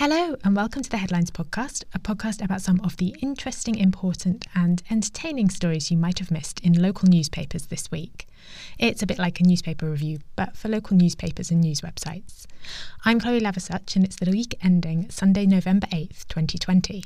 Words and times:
Hello, 0.00 0.34
and 0.44 0.56
welcome 0.56 0.80
to 0.80 0.88
the 0.88 0.96
Headlines 0.96 1.30
Podcast, 1.30 1.84
a 1.92 1.98
podcast 1.98 2.42
about 2.42 2.62
some 2.62 2.80
of 2.80 2.96
the 2.96 3.14
interesting, 3.20 3.76
important, 3.76 4.46
and 4.54 4.82
entertaining 4.88 5.50
stories 5.50 5.90
you 5.90 5.98
might 5.98 6.20
have 6.20 6.30
missed 6.30 6.58
in 6.60 6.72
local 6.72 7.06
newspapers 7.06 7.66
this 7.66 7.90
week. 7.90 8.26
It's 8.78 9.02
a 9.02 9.06
bit 9.06 9.18
like 9.18 9.40
a 9.40 9.44
newspaper 9.44 9.90
review, 9.90 10.20
but 10.36 10.56
for 10.56 10.70
local 10.70 10.96
newspapers 10.96 11.50
and 11.50 11.60
news 11.60 11.82
websites. 11.82 12.46
I'm 13.04 13.20
Chloe 13.20 13.42
Leversuch, 13.42 13.94
and 13.94 14.02
it's 14.02 14.16
the 14.16 14.30
week 14.30 14.56
ending 14.62 15.10
Sunday, 15.10 15.44
November 15.44 15.86
8th, 15.88 16.26
2020. 16.28 17.04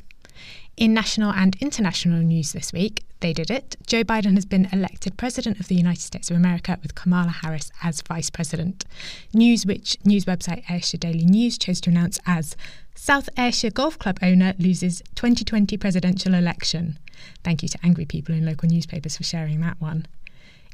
In 0.76 0.94
national 0.94 1.32
and 1.32 1.56
international 1.60 2.20
news 2.20 2.52
this 2.52 2.72
week, 2.72 3.02
they 3.24 3.32
did 3.32 3.50
it. 3.50 3.74
Joe 3.86 4.04
Biden 4.04 4.34
has 4.34 4.44
been 4.44 4.68
elected 4.70 5.16
President 5.16 5.58
of 5.58 5.68
the 5.68 5.74
United 5.74 6.02
States 6.02 6.30
of 6.30 6.36
America 6.36 6.78
with 6.82 6.94
Kamala 6.94 7.30
Harris 7.30 7.72
as 7.82 8.02
Vice 8.02 8.28
President. 8.28 8.84
News 9.32 9.64
which 9.64 9.96
news 10.04 10.26
website 10.26 10.62
Ayrshire 10.68 10.98
Daily 10.98 11.24
News 11.24 11.56
chose 11.56 11.80
to 11.80 11.90
announce 11.90 12.18
as 12.26 12.54
South 12.94 13.30
Ayrshire 13.38 13.70
Golf 13.70 13.98
Club 13.98 14.18
owner 14.20 14.52
loses 14.58 15.02
2020 15.14 15.78
presidential 15.78 16.34
election. 16.34 16.98
Thank 17.42 17.62
you 17.62 17.68
to 17.70 17.78
angry 17.82 18.04
people 18.04 18.34
in 18.34 18.44
local 18.44 18.68
newspapers 18.68 19.16
for 19.16 19.24
sharing 19.24 19.62
that 19.62 19.80
one. 19.80 20.04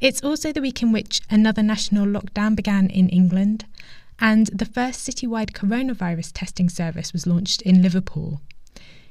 It's 0.00 0.20
also 0.20 0.50
the 0.50 0.60
week 0.60 0.82
in 0.82 0.90
which 0.90 1.20
another 1.30 1.62
national 1.62 2.04
lockdown 2.04 2.56
began 2.56 2.90
in 2.90 3.08
England, 3.10 3.64
and 4.18 4.48
the 4.48 4.66
first 4.66 5.08
citywide 5.08 5.52
coronavirus 5.52 6.32
testing 6.34 6.68
service 6.68 7.12
was 7.12 7.28
launched 7.28 7.62
in 7.62 7.80
Liverpool. 7.80 8.40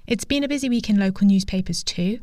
It's 0.06 0.26
been 0.26 0.44
a 0.44 0.50
busy 0.50 0.68
week 0.68 0.90
in 0.90 1.00
local 1.00 1.26
newspapers 1.26 1.84
too. 1.84 2.20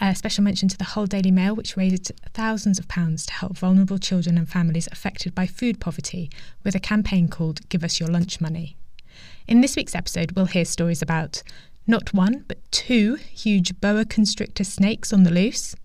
A 0.00 0.14
special 0.14 0.42
mention 0.42 0.68
to 0.68 0.76
the 0.76 0.84
Hull 0.84 1.06
Daily 1.06 1.30
Mail, 1.30 1.54
which 1.54 1.76
raised 1.76 2.12
thousands 2.32 2.78
of 2.78 2.88
pounds 2.88 3.24
to 3.26 3.32
help 3.32 3.56
vulnerable 3.56 3.98
children 3.98 4.36
and 4.36 4.48
families 4.48 4.88
affected 4.90 5.34
by 5.34 5.46
food 5.46 5.80
poverty 5.80 6.30
with 6.64 6.74
a 6.74 6.80
campaign 6.80 7.28
called 7.28 7.66
Give 7.68 7.84
Us 7.84 8.00
Your 8.00 8.08
Lunch 8.08 8.40
Money. 8.40 8.76
In 9.46 9.60
this 9.60 9.76
week's 9.76 9.94
episode, 9.94 10.32
we'll 10.32 10.46
hear 10.46 10.64
stories 10.64 11.00
about 11.00 11.42
not 11.86 12.12
one, 12.12 12.44
but 12.48 12.58
two 12.72 13.14
huge 13.14 13.80
boa 13.80 14.04
constrictor 14.04 14.64
snakes 14.64 15.12
on 15.12 15.22
the 15.22 15.30
loose, 15.30 15.76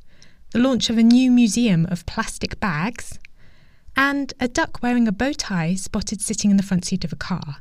the 0.52 0.59
launch 0.59 0.89
of 0.89 0.98
a 0.98 1.03
new 1.03 1.30
museum 1.30 1.86
of 1.86 2.05
plastic 2.05 2.59
bags, 2.59 3.20
and 3.95 4.33
a 4.39 4.48
duck 4.48 4.81
wearing 4.81 5.08
a 5.08 5.11
bow 5.11 5.33
tie 5.33 5.76
spotted 5.76 6.20
sitting 6.20 6.50
in 6.50 6.58
the 6.58 6.64
front 6.64 6.86
seat 6.86 7.03
of 7.03 7.14
a 7.14 7.17
car. 7.17 7.58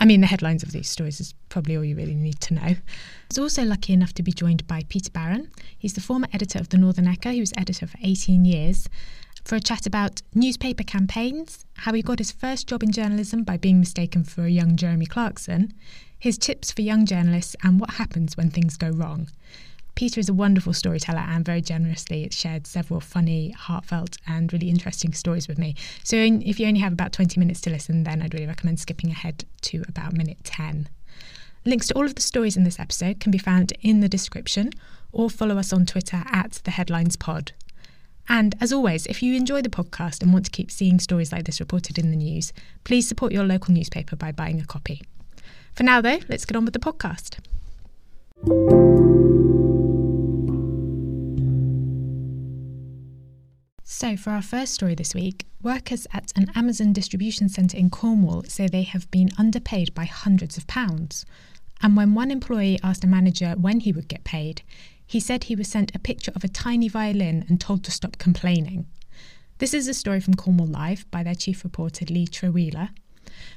I 0.00 0.06
mean, 0.06 0.22
the 0.22 0.26
headlines 0.26 0.62
of 0.62 0.72
these 0.72 0.88
stories 0.88 1.20
is 1.20 1.34
probably 1.50 1.76
all 1.76 1.84
you 1.84 1.94
really 1.94 2.14
need 2.14 2.40
to 2.40 2.54
know. 2.54 2.62
I 2.62 2.78
was 3.28 3.38
also 3.38 3.64
lucky 3.64 3.92
enough 3.92 4.14
to 4.14 4.22
be 4.22 4.32
joined 4.32 4.66
by 4.66 4.82
Peter 4.88 5.10
Barron. 5.10 5.50
He's 5.78 5.92
the 5.92 6.00
former 6.00 6.26
editor 6.32 6.58
of 6.58 6.70
the 6.70 6.78
Northern 6.78 7.06
Echo. 7.06 7.30
He 7.30 7.40
was 7.40 7.52
editor 7.56 7.86
for 7.86 7.98
18 8.02 8.46
years. 8.46 8.88
For 9.44 9.56
a 9.56 9.60
chat 9.60 9.86
about 9.86 10.22
newspaper 10.34 10.84
campaigns, 10.84 11.66
how 11.74 11.92
he 11.92 12.02
got 12.02 12.18
his 12.18 12.32
first 12.32 12.66
job 12.66 12.82
in 12.82 12.92
journalism 12.92 13.44
by 13.44 13.58
being 13.58 13.78
mistaken 13.78 14.24
for 14.24 14.44
a 14.44 14.50
young 14.50 14.76
Jeremy 14.76 15.06
Clarkson, 15.06 15.74
his 16.18 16.38
tips 16.38 16.72
for 16.72 16.80
young 16.80 17.04
journalists, 17.04 17.54
and 17.62 17.78
what 17.78 17.90
happens 17.92 18.36
when 18.36 18.50
things 18.50 18.78
go 18.78 18.88
wrong. 18.88 19.28
Peter 19.94 20.20
is 20.20 20.28
a 20.28 20.34
wonderful 20.34 20.72
storyteller 20.72 21.20
and 21.20 21.44
very 21.44 21.60
generously 21.60 22.28
shared 22.30 22.66
several 22.66 23.00
funny, 23.00 23.50
heartfelt, 23.50 24.16
and 24.26 24.52
really 24.52 24.70
interesting 24.70 25.12
stories 25.12 25.48
with 25.48 25.58
me. 25.58 25.74
So, 26.04 26.16
if 26.16 26.58
you 26.58 26.66
only 26.66 26.80
have 26.80 26.92
about 26.92 27.12
20 27.12 27.38
minutes 27.38 27.60
to 27.62 27.70
listen, 27.70 28.04
then 28.04 28.22
I'd 28.22 28.34
really 28.34 28.46
recommend 28.46 28.80
skipping 28.80 29.10
ahead 29.10 29.44
to 29.62 29.84
about 29.88 30.12
minute 30.12 30.38
10. 30.44 30.88
Links 31.66 31.88
to 31.88 31.94
all 31.94 32.06
of 32.06 32.14
the 32.14 32.22
stories 32.22 32.56
in 32.56 32.64
this 32.64 32.80
episode 32.80 33.20
can 33.20 33.30
be 33.30 33.38
found 33.38 33.72
in 33.82 34.00
the 34.00 34.08
description 34.08 34.70
or 35.12 35.28
follow 35.28 35.58
us 35.58 35.72
on 35.72 35.84
Twitter 35.84 36.22
at 36.26 36.60
the 36.64 36.70
Headlines 36.70 37.16
Pod. 37.16 37.52
And 38.28 38.54
as 38.60 38.72
always, 38.72 39.06
if 39.06 39.22
you 39.22 39.34
enjoy 39.34 39.60
the 39.60 39.68
podcast 39.68 40.22
and 40.22 40.32
want 40.32 40.44
to 40.44 40.50
keep 40.50 40.70
seeing 40.70 41.00
stories 41.00 41.32
like 41.32 41.44
this 41.44 41.60
reported 41.60 41.98
in 41.98 42.10
the 42.10 42.16
news, 42.16 42.52
please 42.84 43.08
support 43.08 43.32
your 43.32 43.44
local 43.44 43.74
newspaper 43.74 44.16
by 44.16 44.32
buying 44.32 44.60
a 44.60 44.64
copy. 44.64 45.02
For 45.74 45.82
now, 45.82 46.00
though, 46.00 46.20
let's 46.28 46.44
get 46.44 46.56
on 46.56 46.64
with 46.64 46.74
the 46.74 46.80
podcast. 46.80 47.38
So, 48.42 48.48
for 54.16 54.30
our 54.30 54.40
first 54.40 54.72
story 54.72 54.94
this 54.94 55.14
week, 55.14 55.44
workers 55.62 56.06
at 56.14 56.32
an 56.36 56.50
Amazon 56.54 56.94
distribution 56.94 57.50
centre 57.50 57.76
in 57.76 57.90
Cornwall 57.90 58.44
say 58.44 58.66
they 58.66 58.84
have 58.84 59.10
been 59.10 59.28
underpaid 59.36 59.92
by 59.92 60.06
hundreds 60.06 60.56
of 60.56 60.66
pounds. 60.66 61.26
And 61.82 61.98
when 61.98 62.14
one 62.14 62.30
employee 62.30 62.80
asked 62.82 63.04
a 63.04 63.06
manager 63.06 63.56
when 63.58 63.80
he 63.80 63.92
would 63.92 64.08
get 64.08 64.24
paid, 64.24 64.62
he 65.06 65.20
said 65.20 65.44
he 65.44 65.54
was 65.54 65.68
sent 65.68 65.94
a 65.94 65.98
picture 65.98 66.32
of 66.34 66.42
a 66.42 66.48
tiny 66.48 66.88
violin 66.88 67.44
and 67.46 67.60
told 67.60 67.84
to 67.84 67.90
stop 67.90 68.16
complaining. 68.16 68.86
This 69.58 69.74
is 69.74 69.86
a 69.86 69.92
story 69.92 70.20
from 70.20 70.32
Cornwall 70.32 70.66
Live 70.66 71.04
by 71.10 71.22
their 71.22 71.34
chief 71.34 71.62
reporter 71.62 72.06
Lee 72.06 72.26
Trewhela. 72.26 72.88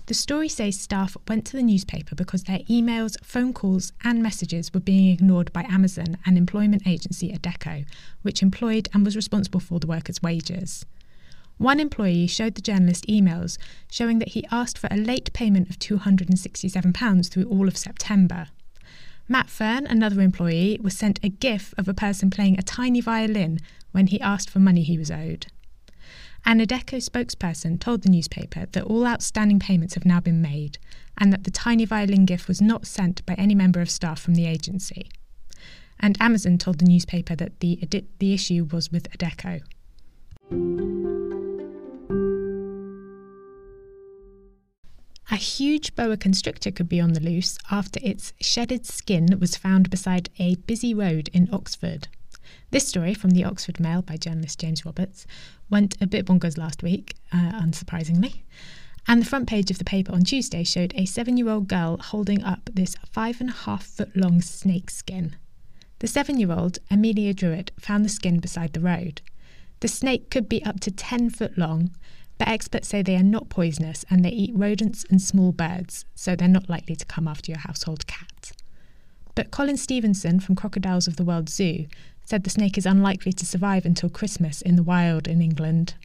The 0.05 0.13
story 0.13 0.49
says 0.49 0.79
staff 0.79 1.17
went 1.27 1.45
to 1.45 1.57
the 1.57 1.63
newspaper 1.63 2.15
because 2.15 2.43
their 2.43 2.59
emails, 2.69 3.15
phone 3.23 3.53
calls, 3.53 3.93
and 4.03 4.21
messages 4.21 4.73
were 4.73 4.79
being 4.79 5.11
ignored 5.11 5.51
by 5.53 5.63
Amazon 5.63 6.17
and 6.25 6.37
employment 6.37 6.83
agency 6.85 7.31
Adecco, 7.31 7.85
which 8.21 8.41
employed 8.41 8.89
and 8.93 9.05
was 9.05 9.15
responsible 9.15 9.59
for 9.59 9.79
the 9.79 9.87
workers' 9.87 10.21
wages. 10.21 10.85
One 11.57 11.79
employee 11.79 12.27
showed 12.27 12.55
the 12.55 12.61
journalist 12.61 13.05
emails 13.07 13.57
showing 13.89 14.19
that 14.19 14.29
he 14.29 14.45
asked 14.51 14.77
for 14.77 14.87
a 14.91 14.97
late 14.97 15.31
payment 15.33 15.69
of 15.69 15.79
£267 15.79 17.29
through 17.29 17.45
all 17.45 17.67
of 17.67 17.77
September. 17.77 18.47
Matt 19.29 19.49
Fern, 19.49 19.87
another 19.87 20.19
employee, 20.19 20.77
was 20.81 20.97
sent 20.97 21.19
a 21.23 21.29
GIF 21.29 21.73
of 21.77 21.87
a 21.87 21.93
person 21.93 22.29
playing 22.29 22.59
a 22.59 22.63
tiny 22.63 22.99
violin 22.99 23.59
when 23.91 24.07
he 24.07 24.19
asked 24.19 24.49
for 24.49 24.59
money 24.59 24.83
he 24.83 24.97
was 24.97 25.09
owed. 25.09 25.47
An 26.45 26.59
Adecco 26.59 26.97
spokesperson 26.97 27.79
told 27.79 28.03
the 28.03 28.09
newspaper 28.09 28.65
that 28.73 28.83
all 28.83 29.07
outstanding 29.07 29.59
payments 29.59 29.93
have 29.93 30.05
now 30.05 30.19
been 30.19 30.41
made 30.41 30.77
and 31.17 31.31
that 31.31 31.45
the 31.45 31.51
tiny 31.51 31.85
violin 31.85 32.25
gift 32.25 32.49
was 32.49 32.61
not 32.61 32.85
sent 32.85 33.25
by 33.25 33.33
any 33.35 33.55
member 33.55 33.79
of 33.79 33.89
staff 33.89 34.19
from 34.19 34.35
the 34.35 34.45
agency. 34.45 35.09
And 35.99 36.17
Amazon 36.19 36.57
told 36.57 36.79
the 36.79 36.85
newspaper 36.85 37.35
that 37.35 37.61
the, 37.61 37.79
the 38.19 38.33
issue 38.33 38.67
was 38.71 38.91
with 38.91 39.09
Adecco. 39.11 39.61
A 45.31 45.35
huge 45.37 45.95
boa 45.95 46.17
constrictor 46.17 46.71
could 46.71 46.89
be 46.89 46.99
on 46.99 47.13
the 47.13 47.21
loose 47.21 47.57
after 47.71 47.99
its 48.03 48.33
shedded 48.41 48.85
skin 48.85 49.37
was 49.39 49.55
found 49.55 49.89
beside 49.89 50.29
a 50.37 50.55
busy 50.55 50.93
road 50.93 51.29
in 51.31 51.47
Oxford. 51.53 52.09
This 52.71 52.87
story 52.87 53.13
from 53.13 53.31
the 53.31 53.43
Oxford 53.43 53.79
Mail 53.79 54.01
by 54.01 54.17
journalist 54.17 54.59
James 54.59 54.85
Roberts 54.85 55.25
went 55.69 55.95
a 56.01 56.07
bit 56.07 56.25
bonkers 56.25 56.57
last 56.57 56.83
week, 56.83 57.15
uh, 57.31 57.51
unsurprisingly. 57.53 58.41
And 59.07 59.21
the 59.21 59.25
front 59.25 59.47
page 59.47 59.69
of 59.69 59.77
the 59.77 59.83
paper 59.83 60.13
on 60.13 60.23
Tuesday 60.23 60.63
showed 60.63 60.93
a 60.95 61.05
seven 61.05 61.37
year 61.37 61.49
old 61.49 61.67
girl 61.67 61.97
holding 61.97 62.43
up 62.43 62.69
this 62.73 62.95
five 63.11 63.41
and 63.41 63.49
a 63.49 63.53
half 63.53 63.83
foot 63.83 64.15
long 64.15 64.41
snake 64.41 64.89
skin. 64.89 65.35
The 65.99 66.07
seven 66.07 66.39
year 66.39 66.51
old, 66.51 66.79
Amelia 66.89 67.33
Druitt, 67.33 67.71
found 67.79 68.03
the 68.05 68.09
skin 68.09 68.39
beside 68.39 68.73
the 68.73 68.79
road. 68.79 69.21
The 69.81 69.87
snake 69.87 70.29
could 70.29 70.47
be 70.47 70.63
up 70.63 70.79
to 70.81 70.91
10 70.91 71.29
foot 71.29 71.57
long, 71.57 71.91
but 72.37 72.47
experts 72.47 72.87
say 72.87 73.01
they 73.01 73.15
are 73.15 73.23
not 73.23 73.49
poisonous 73.49 74.05
and 74.09 74.23
they 74.23 74.29
eat 74.29 74.55
rodents 74.55 75.05
and 75.09 75.21
small 75.21 75.51
birds, 75.51 76.05
so 76.15 76.35
they're 76.35 76.47
not 76.47 76.69
likely 76.69 76.95
to 76.95 77.05
come 77.05 77.27
after 77.27 77.51
your 77.51 77.59
household 77.59 78.07
cat. 78.07 78.53
But 79.35 79.51
Colin 79.51 79.77
Stevenson 79.77 80.39
from 80.39 80.55
Crocodiles 80.55 81.07
of 81.07 81.15
the 81.15 81.23
World 81.23 81.49
Zoo 81.49 81.87
said 82.25 82.43
the 82.43 82.49
snake 82.49 82.77
is 82.77 82.85
unlikely 82.85 83.33
to 83.33 83.45
survive 83.45 83.85
until 83.85 84.09
Christmas 84.09 84.61
in 84.61 84.75
the 84.75 84.83
wild 84.83 85.27
in 85.27 85.41
England. 85.41 85.95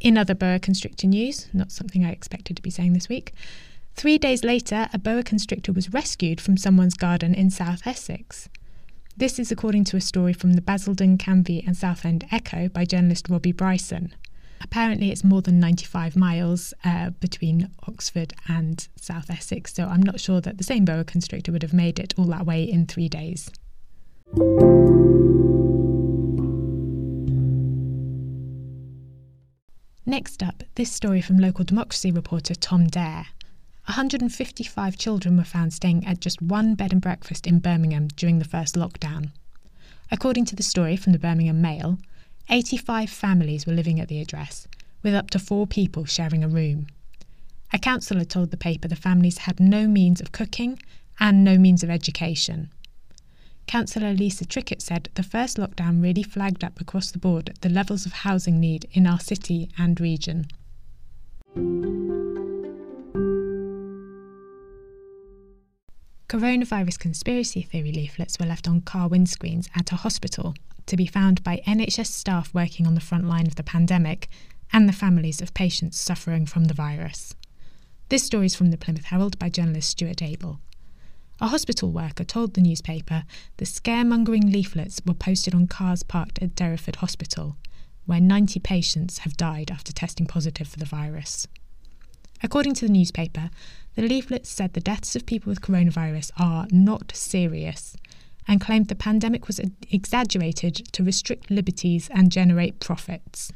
In 0.00 0.18
other 0.18 0.34
boa 0.34 0.58
constrictor 0.58 1.06
news, 1.06 1.48
not 1.52 1.70
something 1.70 2.04
I 2.04 2.10
expected 2.10 2.56
to 2.56 2.62
be 2.62 2.70
saying 2.70 2.92
this 2.92 3.08
week, 3.08 3.32
three 3.94 4.18
days 4.18 4.42
later, 4.42 4.88
a 4.92 4.98
boa 4.98 5.22
constrictor 5.22 5.72
was 5.72 5.92
rescued 5.92 6.40
from 6.40 6.56
someone's 6.56 6.94
garden 6.94 7.34
in 7.34 7.50
South 7.50 7.86
Essex. 7.86 8.48
This 9.16 9.38
is 9.38 9.52
according 9.52 9.84
to 9.84 9.96
a 9.96 10.00
story 10.00 10.32
from 10.32 10.54
the 10.54 10.62
Basildon, 10.62 11.18
Canvey, 11.18 11.64
and 11.66 11.76
Southend 11.76 12.26
Echo 12.32 12.68
by 12.68 12.84
journalist 12.84 13.28
Robbie 13.28 13.52
Bryson. 13.52 14.14
Apparently, 14.62 15.10
it's 15.10 15.22
more 15.22 15.42
than 15.42 15.60
95 15.60 16.16
miles 16.16 16.72
uh, 16.84 17.10
between 17.10 17.70
Oxford 17.86 18.32
and 18.48 18.88
South 18.96 19.28
Essex, 19.28 19.74
so 19.74 19.84
I'm 19.84 20.02
not 20.02 20.20
sure 20.20 20.40
that 20.40 20.56
the 20.56 20.64
same 20.64 20.84
boa 20.84 21.04
constrictor 21.04 21.52
would 21.52 21.62
have 21.62 21.74
made 21.74 21.98
it 21.98 22.14
all 22.16 22.24
that 22.26 22.46
way 22.46 22.64
in 22.64 22.86
three 22.86 23.08
days. 23.08 23.50
Next 30.04 30.42
up, 30.42 30.62
this 30.74 30.92
story 30.92 31.22
from 31.22 31.38
local 31.38 31.64
democracy 31.64 32.10
reporter 32.10 32.54
Tom 32.54 32.86
Dare. 32.86 33.28
155 33.86 34.98
children 34.98 35.36
were 35.36 35.44
found 35.44 35.72
staying 35.72 36.04
at 36.06 36.20
just 36.20 36.42
one 36.42 36.74
bed 36.74 36.92
and 36.92 37.00
breakfast 37.00 37.46
in 37.46 37.60
Birmingham 37.60 38.08
during 38.08 38.38
the 38.38 38.44
first 38.44 38.74
lockdown. 38.74 39.30
According 40.10 40.44
to 40.46 40.54
the 40.54 40.62
story 40.62 40.96
from 40.96 41.12
the 41.12 41.18
Birmingham 41.18 41.62
Mail, 41.62 41.98
85 42.50 43.08
families 43.08 43.66
were 43.66 43.72
living 43.72 44.00
at 44.00 44.08
the 44.08 44.20
address, 44.20 44.68
with 45.02 45.14
up 45.14 45.30
to 45.30 45.38
four 45.38 45.66
people 45.66 46.04
sharing 46.04 46.44
a 46.44 46.48
room. 46.48 46.88
A 47.72 47.78
councillor 47.78 48.24
told 48.24 48.50
the 48.50 48.58
paper 48.58 48.88
the 48.88 48.96
families 48.96 49.38
had 49.38 49.60
no 49.60 49.88
means 49.88 50.20
of 50.20 50.32
cooking 50.32 50.78
and 51.18 51.42
no 51.42 51.56
means 51.56 51.82
of 51.82 51.88
education. 51.88 52.70
Councillor 53.66 54.12
Lisa 54.12 54.44
Trickett 54.44 54.82
said 54.82 55.08
the 55.14 55.22
first 55.22 55.56
lockdown 55.56 56.02
really 56.02 56.22
flagged 56.22 56.62
up 56.62 56.80
across 56.80 57.10
the 57.10 57.18
board 57.18 57.54
the 57.60 57.68
levels 57.68 58.06
of 58.06 58.12
housing 58.12 58.60
need 58.60 58.86
in 58.92 59.06
our 59.06 59.20
city 59.20 59.68
and 59.78 60.00
region. 60.00 60.46
Coronavirus 66.28 66.98
conspiracy 66.98 67.60
theory 67.60 67.92
leaflets 67.92 68.38
were 68.38 68.46
left 68.46 68.66
on 68.66 68.80
car 68.80 69.08
windscreens 69.08 69.68
at 69.76 69.92
a 69.92 69.96
hospital 69.96 70.54
to 70.86 70.96
be 70.96 71.06
found 71.06 71.44
by 71.44 71.62
NHS 71.66 72.06
staff 72.06 72.54
working 72.54 72.86
on 72.86 72.94
the 72.94 73.00
front 73.00 73.26
line 73.26 73.46
of 73.46 73.56
the 73.56 73.62
pandemic 73.62 74.28
and 74.72 74.88
the 74.88 74.94
families 74.94 75.42
of 75.42 75.52
patients 75.52 76.00
suffering 76.00 76.46
from 76.46 76.64
the 76.64 76.74
virus. 76.74 77.34
This 78.08 78.24
story 78.24 78.46
is 78.46 78.54
from 78.54 78.70
the 78.70 78.78
Plymouth 78.78 79.04
Herald 79.04 79.38
by 79.38 79.48
journalist 79.48 79.90
Stuart 79.90 80.22
Abel. 80.22 80.58
A 81.40 81.48
hospital 81.48 81.90
worker 81.90 82.24
told 82.24 82.54
the 82.54 82.60
newspaper 82.60 83.24
the 83.56 83.64
scaremongering 83.64 84.52
leaflets 84.52 85.00
were 85.06 85.14
posted 85.14 85.54
on 85.54 85.66
cars 85.66 86.02
parked 86.02 86.40
at 86.40 86.54
Derriford 86.54 86.96
Hospital, 86.96 87.56
where 88.06 88.20
90 88.20 88.60
patients 88.60 89.18
have 89.18 89.36
died 89.36 89.70
after 89.70 89.92
testing 89.92 90.26
positive 90.26 90.68
for 90.68 90.78
the 90.78 90.84
virus. 90.84 91.46
According 92.42 92.74
to 92.74 92.86
the 92.86 92.92
newspaper, 92.92 93.50
the 93.94 94.02
leaflets 94.02 94.50
said 94.50 94.72
the 94.72 94.80
deaths 94.80 95.14
of 95.14 95.26
people 95.26 95.50
with 95.50 95.60
coronavirus 95.60 96.30
are 96.38 96.66
not 96.70 97.14
serious 97.14 97.96
and 98.48 98.60
claimed 98.60 98.88
the 98.88 98.94
pandemic 98.94 99.46
was 99.46 99.60
exaggerated 99.90 100.74
to 100.92 101.04
restrict 101.04 101.50
liberties 101.50 102.08
and 102.12 102.32
generate 102.32 102.80
profits. 102.80 103.52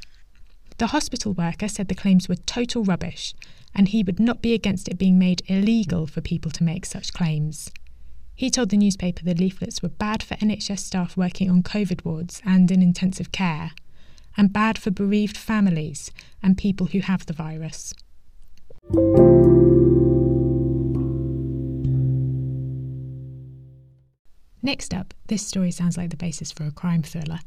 The 0.78 0.88
hospital 0.88 1.32
worker 1.32 1.69
said 1.69 1.88
the 1.88 1.94
claims 1.94 2.28
were 2.28 2.37
total 2.37 2.84
rubbish 2.84 3.34
and 3.75 3.88
he 3.88 4.02
would 4.02 4.20
not 4.20 4.43
be 4.43 4.52
against 4.52 4.88
it 4.88 4.99
being 4.99 5.19
made 5.19 5.43
illegal 5.46 6.06
for 6.06 6.20
people 6.20 6.50
to 6.50 6.64
make 6.64 6.84
such 6.84 7.14
claims. 7.14 7.70
He 8.34 8.50
told 8.50 8.69
the 8.69 8.76
newspaper 8.76 9.25
the 9.25 9.34
leaflets 9.34 9.82
were 9.82 9.88
bad 9.88 10.23
for 10.23 10.34
NHS 10.37 10.81
staff 10.81 11.17
working 11.17 11.50
on 11.50 11.62
COVID 11.62 12.05
wards 12.05 12.43
and 12.44 12.70
in 12.70 12.82
intensive 12.82 13.32
care, 13.32 13.70
and 14.37 14.52
bad 14.52 14.76
for 14.76 14.90
bereaved 14.90 15.38
families 15.38 16.11
and 16.43 16.58
people 16.58 16.88
who 16.88 17.00
have 17.00 17.25
the 17.25 17.32
virus. 17.32 17.94
Next 24.62 24.93
up, 24.93 25.14
this 25.28 25.46
story 25.46 25.70
sounds 25.70 25.96
like 25.96 26.11
the 26.11 26.17
basis 26.17 26.52
for 26.52 26.64
a 26.64 26.70
crime 26.70 27.02
thriller. 27.02 27.38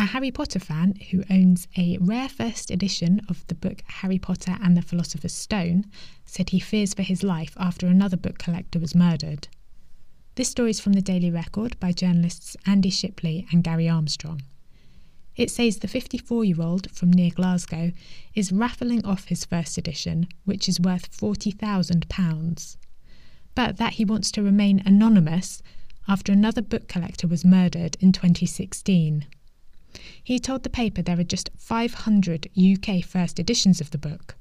A 0.00 0.06
Harry 0.06 0.30
Potter 0.30 0.58
fan 0.58 0.94
who 1.10 1.24
owns 1.28 1.68
a 1.76 1.98
rare 2.00 2.30
first 2.30 2.70
edition 2.70 3.20
of 3.28 3.46
the 3.48 3.54
book 3.54 3.82
Harry 3.86 4.18
Potter 4.18 4.56
and 4.62 4.74
the 4.74 4.80
Philosopher's 4.80 5.34
Stone 5.34 5.84
said 6.24 6.48
he 6.48 6.58
fears 6.58 6.94
for 6.94 7.02
his 7.02 7.22
life 7.22 7.52
after 7.58 7.86
another 7.86 8.16
book 8.16 8.38
collector 8.38 8.78
was 8.78 8.94
murdered. 8.94 9.48
This 10.36 10.48
story 10.48 10.70
is 10.70 10.80
from 10.80 10.94
the 10.94 11.02
Daily 11.02 11.30
Record 11.30 11.78
by 11.78 11.92
journalists 11.92 12.56
Andy 12.64 12.88
Shipley 12.88 13.46
and 13.52 13.62
Gary 13.62 13.90
Armstrong. 13.90 14.40
It 15.36 15.50
says 15.50 15.80
the 15.80 15.86
54 15.86 16.46
year 16.46 16.62
old 16.62 16.90
from 16.92 17.12
near 17.12 17.30
Glasgow 17.30 17.92
is 18.34 18.52
raffling 18.52 19.04
off 19.04 19.26
his 19.26 19.44
first 19.44 19.76
edition, 19.76 20.28
which 20.46 20.66
is 20.66 20.80
worth 20.80 21.14
£40,000, 21.14 22.76
but 23.54 23.76
that 23.76 23.92
he 23.92 24.06
wants 24.06 24.30
to 24.30 24.42
remain 24.42 24.82
anonymous 24.86 25.62
after 26.08 26.32
another 26.32 26.62
book 26.62 26.88
collector 26.88 27.26
was 27.28 27.44
murdered 27.44 27.98
in 28.00 28.12
2016. 28.12 29.26
He 30.22 30.38
told 30.38 30.62
the 30.62 30.70
paper 30.70 31.02
there 31.02 31.18
are 31.18 31.24
just 31.24 31.50
500 31.56 32.48
UK 32.56 33.04
first 33.04 33.38
editions 33.38 33.80
of 33.80 33.90
the 33.90 33.98
book 33.98 34.36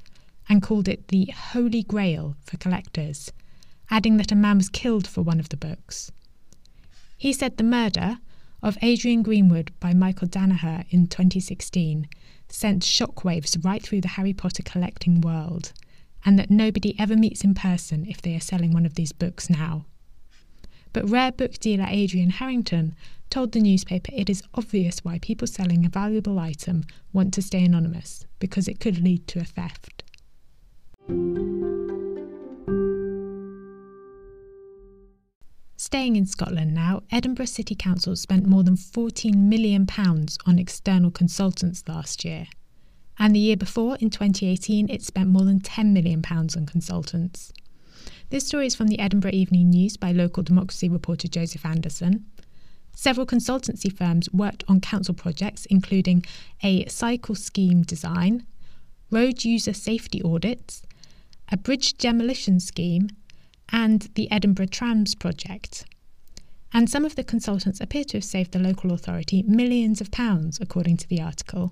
and 0.48 0.62
called 0.62 0.88
it 0.88 1.07
the 1.10 1.25
Holy 1.25 1.84
Grail 1.84 2.36
for 2.44 2.57
collectors, 2.57 3.31
adding 3.90 4.18
that 4.18 4.31
a 4.31 4.36
man 4.36 4.57
was 4.57 4.69
killed 4.69 5.07
for 5.07 5.22
one 5.22 5.40
of 5.40 5.50
the 5.50 5.57
books. 5.57 6.12
He 7.18 7.34
said 7.34 7.57
the 7.57 7.63
murder 7.63 8.18
of 8.62 8.78
Adrian 8.81 9.24
Greenwood 9.24 9.72
by 9.80 9.94
Michael 9.94 10.28
Danaher 10.28 10.86
in 10.90 11.07
2016 11.07 12.07
sent 12.50 12.84
shockwaves 12.84 13.63
right 13.63 13.81
through 13.81 14.01
the 14.01 14.10
Harry 14.10 14.34
Potter 14.34 14.63
collecting 14.63 15.22
world, 15.22 15.72
and 16.25 16.38
that 16.38 16.50
nobody 16.50 17.00
ever 17.00 17.16
meets 17.16 17.44
in 17.44 17.54
person 17.54 18.06
if 18.06 18.22
they 18.22 18.36
are 18.36 18.42
selling 18.42 18.72
one 18.74 18.86
of 18.86 18.96
these 18.96 19.12
books 19.12 19.50
now. 19.50 19.86
But 21.00 21.10
rare 21.10 21.31
book 21.31 21.54
dealer 21.60 21.86
Adrian 21.88 22.30
Harrington 22.30 22.94
told 23.30 23.54
the 23.54 23.62
newspaper 23.62 24.12
it 24.13 24.30
is 24.30 24.44
obvious 24.54 25.00
why 25.00 25.18
people 25.19 25.48
selling 25.48 25.86
a 25.86 25.90
valuable 25.90 26.38
item 26.38 26.84
want 27.13 27.34
to 27.36 27.42
stay 27.42 27.63
anonymous, 27.63 28.25
because 28.40 28.68
it 28.68 28.81
could 28.81 29.01
lead 29.01 29.25
to 29.28 29.40
a 29.40 29.46
theft. 29.46 30.04
Staying 35.78 36.18
in 36.18 36.25
Scotland 36.25 36.74
now, 36.74 37.04
Edinburgh 37.13 37.46
City 37.46 37.75
Council 37.75 38.18
spent 38.18 38.46
more 38.46 38.63
than 38.63 38.75
£14 38.75 39.34
million 39.38 39.88
on 40.46 40.60
external 40.60 41.12
consultants 41.12 41.81
last 41.88 42.25
year. 42.25 42.48
And 43.18 43.34
the 43.34 43.40
year 43.40 43.56
before, 43.56 43.96
in 44.01 44.10
2018, 44.10 44.90
it 44.90 45.01
spent 45.01 45.30
more 45.30 45.46
than 45.46 45.62
£10 45.62 45.94
million 45.94 46.22
on 46.28 46.66
consultants. 46.66 47.54
This 48.29 48.47
story 48.47 48.67
is 48.67 48.75
from 48.75 48.88
the 48.88 49.00
Edinburgh 49.00 49.31
Evening 49.33 49.69
News 49.69 49.97
by 49.97 50.11
local 50.11 50.44
democracy 50.44 50.89
reporter 50.89 51.27
Joseph 51.27 51.65
Anderson. 51.65 52.25
Several 52.94 53.25
consultancy 53.25 53.91
firms 53.91 54.29
worked 54.33 54.63
on 54.67 54.81
council 54.81 55.13
projects, 55.13 55.65
including 55.67 56.25
a 56.61 56.85
cycle 56.88 57.35
scheme 57.35 57.83
design, 57.83 58.45
road 59.09 59.45
user 59.45 59.73
safety 59.73 60.21
audits, 60.21 60.81
a 61.50 61.57
bridge 61.57 61.97
demolition 61.97 62.59
scheme, 62.59 63.09
and 63.69 64.09
the 64.15 64.29
Edinburgh 64.31 64.67
Trams 64.67 65.15
project. 65.15 65.85
And 66.73 66.89
some 66.89 67.05
of 67.05 67.15
the 67.15 67.23
consultants 67.23 67.81
appear 67.81 68.03
to 68.05 68.17
have 68.17 68.23
saved 68.23 68.51
the 68.51 68.59
local 68.59 68.91
authority 68.91 69.44
millions 69.44 70.01
of 70.01 70.12
pounds, 70.12 70.59
according 70.62 70.97
to 70.97 71.07
the 71.07 71.21
article. 71.21 71.71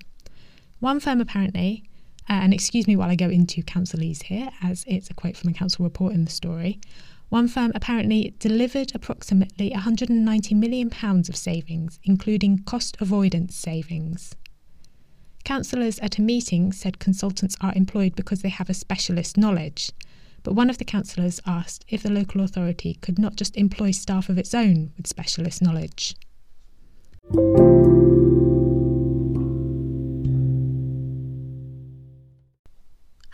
One 0.80 1.00
firm 1.00 1.22
apparently 1.22 1.84
and 2.28 2.54
excuse 2.54 2.88
me 2.88 2.96
while 2.96 3.10
I 3.10 3.16
go 3.16 3.30
into 3.30 3.62
councilese 3.64 4.24
here, 4.24 4.50
as 4.62 4.84
it's 4.88 5.10
a 5.10 5.14
quote 5.14 5.38
from 5.38 5.50
a 5.50 5.54
council 5.54 5.84
report 5.84 6.14
in 6.14 6.26
the 6.26 6.32
story. 6.32 6.80
One 7.30 7.48
firm 7.48 7.72
apparently 7.76 8.36
delivered 8.40 8.94
approximately 8.96 9.72
£190 9.72 10.56
million 10.56 10.92
of 11.02 11.36
savings, 11.36 12.00
including 12.04 12.60
cost 12.60 12.96
avoidance 13.02 13.56
savings. 13.56 14.36
Councillors 15.44 16.00
at 16.00 16.18
a 16.18 16.22
meeting 16.22 16.72
said 16.72 17.00
consultants 17.00 17.56
are 17.62 17.74
employed 17.76 18.16
because 18.16 18.42
they 18.42 18.50
have 18.50 18.70
a 18.70 18.74
specialist 18.74 19.38
knowledge, 19.38 19.92
but 20.44 20.54
one 20.54 20.70
of 20.70 20.78
the 20.78 20.86
councillors 20.86 21.42
asked 21.46 21.86
if 21.90 22.04
the 22.04 22.12
local 22.12 22.42
authority 22.42 22.96
could 23.02 23.20
not 23.20 23.36
just 23.36 23.58
employ 23.58 23.92
staff 23.92 24.30
of 24.30 24.38
its 24.38 24.54
own 24.54 24.92
with 24.96 25.08
specialist 25.08 25.62
knowledge. 25.62 26.16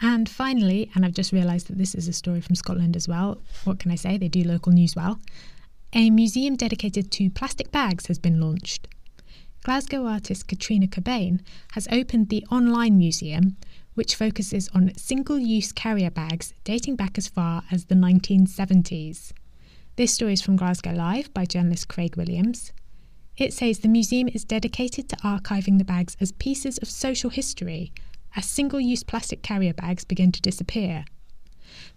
And 0.05 0.27
finally, 0.27 0.91
and 0.93 1.05
I've 1.05 1.13
just 1.13 1.31
realised 1.31 1.67
that 1.67 1.77
this 1.77 1.95
is 1.95 2.09
a 2.09 2.13
story 2.13 2.41
from 2.41 2.55
Scotland 2.55 2.97
as 2.97 3.07
well. 3.07 3.41
What 3.63 3.79
can 3.79 3.89
I 3.89 3.95
say? 3.95 4.17
They 4.17 4.27
do 4.27 4.43
local 4.43 4.73
news 4.73 4.97
well. 4.97 5.21
A 5.93 6.09
museum 6.09 6.57
dedicated 6.57 7.09
to 7.11 7.29
plastic 7.29 7.71
bags 7.71 8.07
has 8.07 8.19
been 8.19 8.41
launched. 8.41 8.89
Glasgow 9.63 10.05
artist 10.05 10.49
Katrina 10.49 10.87
Cobain 10.87 11.39
has 11.71 11.87
opened 11.89 12.27
the 12.27 12.45
online 12.51 12.97
museum, 12.97 13.55
which 13.93 14.15
focuses 14.15 14.67
on 14.75 14.93
single 14.97 15.39
use 15.39 15.71
carrier 15.71 16.11
bags 16.11 16.53
dating 16.65 16.97
back 16.97 17.17
as 17.17 17.29
far 17.29 17.63
as 17.71 17.85
the 17.85 17.95
1970s. 17.95 19.31
This 19.95 20.13
story 20.13 20.33
is 20.33 20.41
from 20.41 20.57
Glasgow 20.57 20.91
Live 20.91 21.33
by 21.33 21.45
journalist 21.45 21.87
Craig 21.87 22.17
Williams. 22.17 22.73
It 23.37 23.53
says 23.53 23.79
the 23.79 23.87
museum 23.87 24.27
is 24.27 24.43
dedicated 24.43 25.07
to 25.09 25.15
archiving 25.17 25.77
the 25.77 25.85
bags 25.85 26.17
as 26.19 26.33
pieces 26.33 26.77
of 26.79 26.89
social 26.89 27.29
history 27.29 27.93
as 28.35 28.45
single 28.45 28.79
use 28.79 29.03
plastic 29.03 29.41
carrier 29.41 29.73
bags 29.73 30.03
begin 30.03 30.31
to 30.31 30.41
disappear. 30.41 31.05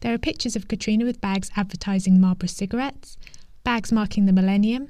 There 0.00 0.12
are 0.12 0.18
pictures 0.18 0.56
of 0.56 0.68
Katrina 0.68 1.04
with 1.04 1.20
bags 1.20 1.50
advertising 1.56 2.20
Marlboro 2.20 2.48
cigarettes, 2.48 3.16
bags 3.64 3.92
marking 3.92 4.26
the 4.26 4.32
millennium, 4.32 4.88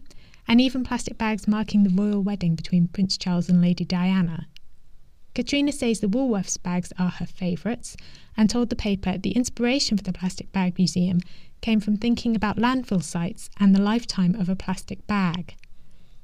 and 0.49 0.61
even 0.61 0.85
plastic 0.85 1.19
bags 1.19 1.49
marking 1.49 1.83
the 1.83 1.91
royal 1.91 2.23
wedding 2.23 2.55
between 2.55 2.89
Prince 2.89 3.17
Charles 3.17 3.49
and 3.49 3.61
Lady 3.61 3.85
Diana. 3.85 4.47
Katrina 5.35 5.71
says 5.71 6.01
the 6.01 6.09
Woolworths 6.09 6.63
bags 6.63 6.93
are 6.99 7.11
her 7.11 7.27
favourites 7.27 7.97
and 8.37 8.49
told 8.49 8.71
the 8.71 8.77
paper 8.77 9.19
the 9.19 9.33
inspiration 9.33 9.97
for 9.97 10.03
the 10.03 10.13
Plastic 10.13 10.51
Bag 10.51 10.79
Museum 10.79 11.21
came 11.61 11.81
from 11.81 11.97
thinking 11.97 12.35
about 12.35 12.57
landfill 12.57 13.03
sites 13.03 13.51
and 13.61 13.75
the 13.75 13.83
lifetime 13.83 14.35
of 14.35 14.49
a 14.49 14.57
plastic 14.57 15.07
bag. 15.07 15.55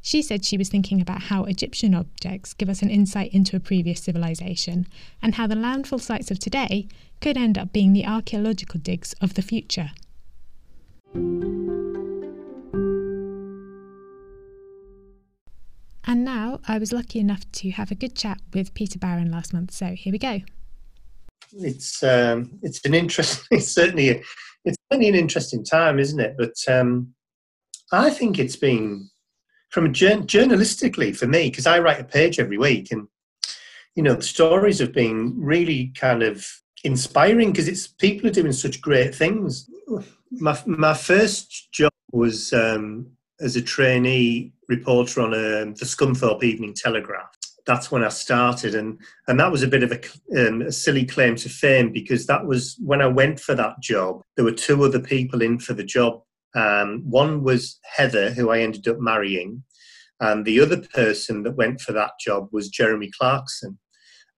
She 0.05 0.21
said 0.21 0.45
she 0.45 0.59
was 0.59 0.69
thinking 0.69 1.01
about 1.01 1.23
how 1.23 1.45
Egyptian 1.45 1.95
objects 1.95 2.55
give 2.55 2.69
us 2.69 2.83
an 2.83 2.91
insight 2.91 3.33
into 3.33 3.55
a 3.55 3.61
previous 3.61 4.03
civilization, 4.03 4.89
and 5.23 5.37
how 5.37 5.47
the 5.47 5.55
landfill 5.55 6.01
sites 6.01 6.29
of 6.33 6.41
today 6.41 6.89
could 7.21 7.37
end 7.37 7.57
up 7.57 7.73
being 7.73 7.93
the 7.93 8.05
archaeological 8.05 8.81
digs 8.81 9.15
of 9.21 9.35
the 9.35 9.43
future. 9.43 9.93
And 16.05 16.25
now 16.25 16.59
I 16.67 16.79
was 16.79 16.93
lucky 16.93 17.21
enough 17.21 17.51
to 17.53 17.71
have 17.71 17.93
a 17.93 17.95
good 17.95 18.17
chat 18.17 18.41
with 18.53 18.75
Peter 18.75 18.99
Barron 18.99 19.31
last 19.31 19.55
month, 19.55 19.71
so 19.71 19.95
here 19.95 20.11
we 20.11 20.19
go. 20.19 20.41
It's 21.53 22.03
um, 22.03 22.59
it's 22.61 22.85
an 22.85 22.95
interesting, 22.95 23.47
it's 23.57 23.69
certainly 23.69 24.21
it's 24.65 24.77
certainly 24.91 25.09
an 25.09 25.15
interesting 25.15 25.65
time, 25.65 26.01
isn't 26.01 26.19
it? 26.19 26.35
But 26.37 26.57
um, 26.67 27.15
I 27.93 28.11
think 28.11 28.41
it's 28.41 28.57
been 28.57 29.09
from 29.73 29.87
a 29.87 29.89
journalistically 29.89 31.17
for 31.17 31.27
me 31.27 31.49
because 31.49 31.67
I 31.67 31.81
write 31.81 32.01
a 32.01 32.05
page 32.05 32.39
every 32.39 32.59
week, 32.59 32.93
and 32.93 33.09
you 33.97 34.03
know 34.03 34.15
the 34.15 34.23
stories 34.23 34.79
have 34.79 34.93
been 34.93 35.35
really 35.37 35.93
kind 35.99 36.23
of 36.23 36.47
inspiring 36.85 37.51
because 37.51 37.69
it's 37.69 37.89
people 37.89 38.29
are 38.29 38.33
doing 38.33 38.53
such 38.53 38.81
great 38.81 39.15
things. 39.15 39.69
my 40.31 40.57
my 40.67 40.95
first 40.95 41.73
job 41.73 41.93
was 42.13 42.53
um, 42.53 43.11
as 43.41 43.57
a 43.57 43.63
trainee 43.63 44.53
reporter 44.69 45.23
on 45.23 45.35
um, 45.35 45.75
the 45.75 45.87
Scunthorpe 45.87 46.45
Evening 46.45 46.75
Telegraph. 46.75 47.35
That's 47.65 47.91
when 47.91 48.05
I 48.05 48.09
started, 48.09 48.75
and 48.75 49.01
and 49.27 49.41
that 49.41 49.51
was 49.51 49.63
a 49.63 49.69
bit 49.69 49.83
of 49.83 49.93
a, 49.93 50.49
um, 50.49 50.63
a 50.63 50.73
silly 50.73 51.07
claim 51.07 51.35
to 51.37 51.49
fame 51.49 51.93
because 51.93 52.27
that 52.27 52.45
was 52.45 52.77
when 52.85 53.01
I 53.01 53.07
went 53.07 53.41
for 53.41 53.55
that 53.55 53.81
job. 53.81 54.21
There 54.37 54.45
were 54.45 54.53
two 54.53 54.85
other 54.85 55.01
people 55.01 55.41
in 55.41 55.59
for 55.59 55.73
the 55.73 55.85
job. 55.85 56.23
Um, 56.55 57.03
one 57.09 57.43
was 57.43 57.79
Heather, 57.85 58.31
who 58.31 58.51
I 58.51 58.61
ended 58.61 58.87
up 58.89 58.99
marrying, 59.01 59.65
and 60.21 60.45
the 60.45 60.61
other 60.61 60.81
person 60.95 61.43
that 61.43 61.57
went 61.57 61.81
for 61.81 61.93
that 61.93 62.13
job 62.21 62.49
was 62.53 62.69
Jeremy 62.69 63.11
Clarkson. 63.19 63.79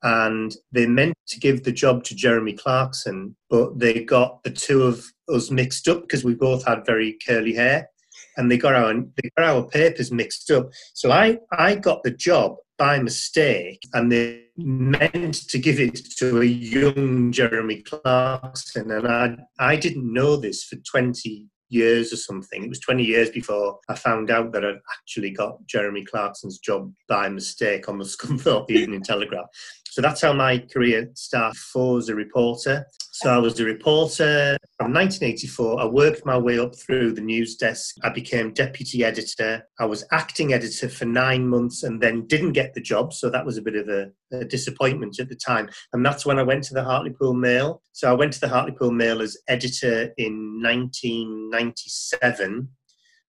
And 0.02 0.54
they 0.73 0.87
meant 0.87 1.14
to 1.28 1.40
give 1.40 1.64
the 1.64 1.73
job 1.73 2.04
to 2.04 2.14
Jeremy 2.14 2.52
Clarkson, 2.52 3.37
but 3.49 3.78
they 3.78 4.04
got 4.04 4.42
the 4.42 4.50
two 4.50 4.83
of 4.83 5.04
us 5.28 5.50
mixed 5.50 5.88
up 5.88 6.02
because 6.02 6.25
we 6.25 6.35
both 6.35 6.64
had 6.64 6.87
very 6.87 7.18
curly 7.26 7.54
hair, 7.54 7.88
and 8.37 8.50
they 8.50 8.59
got 8.59 8.75
our 8.75 8.92
they 8.94 9.30
got 9.37 9.47
our 9.47 9.66
papers 9.66 10.12
mixed 10.12 10.50
up. 10.50 10.71
So 10.94 11.11
I 11.11 11.38
I 11.52 11.76
got 11.76 12.02
the 12.02 12.11
job 12.11 12.56
by 12.76 12.99
mistake, 12.99 13.80
and 13.92 14.11
they 14.11 14.44
meant 14.56 15.49
to 15.49 15.59
give 15.59 15.80
it 15.80 15.97
to 16.18 16.40
a 16.40 16.44
young 16.44 17.33
Jeremy 17.33 17.83
Clarkson, 17.83 18.90
and 18.90 19.09
I 19.09 19.37
I 19.59 19.76
didn't 19.76 20.12
know 20.12 20.37
this 20.37 20.64
for 20.64 20.76
twenty 20.76 21.47
years 21.68 22.12
or 22.12 22.16
something. 22.16 22.64
It 22.64 22.68
was 22.68 22.80
20 22.80 23.04
years 23.04 23.30
before 23.30 23.78
I 23.88 23.94
found 23.94 24.30
out 24.30 24.52
that 24.52 24.64
I'd 24.64 24.80
actually 24.99 25.30
got 25.30 25.64
Jeremy 25.66 26.04
Clarkson's 26.04 26.59
job 26.59 26.92
by 27.09 27.28
mistake 27.28 27.88
on 27.88 27.99
the 27.99 28.04
Scunthorpe 28.04 28.71
Evening 28.71 29.02
Telegraph. 29.02 29.47
So 29.95 30.03
that's 30.03 30.23
how 30.23 30.33
my 30.33 30.59
career 30.59 31.09
started 31.15 31.57
for 31.57 31.99
as 31.99 32.09
a 32.09 32.17
reporter. 32.17 32.85
So 33.13 33.31
I 33.31 33.39
was 33.39 33.61
a 33.61 33.65
reporter 33.65 34.57
from 34.77 34.93
1984. 34.93 35.81
I 35.81 35.85
worked 35.85 36.27
my 36.27 36.37
way 36.37 36.59
up 36.59 36.75
through 36.75 37.13
the 37.13 37.21
news 37.21 37.55
desk. 37.55 37.95
I 38.03 38.09
became 38.09 38.53
deputy 38.53 39.05
editor. 39.05 39.69
I 39.79 39.85
was 39.85 40.05
acting 40.11 40.53
editor 40.53 40.89
for 40.89 41.05
nine 41.05 41.47
months 41.47 41.85
and 41.85 42.03
then 42.03 42.27
didn't 42.27 42.55
get 42.55 42.75
the 42.75 42.81
job. 42.81 43.13
So 43.13 43.31
that 43.31 43.47
was 43.47 43.57
a 43.57 43.63
bit 43.63 43.77
of 43.77 43.89
a, 43.89 44.11
a 44.33 44.45
disappointment 44.45 45.21
at 45.21 45.29
the 45.29 45.37
time. 45.37 45.69
And 45.93 46.05
that's 46.05 46.27
when 46.27 46.41
I 46.41 46.43
went 46.43 46.65
to 46.65 46.75
the 46.75 46.83
Hartlepool 46.83 47.35
Mail. 47.35 47.81
So 47.93 48.11
I 48.11 48.15
went 48.15 48.33
to 48.33 48.41
the 48.41 48.49
Hartlepool 48.49 48.91
Mail 48.91 49.23
as 49.23 49.37
editor 49.47 50.13
in 50.17 50.61
1997. 50.61 52.69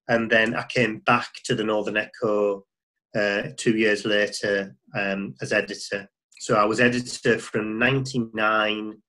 And 0.08 0.32
then 0.32 0.56
I 0.56 0.64
came 0.64 0.98
back 1.06 1.30
to 1.44 1.54
the 1.54 1.64
Northern 1.64 1.98
Echo 1.98 2.66
uh, 3.16 3.50
two 3.56 3.78
years 3.78 4.04
later 4.04 4.76
um, 4.96 5.36
as 5.44 5.54
editor. 5.54 6.10
So 6.40 6.56
I 6.56 6.66
was 6.66 6.80
editor 6.80 7.40
from 7.40 7.80
99 7.80 9.02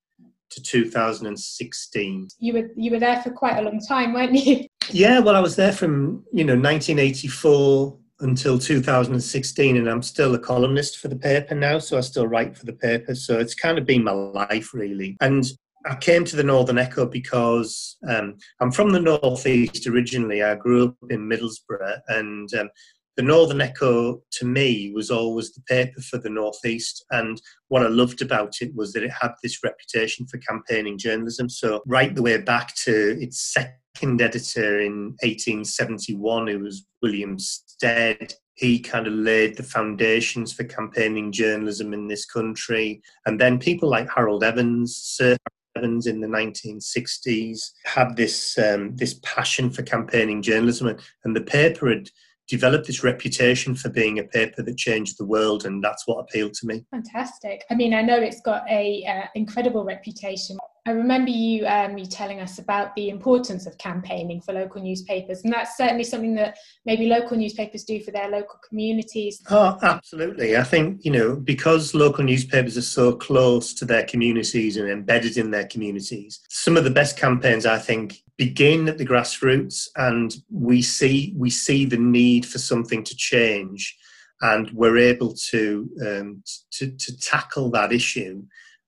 to 0.51 0.63
2016. 0.63 2.29
You 2.39 2.53
were 2.53 2.71
you 2.77 2.91
were 2.91 3.01
there 3.01 3.21
for 3.23 3.31
quite 3.31 3.59
a 3.59 3.63
long 3.63 3.81
time, 3.81 4.13
weren't 4.13 4.35
you? 4.35 4.67
Yeah, 4.93 5.19
well, 5.19 5.35
I 5.35 5.41
was 5.41 5.57
there 5.57 5.73
from 5.73 6.25
you 6.33 6.45
know 6.45 6.55
1984 6.55 7.99
until 8.21 8.57
2016, 8.57 9.77
and 9.77 9.89
I'm 9.89 10.03
still 10.03 10.33
a 10.37 10.39
columnist 10.39 10.99
for 10.99 11.09
the 11.09 11.17
paper 11.17 11.57
now. 11.57 11.81
So 11.81 11.99
I 11.99 12.03
still 12.03 12.29
write 12.29 12.57
for 12.57 12.67
the 12.67 12.73
paper. 12.73 13.17
So 13.17 13.41
it's 13.41 13.57
kind 13.57 13.79
of 13.79 13.85
been 13.85 14.05
my 14.05 14.13
life 14.13 14.73
really. 14.73 15.17
And 15.21 15.45
I 15.87 15.97
came 15.97 16.25
to 16.25 16.37
the 16.37 16.43
Northern 16.43 16.79
Echo 16.79 17.07
because 17.07 17.97
um, 18.09 18.37
I'm 18.61 18.71
from 18.71 18.91
the 18.91 19.01
Northeast 19.01 19.87
originally. 19.87 20.43
I 20.43 20.55
grew 20.55 20.89
up 20.89 20.97
in 21.11 21.29
Middlesbrough, 21.29 22.01
and 22.09 22.53
um, 22.55 22.71
the 23.17 23.23
Northern 23.23 23.61
Echo 23.61 24.23
to 24.33 24.45
me 24.45 24.93
was 24.95 25.11
always 25.11 25.53
the 25.53 25.63
paper 25.63 26.01
for 26.03 26.19
the 26.19 26.31
Northeast. 26.31 27.05
And 27.11 27.41
what 27.69 27.83
I 27.83 27.89
loved 27.89 28.21
about 28.21 28.57
it 28.61 28.75
was 28.75 28.93
that 28.93 29.03
it 29.03 29.13
had 29.21 29.33
this 29.43 29.65
reputation 29.65 30.27
for 30.27 30.39
campaigning 30.39 30.99
journalism. 30.99 31.49
So, 31.49 31.83
right 31.87 32.15
the 32.15 32.23
way 32.23 32.39
back 32.39 32.75
to 32.85 33.21
its 33.21 33.53
second 33.53 34.21
editor 34.21 34.81
in 34.81 35.17
1871, 35.23 36.47
who 36.47 36.59
was 36.59 36.87
William 37.01 37.39
Stead, 37.39 38.35
he 38.55 38.81
kind 38.81 39.07
of 39.07 39.15
laid 39.15 39.57
the 39.57 39.63
foundations 39.63 40.53
for 40.53 40.65
campaigning 40.65 41.33
journalism 41.33 41.95
in 41.95 42.09
this 42.09 42.27
country. 42.27 43.01
And 43.25 43.41
then 43.41 43.59
people 43.59 43.89
like 43.89 44.09
Harold 44.15 44.45
Evans, 44.45 44.97
Sir 44.97 45.37
Evans 45.75 46.07
in 46.07 46.21
the 46.21 46.27
1960s, 46.27 47.61
had 47.85 48.17
this 48.17 48.59
um, 48.59 48.95
this 48.97 49.19
passion 49.23 49.71
for 49.71 49.83
campaigning 49.83 50.43
journalism, 50.43 50.89
and, 50.89 51.01
and 51.25 51.35
the 51.35 51.43
paper 51.43 51.89
had 51.89 52.11
developed 52.49 52.87
this 52.87 53.03
reputation 53.03 53.75
for 53.75 53.89
being 53.89 54.19
a 54.19 54.25
paper 54.25 54.63
that 54.63 54.77
changed 54.77 55.19
the 55.19 55.25
world 55.25 55.65
and 55.65 55.83
that's 55.83 56.07
what 56.07 56.19
appealed 56.19 56.55
to 56.55 56.67
me 56.67 56.85
fantastic 56.91 57.65
i 57.71 57.75
mean 57.75 57.95
i 57.95 58.03
know 58.03 58.17
it's 58.17 58.41
got 58.41 58.63
a 58.71 59.05
uh, 59.07 59.27
incredible 59.35 59.85
reputation 59.85 60.57
I 60.87 60.93
remember 60.93 61.31
you 61.31 61.67
um, 61.67 61.99
you 61.99 62.07
telling 62.07 62.41
us 62.41 62.61
about 62.61 62.95
the 62.95 63.09
importance 63.09 63.67
of 63.67 63.77
campaigning 63.77 64.41
for 64.41 64.53
local 64.53 64.81
newspapers, 64.81 65.43
and 65.43 65.53
that's 65.53 65.77
certainly 65.77 66.05
something 66.05 66.37
that 66.37 66.59
maybe 66.85 67.07
local 67.07 67.37
newspapers 67.37 67.83
do 67.83 68.01
for 68.01 68.13
their 68.13 68.31
local 68.31 68.61
communities. 68.67 69.43
Oh, 69.51 69.77
absolutely! 69.83 70.57
I 70.57 70.63
think 70.63 71.05
you 71.05 71.11
know 71.11 71.35
because 71.35 71.93
local 71.93 72.23
newspapers 72.23 72.79
are 72.79 72.83
so 72.83 73.17
close 73.17 73.75
to 73.75 73.85
their 73.85 74.05
communities 74.05 74.77
and 74.77 74.89
embedded 74.89 75.37
in 75.37 75.51
their 75.51 75.67
communities. 75.67 76.39
Some 76.49 76.77
of 76.77 76.85
the 76.85 76.91
best 76.91 77.19
campaigns, 77.19 77.67
I 77.67 77.79
think, 77.79 78.23
begin 78.37 78.89
at 78.89 78.99
the 78.99 79.07
grassroots, 79.07 79.89
and 79.97 80.37
we 80.51 80.83
see 80.83 81.35
we 81.37 81.51
see 81.51 81.85
the 81.85 81.97
need 81.97 82.47
for 82.47 82.59
something 82.59 83.03
to 83.05 83.17
change, 83.17 83.97
and 84.43 84.71
we're 84.73 84.99
able 84.99 85.35
to 85.51 85.91
um, 86.07 86.43
to, 86.73 86.91
to 86.91 87.19
tackle 87.19 87.71
that 87.71 87.93
issue 87.93 88.43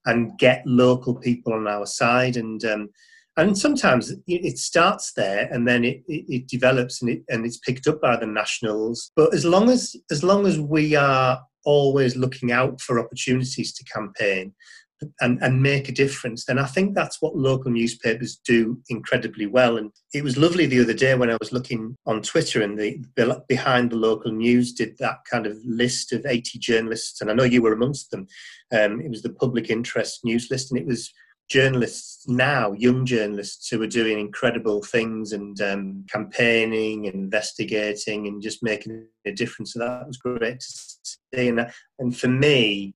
and 0.07 0.38
get 0.38 0.62
local 0.67 1.14
people 1.14 1.52
on 1.52 1.67
our 1.67 1.87
side. 1.87 2.37
And 2.37 2.64
um, 2.64 2.90
and 3.37 3.57
sometimes 3.57 4.12
it 4.26 4.59
starts 4.59 5.12
there 5.12 5.49
and 5.52 5.67
then 5.67 5.85
it, 5.85 6.02
it, 6.09 6.25
it, 6.28 6.49
develops 6.49 7.00
and, 7.00 7.11
it, 7.12 7.23
and 7.28 7.47
it's 7.47 7.59
picked 7.59 7.87
up 7.87 8.00
by 8.00 8.17
the 8.17 8.26
nationals. 8.26 9.12
But 9.14 9.33
as 9.33 9.45
long 9.45 9.71
as 9.71 9.95
as 10.11 10.25
long 10.25 10.45
as 10.45 10.59
we 10.59 10.97
are 10.97 11.40
always 11.64 12.17
looking 12.17 12.50
out 12.50 12.81
for 12.81 12.99
opportunities 12.99 13.73
to 13.75 13.85
campaign 13.85 14.55
and, 15.21 15.38
and 15.43 15.62
make 15.62 15.88
a 15.88 15.93
difference, 15.93 16.45
then 16.45 16.59
I 16.59 16.67
think 16.67 16.95
that's 16.95 17.21
what 17.23 17.37
local 17.37 17.71
newspapers 17.71 18.40
do 18.45 18.81
incredibly 18.88 19.47
well. 19.47 19.76
And 19.76 19.90
it 20.12 20.25
was 20.25 20.37
lovely 20.37 20.67
the 20.67 20.81
other 20.81 20.95
day 20.95 21.14
when 21.14 21.31
I 21.31 21.37
was 21.40 21.52
looking 21.52 21.97
on 22.07 22.23
Twitter 22.23 22.62
and 22.62 22.78
the, 22.78 23.02
the 23.17 23.43
Behind 23.49 23.90
the 23.90 23.97
Local 23.97 24.33
News 24.33 24.73
did 24.73 24.97
that 24.99 25.19
kind 25.31 25.47
of 25.47 25.57
list 25.64 26.12
of 26.12 26.26
80 26.26 26.59
journalists, 26.59 27.21
and 27.21 27.31
I 27.31 27.35
know 27.35 27.45
you 27.45 27.62
were 27.62 27.73
amongst 27.73 28.11
them. 28.11 28.26
Um, 28.73 29.00
it 29.00 29.11
was 29.11 29.23
the 29.23 29.33
public 29.33 29.71
interest 29.71 30.25
news 30.25 30.49
list, 30.50 30.71
and 30.71 30.81
it 30.81 30.87
was 30.87 31.12
journalists 31.49 32.28
now, 32.28 32.73
young 32.73 33.07
journalists 33.07 33.69
who 33.69 33.81
are 33.83 33.87
doing 33.87 34.19
incredible 34.19 34.83
things 34.83 35.33
and 35.33 35.61
um, 35.62 36.05
campaigning 36.12 37.07
and 37.07 37.14
investigating 37.14 38.26
and 38.26 38.43
just 38.43 38.62
making 38.62 39.07
a 39.25 39.33
difference. 39.33 39.73
So 39.73 39.78
that 39.78 40.07
was 40.07 40.19
great 40.19 40.61
to 40.61 40.67
see. 41.02 41.49
And, 41.49 41.71
and 41.99 42.17
for 42.17 42.28
me, 42.28 42.95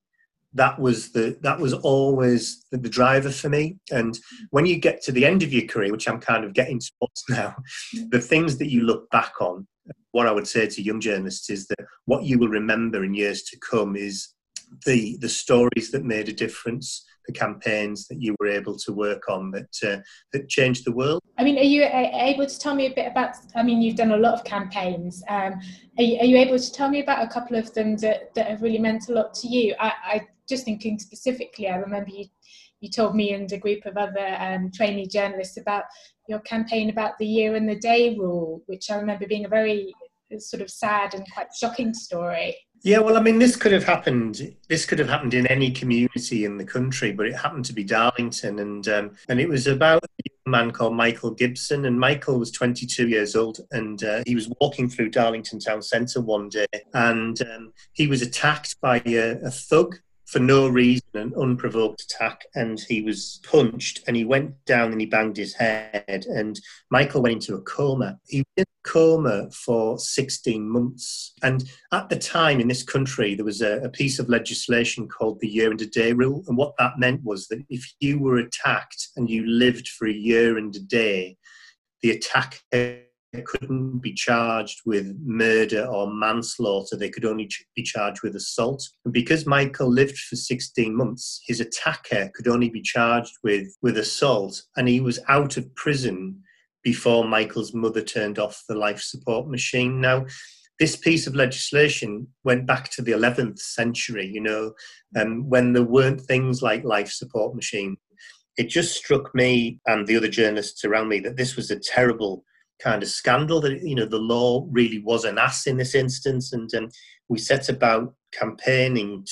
that 0.54 0.78
was 0.78 1.12
the 1.12 1.37
that 1.40 1.59
was 1.59 1.73
always 1.73 2.64
the, 2.71 2.78
the, 2.78 2.88
driver 2.88 3.30
for 3.30 3.49
me. 3.49 3.78
And 3.90 4.18
when 4.50 4.66
you 4.66 4.78
get 4.78 5.02
to 5.02 5.12
the 5.12 5.25
end 5.25 5.42
of 5.42 5.52
your 5.52 5.66
career 5.66 5.92
which 5.92 6.09
i'm 6.09 6.21
kind 6.21 6.44
of 6.44 6.52
getting 6.52 6.80
towards 6.80 7.23
now 7.28 7.54
the 8.11 8.21
things 8.21 8.59
that 8.59 8.71
you 8.71 8.82
look 8.82 9.11
back 9.11 9.40
on 9.40 9.66
what 10.12 10.26
i 10.26 10.32
would 10.32 10.47
say 10.47 10.66
to 10.66 10.82
young 10.82 11.00
journalists 11.00 11.50
is 11.50 11.66
that 11.68 11.85
what 12.04 12.25
you 12.25 12.38
will 12.38 12.49
remember 12.49 13.04
in 13.04 13.14
years 13.14 13.42
to 13.42 13.59
come 13.59 13.97
is 13.97 14.28
the 14.87 15.16
the 15.21 15.28
stories 15.28 15.90
that 15.92 16.04
made 16.04 16.28
a 16.28 16.32
difference 16.32 17.04
the 17.26 17.33
campaigns 17.33 18.07
that 18.09 18.21
you 18.21 18.35
were 18.41 18.49
able 18.49 18.76
to 18.76 18.93
work 18.93 19.29
on 19.29 19.50
that 19.50 19.76
uh, 19.85 20.00
that 20.33 20.49
changed 20.49 20.85
the 20.85 20.93
world 20.93 21.21
i 21.38 21.45
mean 21.45 21.59
are 21.59 21.62
you 21.62 21.83
able 21.85 22.47
to 22.47 22.59
tell 22.59 22.75
me 22.75 22.87
a 22.87 22.95
bit 22.95 23.07
about 23.07 23.35
i 23.57 23.62
mean 23.62 23.81
you've 23.81 23.97
done 23.97 24.12
a 24.12 24.17
lot 24.17 24.35
of 24.35 24.45
campaigns 24.45 25.23
um, 25.29 25.55
are, 25.99 26.05
you, 26.05 26.19
are, 26.19 26.25
you, 26.25 26.37
able 26.37 26.59
to 26.59 26.73
tell 26.73 26.88
me 26.88 27.00
about 27.00 27.25
a 27.25 27.29
couple 27.29 27.57
of 27.57 27.73
them 27.75 27.97
that, 27.97 28.35
that 28.35 28.47
have 28.47 28.62
really 28.62 28.79
meant 28.79 29.09
a 29.09 29.12
lot 29.12 29.35
to 29.35 29.49
you 29.49 29.75
I, 29.79 29.93
I 30.05 30.26
just 30.49 30.64
thinking 30.64 30.99
specifically, 30.99 31.69
I 31.69 31.76
remember 31.76 32.11
you 32.11 32.26
you 32.81 32.91
told 32.91 33.14
me 33.14 33.33
and 33.33 33.50
a 33.52 33.59
group 33.59 33.87
of 33.87 33.97
other 33.97 34.37
um, 34.41 34.69
trainee 34.75 35.07
journalists 35.07 35.57
about 35.57 35.85
your 36.29 36.41
campaign 36.41 36.91
about 36.91 37.17
the 37.19 37.26
year 37.26 37.55
and 37.55 37.69
the 37.69 37.79
day 37.79 38.17
rule, 38.17 38.61
which 38.67 38.91
I 38.91 38.97
remember 38.97 39.25
being 39.29 39.45
a 39.45 39.49
very 39.49 39.95
sort 40.38 40.62
of 40.62 40.69
sad 40.69 41.14
and 41.14 41.25
quite 41.33 41.55
shocking 41.55 41.95
story. 41.95 42.57
Yeah, 42.85 42.99
well, 42.99 43.17
I 43.17 43.21
mean, 43.21 43.39
this 43.39 43.55
could 43.55 43.71
have 43.71 43.85
happened. 43.85 44.57
This 44.69 44.85
could 44.85 44.99
have 44.99 45.09
happened 45.09 45.35
in 45.35 45.47
any 45.47 45.71
community 45.71 46.45
in 46.45 46.57
the 46.59 46.65
country, 46.65 47.12
but 47.12 47.27
it 47.27 47.37
happened 47.37 47.65
to 47.67 47.73
be 47.73 47.85
Darlington, 47.85 48.59
and 48.59 48.89
um, 48.89 49.12
and 49.29 49.39
it 49.39 49.49
was 49.49 49.69
about 49.69 50.05
a 50.05 50.51
man 50.51 50.73
called 50.73 50.97
Michael 50.97 51.31
Gibson, 51.31 51.85
and 51.85 51.99
Michael 51.99 52.41
was 52.41 52.51
22 52.51 53.07
years 53.07 53.37
old, 53.37 53.61
and 53.71 54.03
uh, 54.03 54.25
he 54.27 54.35
was 54.35 54.51
walking 54.61 54.89
through 54.89 55.11
Darlington 55.11 55.61
town 55.61 55.81
centre 55.81 56.21
one 56.21 56.49
day, 56.49 56.67
and 56.93 57.41
um, 57.43 57.73
he 57.93 58.09
was 58.09 58.21
attacked 58.21 58.81
by 58.81 59.01
a, 59.07 59.39
a 59.43 59.51
thug 59.51 60.01
for 60.33 60.39
no 60.39 60.67
reason, 60.67 61.03
an 61.12 61.35
unprovoked 61.39 62.01
attack, 62.01 62.47
and 62.55 62.81
he 62.81 63.03
was 63.03 63.39
punched 63.45 64.01
and 64.07 64.17
he 64.17 64.25
went 64.25 64.53
down 64.65 64.91
and 64.91 64.99
he 64.99 65.07
banged 65.07 65.37
his 65.37 65.53
head. 65.53 66.25
And 66.27 66.59
Michael 66.91 67.21
went 67.21 67.35
into 67.35 67.55
a 67.55 67.61
coma. 67.61 68.19
He 68.27 68.39
was 68.39 68.47
in 68.57 68.62
a 68.65 68.89
coma 68.89 69.51
for 69.51 69.99
16 69.99 70.67
months. 70.67 71.35
And 71.43 71.69
at 71.93 72.09
the 72.09 72.19
time 72.19 72.61
in 72.61 72.69
this 72.69 72.83
country, 72.83 73.35
there 73.35 73.45
was 73.45 73.61
a, 73.61 73.83
a 73.83 73.91
piece 73.91 74.19
of 74.19 74.31
legislation 74.31 75.07
called 75.07 75.39
the 75.41 75.49
year 75.49 75.71
and 75.71 75.83
a 75.83 75.87
day 75.87 76.15
rule. 76.15 76.43
And 76.49 76.57
what 76.57 76.73
that 76.79 76.99
meant 76.99 77.23
was 77.23 77.47
that 77.49 77.62
if 77.69 77.85
you 78.01 78.19
were 78.19 78.39
attacked 78.39 79.09
and 79.17 79.29
you 79.29 79.47
lived 79.47 79.87
for 79.87 80.09
a 80.09 80.12
year 80.15 80.57
and 80.57 80.75
a 80.75 80.81
day, 80.81 81.37
the 82.01 82.12
attacker 82.12 83.03
couldn't 83.41 84.01
be 84.01 84.12
charged 84.12 84.81
with 84.85 85.17
murder 85.25 85.87
or 85.87 86.12
manslaughter. 86.12 86.97
They 86.97 87.09
could 87.09 87.25
only 87.25 87.49
be 87.75 87.83
charged 87.83 88.23
with 88.23 88.37
assault. 88.37 88.87
And 89.05 89.15
because 89.15 89.47
Michael 89.47 89.91
lived 89.91 90.19
for 90.19 90.37
16 90.37 90.95
months, 90.95 91.41
his 91.47 91.61
attacker 91.61 92.31
could 92.35 92.47
only 92.47 92.69
be 92.69 92.83
charged 92.83 93.33
with, 93.43 93.75
with 93.81 93.97
assault. 93.97 94.62
And 94.77 94.87
he 94.87 95.01
was 95.01 95.19
out 95.29 95.57
of 95.57 95.75
prison 95.75 96.43
before 96.85 97.25
Michael's 97.25 97.73
mother 97.73 98.03
turned 98.03 98.39
off 98.39 98.62
the 98.69 98.75
life 98.75 99.01
support 99.01 99.49
machine. 99.49 100.01
Now, 100.01 100.27
this 100.79 100.97
piece 100.97 101.27
of 101.27 101.35
legislation 101.35 102.27
went 102.45 102.67
back 102.67 102.91
to 102.91 103.03
the 103.03 103.12
11th 103.12 103.61
century, 103.61 104.27
you 104.27 104.41
know, 104.41 104.73
um, 105.17 105.49
when 105.49 105.73
there 105.73 105.85
weren't 105.85 106.21
things 106.21 106.61
like 106.61 106.85
life 106.85 107.11
support 107.11 107.55
machine. 107.55 107.97
It 108.59 108.69
just 108.69 108.95
struck 108.95 109.35
me 109.35 109.81
and 109.87 110.07
the 110.07 110.17
other 110.17 110.29
journalists 110.29 110.85
around 110.85 111.09
me 111.09 111.21
that 111.21 111.37
this 111.37 111.57
was 111.57 111.71
a 111.71 111.79
terrible 111.79 112.45
kind 112.83 113.03
of 113.03 113.09
scandal 113.09 113.61
that 113.61 113.83
you 113.83 113.95
know 113.95 114.07
the 114.07 114.19
law 114.19 114.67
really 114.71 114.99
was 114.99 115.25
an 115.25 115.39
ass 115.39 115.67
in 115.67 115.77
this 115.77 115.95
instance. 115.95 116.53
And 116.53 116.73
um, 116.75 116.89
we 117.29 117.39
set 117.39 117.69
about 117.69 118.15
campaigning 118.33 119.25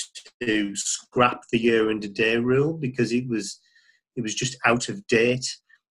to 0.43 0.77
scrap 0.77 1.43
the 1.51 1.59
year 1.59 1.91
and 1.91 2.05
a 2.05 2.09
day 2.09 2.37
rule 2.37 2.75
because 2.75 3.13
it 3.13 3.29
was 3.29 3.61
it 4.17 4.23
was 4.23 4.35
just 4.35 4.57
out 4.65 4.89
of 4.89 5.07
date. 5.07 5.47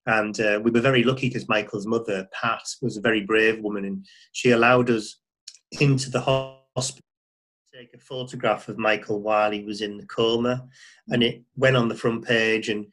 And 0.06 0.39
uh, 0.39 0.60
we 0.63 0.72
were 0.72 0.82
very 0.82 1.04
lucky 1.04 1.28
because 1.28 1.50
michael's 1.50 1.86
mother 1.86 2.28
pat 2.34 2.63
was 2.82 2.98
a 2.98 3.01
very 3.01 3.22
brave 3.22 3.60
woman 3.60 3.86
and 3.86 4.06
she 4.32 4.51
allowed 4.51 4.89
us 4.89 5.20
into 5.80 6.10
the 6.10 6.22
hospital 6.22 7.04
to 7.72 7.78
take 7.78 7.94
a 7.94 8.00
photograph 8.00 8.70
of 8.70 8.80
michael 8.80 9.22
while 9.22 9.51
he 9.51 9.63
was 9.63 9.82
in 9.82 9.98
the 9.98 10.06
coma. 10.06 10.66
And 11.10 11.22
it 11.22 11.44
went 11.58 11.75
on 11.75 11.89
the 11.89 11.96
front 11.96 12.25
page 12.25 12.70
and 12.70 12.88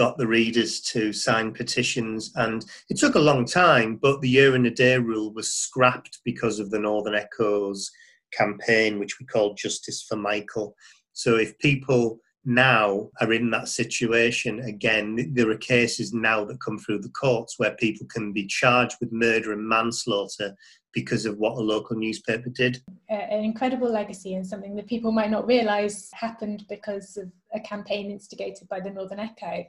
got 0.00 0.16
the 0.16 0.26
readers 0.26 0.80
to 0.80 1.12
sign 1.12 1.52
petitions. 1.52 2.32
And 2.34 2.64
it 2.88 2.96
took 2.96 3.16
a 3.16 3.26
long 3.30 3.44
time, 3.44 3.96
but 3.96 4.22
the 4.22 4.30
year 4.30 4.54
and 4.54 4.66
a 4.66 4.70
day 4.70 4.96
rule 4.96 5.30
was 5.34 5.52
scrapped 5.52 6.20
because 6.24 6.58
of 6.58 6.70
the 6.70 6.78
Northern 6.78 7.14
Echoes 7.14 7.90
campaign, 8.32 8.98
which 8.98 9.20
we 9.20 9.26
called 9.26 9.58
Justice 9.58 10.02
for 10.02 10.16
Michael. 10.16 10.74
So 11.12 11.36
if 11.36 11.58
people 11.58 12.18
now 12.46 13.10
are 13.20 13.34
in 13.34 13.50
that 13.50 13.68
situation 13.68 14.60
again, 14.60 15.34
there 15.34 15.50
are 15.50 15.58
cases 15.58 16.14
now 16.14 16.46
that 16.46 16.62
come 16.64 16.78
through 16.78 17.00
the 17.00 17.10
courts 17.10 17.58
where 17.58 17.72
people 17.72 18.06
can 18.06 18.32
be 18.32 18.46
charged 18.46 18.96
with 19.02 19.12
murder 19.12 19.52
and 19.52 19.68
manslaughter 19.68 20.56
because 20.94 21.26
of 21.26 21.36
what 21.36 21.58
a 21.58 21.60
local 21.60 21.94
newspaper 21.94 22.48
did. 22.48 22.82
An 23.10 23.44
incredible 23.44 23.92
legacy 23.92 24.34
and 24.34 24.46
something 24.46 24.74
that 24.76 24.86
people 24.86 25.12
might 25.12 25.30
not 25.30 25.46
realise 25.46 26.08
happened 26.14 26.64
because 26.70 27.18
of 27.18 27.30
a 27.54 27.60
campaign 27.60 28.10
instigated 28.10 28.66
by 28.70 28.80
the 28.80 28.90
Northern 28.90 29.20
Echo. 29.20 29.64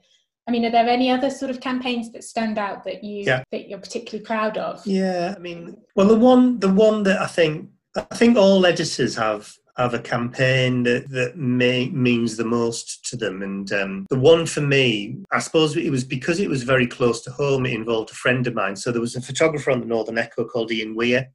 I 0.47 0.51
mean, 0.51 0.65
are 0.65 0.71
there 0.71 0.87
any 0.87 1.11
other 1.11 1.29
sort 1.29 1.51
of 1.51 1.61
campaigns 1.61 2.11
that 2.11 2.23
stand 2.23 2.57
out 2.57 2.83
that 2.85 3.03
you 3.03 3.23
yeah. 3.23 3.43
that 3.51 3.69
you're 3.69 3.79
particularly 3.79 4.25
proud 4.25 4.57
of? 4.57 4.85
Yeah, 4.85 5.33
I 5.35 5.39
mean, 5.39 5.77
well, 5.95 6.07
the 6.07 6.17
one 6.17 6.59
the 6.59 6.71
one 6.71 7.03
that 7.03 7.21
I 7.21 7.27
think 7.27 7.69
I 7.95 8.15
think 8.15 8.37
all 8.37 8.65
editors 8.65 9.15
have 9.15 9.53
have 9.77 9.93
a 9.93 9.99
campaign 9.99 10.83
that, 10.83 11.09
that 11.09 11.37
may, 11.37 11.89
means 11.89 12.35
the 12.35 12.45
most 12.45 13.05
to 13.05 13.15
them. 13.15 13.41
And 13.41 13.71
um, 13.71 14.05
the 14.09 14.19
one 14.19 14.45
for 14.45 14.61
me, 14.61 15.17
I 15.31 15.39
suppose 15.39 15.75
it 15.75 15.89
was 15.89 16.03
because 16.03 16.39
it 16.39 16.49
was 16.49 16.63
very 16.63 16.85
close 16.85 17.21
to 17.21 17.31
home, 17.31 17.65
it 17.65 17.73
involved 17.73 18.11
a 18.11 18.15
friend 18.15 18.45
of 18.47 18.53
mine. 18.53 18.75
So 18.75 18.91
there 18.91 19.01
was 19.01 19.15
a 19.15 19.21
photographer 19.21 19.71
on 19.71 19.79
the 19.79 19.85
Northern 19.85 20.17
Echo 20.17 20.45
called 20.45 20.71
Ian 20.71 20.95
Weir 20.95 21.31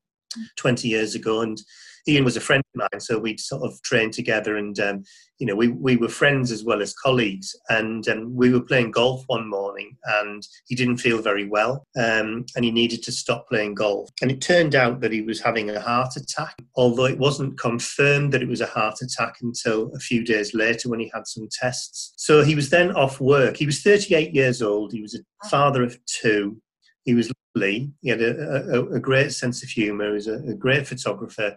20 0.57 0.87
years 0.87 1.15
ago. 1.15 1.41
And 1.41 1.61
Ian 2.09 2.25
was 2.25 2.37
a 2.37 2.41
friend 2.41 2.63
of 2.75 2.79
mine, 2.93 3.01
so 3.01 3.19
we'd 3.19 3.41
sort 3.41 3.63
of 3.63 3.81
trained 3.83 4.13
together, 4.13 4.57
and 4.57 4.79
um, 4.79 5.03
you 5.39 5.47
know, 5.47 5.55
we 5.55 5.69
we 5.69 5.97
were 5.97 6.09
friends 6.09 6.51
as 6.51 6.65
well 6.65 6.81
as 6.81 6.95
colleagues. 6.95 7.55
And 7.69 8.07
um, 8.09 8.35
we 8.35 8.51
were 8.51 8.61
playing 8.61 8.91
golf 8.91 9.25
one 9.27 9.49
morning, 9.49 9.97
and 10.21 10.47
he 10.67 10.75
didn't 10.75 10.99
feel 10.99 11.21
very 11.21 11.47
well, 11.47 11.87
um, 11.97 12.47
and 12.55 12.65
he 12.65 12.71
needed 12.71 13.03
to 13.05 13.13
stop 13.13 13.49
playing 13.49 13.75
golf. 13.75 14.09
And 14.23 14.31
it 14.31 14.41
turned 14.41 14.75
out 14.75 15.01
that 15.01 15.13
he 15.13 15.23
was 15.23 15.41
having 15.41 15.71
a 15.71 15.81
heart 15.81 16.17
attack, 16.17 16.57
although 16.77 17.05
it 17.05 17.19
wasn't 17.19 17.59
confirmed 17.59 18.33
that 18.33 18.43
it 18.43 18.49
was 18.49 18.61
a 18.61 18.67
heart 18.67 18.97
attack 19.03 19.37
until 19.43 19.91
a 19.95 19.99
few 19.99 20.25
days 20.25 20.55
later 20.55 20.89
when 20.89 21.01
he 21.01 21.11
had 21.15 21.27
some 21.27 21.49
tests. 21.51 22.13
So 22.17 22.43
he 22.43 22.55
was 22.55 22.71
then 22.71 22.93
off 22.93 23.21
work. 23.21 23.57
He 23.57 23.67
was 23.67 23.83
38 23.83 24.35
years 24.35 24.63
old. 24.63 24.93
He 24.93 25.03
was 25.03 25.15
a 25.15 25.49
father 25.49 25.83
of 25.83 25.99
two. 26.07 26.61
He 27.05 27.15
was 27.15 27.31
lovely. 27.55 27.93
He 28.03 28.11
had 28.11 28.21
a, 28.21 28.75
a, 28.75 28.95
a 28.95 29.01
great 29.01 29.33
sense 29.33 29.63
of 29.63 29.69
humour. 29.69 30.09
He 30.09 30.13
was 30.13 30.29
a, 30.29 30.39
a 30.49 30.55
great 30.55 30.87
photographer 30.87 31.57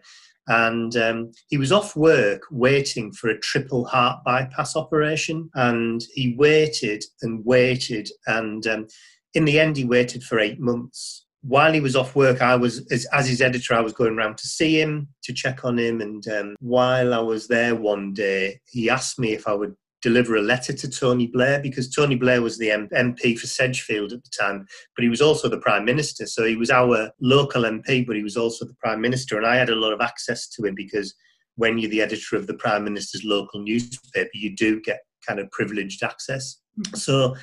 and 0.50 0.98
um, 0.98 1.32
he 1.48 1.58
was 1.58 1.72
off 1.72 1.96
work 1.96 2.42
waiting 2.52 3.12
for 3.12 3.30
a 3.30 3.40
triple 3.40 3.86
heart 3.86 4.24
bypass 4.26 4.76
operation 4.76 5.50
and 5.56 6.04
he 6.14 6.36
waited 6.38 7.04
and 7.22 7.46
waited 7.46 8.10
and 8.28 8.66
um, 8.68 8.88
in 9.36 9.46
the 9.46 9.60
end 9.60 9.78
he 9.78 9.86
waited 9.86 10.24
for 10.24 10.40
eight 10.40 10.60
months. 10.60 11.26
While 11.42 11.72
he 11.72 11.80
was 11.80 11.96
off 11.96 12.18
work 12.18 12.42
i 12.42 12.56
was 12.56 12.86
as, 12.92 13.06
as 13.14 13.30
his 13.30 13.42
editor 13.42 13.74
i 13.74 13.80
was 13.80 13.94
going 13.94 14.18
around 14.18 14.38
to 14.40 14.48
see 14.48 14.82
him 14.82 15.08
to 15.24 15.34
check 15.34 15.64
on 15.64 15.80
him 15.80 16.02
and 16.02 16.28
um, 16.28 16.56
while 16.60 17.14
i 17.14 17.20
was 17.20 17.48
there 17.48 17.76
one 17.76 18.14
day 18.14 18.60
he 18.70 18.90
asked 18.90 19.18
me 19.20 19.32
if 19.32 19.48
i 19.48 19.54
would 19.54 19.74
deliver 20.02 20.36
a 20.36 20.42
letter 20.42 20.74
to 20.74 20.90
Tony 20.90 21.28
Blair 21.28 21.60
because 21.60 21.90
Tony 21.90 22.16
Blair 22.16 22.42
was 22.42 22.58
the 22.58 22.72
M- 22.72 22.90
MP 22.90 23.38
for 23.38 23.48
Sedgefield 23.48 24.14
at 24.14 24.24
the 24.24 24.30
time, 24.30 24.66
but 24.96 25.04
he 25.04 25.10
was 25.10 25.22
also 25.22 25.50
the 25.50 25.60
Prime 25.60 25.86
Minister. 25.86 26.26
So 26.26 26.46
he 26.46 26.56
was 26.56 26.70
our 26.70 27.12
local 27.20 27.64
MP, 27.64 28.06
but 28.06 28.16
he 28.16 28.24
was 28.24 28.38
also 28.38 28.66
the 28.66 28.76
Prime 28.76 29.02
Minister. 29.02 29.38
And 29.38 29.46
I 29.46 29.56
had 29.56 29.70
a 29.70 29.76
lot 29.76 29.94
of 29.94 30.02
access 30.02 30.48
to 30.50 30.66
him 30.66 30.76
because 30.76 31.14
when 31.56 31.78
you're 31.78 31.92
the 31.92 32.02
editor 32.02 32.36
of 32.36 32.48
the 32.48 32.54
Prime 32.54 32.84
Minister's 32.84 33.24
local 33.24 33.62
newspaper, 33.62 34.30
you 34.34 34.56
do 34.56 34.82
get 34.82 35.02
kind 35.28 35.40
of 35.40 35.52
privileged 35.52 36.04
access. 36.04 36.62
Mm-hmm. 36.80 36.96
So 36.96 37.36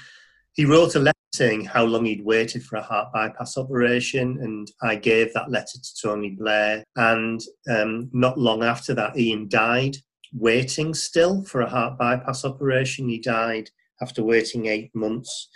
he 0.54 0.64
wrote 0.64 0.94
a 0.94 1.00
letter 1.00 1.12
saying 1.34 1.66
how 1.66 1.84
long 1.84 2.06
he'd 2.06 2.24
waited 2.24 2.64
for 2.64 2.76
a 2.76 2.82
heart 2.82 3.12
bypass 3.12 3.58
operation, 3.58 4.38
and 4.40 4.70
I 4.80 4.96
gave 4.96 5.34
that 5.34 5.50
letter 5.50 5.78
to 5.78 6.00
Tony 6.02 6.30
Blair. 6.30 6.82
And 6.96 7.42
um, 7.70 8.08
not 8.12 8.38
long 8.38 8.62
after 8.62 8.94
that, 8.94 9.18
Ian 9.18 9.48
died 9.48 9.98
waiting 10.32 10.94
still 10.94 11.42
for 11.44 11.60
a 11.60 11.68
heart 11.68 11.98
bypass 11.98 12.44
operation. 12.44 13.08
He 13.08 13.18
died 13.18 13.70
after 14.00 14.22
waiting 14.22 14.66
eight 14.66 14.94
months. 14.94 15.48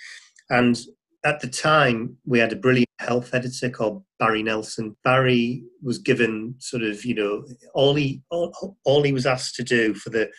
And 0.49 0.79
at 1.25 1.41
the 1.41 1.49
time, 1.49 2.17
we 2.25 2.39
had 2.39 2.53
a 2.53 2.57
brilliant 2.57 2.89
health 2.99 3.35
editor 3.35 3.71
called 3.71 4.05
Barry 4.19 4.43
Nelson. 4.43 4.97
Barry 5.05 5.65
was 5.83 5.99
given 5.99 6.55
sort 6.59 6.83
of, 6.83 7.05
you 7.05 7.15
know, 7.15 7.45
all 7.75 7.95
he 7.95 8.23
all, 8.31 8.77
all 8.85 9.03
he 9.03 9.13
was 9.13 9.27
asked 9.27 9.55
to 9.57 9.63
do 9.63 9.95
for 9.95 10.11
the 10.11 10.31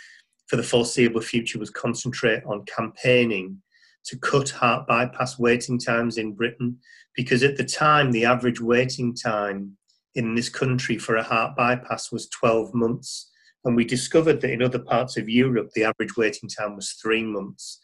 for 0.48 0.56
the 0.58 0.64
foreseeable 0.64 1.22
future 1.22 1.60
was 1.60 1.70
concentrate 1.70 2.44
on 2.46 2.66
campaigning 2.66 3.62
to 4.04 4.18
cut 4.18 4.50
heart 4.50 4.88
bypass 4.88 5.38
waiting 5.38 5.80
times 5.80 6.18
in 6.18 6.34
Britain, 6.34 6.78
because 7.16 7.44
at 7.44 7.56
the 7.56 7.64
time 7.64 8.12
the 8.12 8.26
average 8.26 8.60
waiting 8.60 9.16
time 9.16 9.78
in 10.16 10.36
this 10.36 10.50
country 10.50 10.98
for 10.98 11.16
a 11.16 11.24
heart 11.24 11.56
bypass 11.56 12.12
was 12.12 12.28
12 12.30 12.74
months 12.74 13.31
and 13.64 13.76
we 13.76 13.86
discovered 13.86 14.42
that 14.42 14.52
in 14.52 14.64
other 14.64 14.80
parts 14.80 15.18
of 15.18 15.30
Europe, 15.30 15.72
the 15.74 15.84
average 15.84 16.18
waiting 16.18 16.50
time 16.50 16.76
was 16.76 16.92
three 16.94 17.24
months. 17.24 17.80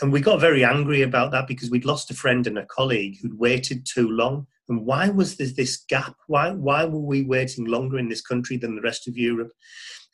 And 0.00 0.12
we 0.12 0.20
got 0.20 0.40
very 0.40 0.64
angry 0.64 1.02
about 1.02 1.30
that 1.32 1.46
because 1.46 1.70
we'd 1.70 1.86
lost 1.86 2.10
a 2.10 2.14
friend 2.14 2.46
and 2.46 2.58
a 2.58 2.66
colleague 2.66 3.16
who'd 3.20 3.38
waited 3.38 3.86
too 3.86 4.08
long. 4.10 4.46
And 4.68 4.84
why 4.84 5.08
was 5.08 5.36
there 5.36 5.46
this 5.46 5.78
gap? 5.88 6.14
Why, 6.26 6.50
why 6.50 6.84
were 6.84 7.00
we 7.00 7.22
waiting 7.22 7.64
longer 7.64 7.98
in 7.98 8.10
this 8.10 8.20
country 8.20 8.58
than 8.58 8.76
the 8.76 8.82
rest 8.82 9.08
of 9.08 9.16
Europe? 9.16 9.50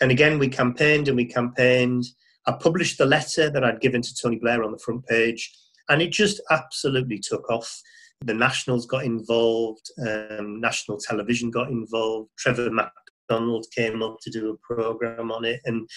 And 0.00 0.12
again, 0.12 0.38
we 0.38 0.48
campaigned 0.48 1.08
and 1.08 1.16
we 1.16 1.24
campaigned. 1.24 2.04
I 2.46 2.52
published 2.52 2.98
the 2.98 3.06
letter 3.06 3.50
that 3.50 3.64
I'd 3.64 3.80
given 3.80 4.02
to 4.02 4.14
Tony 4.14 4.36
Blair 4.36 4.62
on 4.62 4.70
the 4.70 4.78
front 4.78 5.04
page, 5.06 5.50
and 5.88 6.00
it 6.00 6.12
just 6.12 6.40
absolutely 6.50 7.18
took 7.18 7.50
off. 7.50 7.80
The 8.20 8.34
Nationals 8.34 8.86
got 8.86 9.04
involved, 9.04 9.90
um, 10.06 10.60
national 10.60 10.98
television 10.98 11.50
got 11.50 11.70
involved, 11.70 12.30
Trevor 12.38 12.70
Mac 12.70 12.92
Donald 13.28 13.66
came 13.74 14.02
up 14.02 14.16
to 14.22 14.30
do 14.30 14.50
a 14.50 14.74
program 14.74 15.30
on 15.30 15.44
it, 15.44 15.60
and 15.64 15.88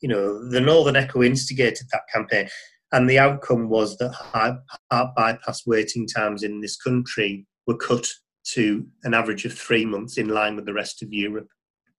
you 0.00 0.08
know 0.08 0.48
the 0.50 0.60
Northern 0.60 0.96
Echo 0.96 1.22
instigated 1.22 1.86
that 1.92 2.02
campaign, 2.12 2.48
and 2.92 3.08
the 3.08 3.18
outcome 3.18 3.68
was 3.68 3.96
that 3.98 4.12
heart, 4.12 4.58
heart 4.90 5.14
bypass 5.16 5.66
waiting 5.66 6.06
times 6.06 6.42
in 6.42 6.60
this 6.60 6.76
country 6.76 7.46
were 7.66 7.76
cut 7.76 8.06
to 8.44 8.86
an 9.02 9.12
average 9.12 9.44
of 9.44 9.52
three 9.52 9.84
months, 9.84 10.18
in 10.18 10.28
line 10.28 10.56
with 10.56 10.66
the 10.66 10.72
rest 10.72 11.02
of 11.02 11.12
Europe. 11.12 11.48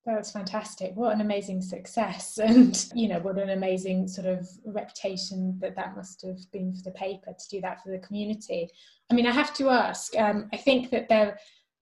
That's 0.07 0.31
fantastic. 0.31 0.93
What 0.95 1.13
an 1.13 1.19
amazing 1.19 1.61
success. 1.61 2.39
And, 2.47 2.85
you 2.95 3.09
know, 3.09 3.19
what 3.19 3.37
an 3.37 3.49
amazing 3.49 4.07
sort 4.07 4.25
of 4.25 4.47
reputation 4.65 5.57
that 5.59 5.75
that 5.75 5.97
must 5.97 6.21
have 6.21 6.39
been 6.53 6.73
for 6.73 6.83
the 6.83 6.97
paper 6.97 7.33
to 7.37 7.49
do 7.51 7.59
that 7.61 7.83
for 7.83 7.91
the 7.91 7.99
community. 7.99 8.69
I 9.11 9.13
mean, 9.13 9.27
I 9.27 9.31
have 9.31 9.53
to 9.55 9.69
ask, 9.69 10.15
um, 10.17 10.47
I 10.53 10.57
think 10.57 10.91
that 10.91 11.09
there 11.09 11.37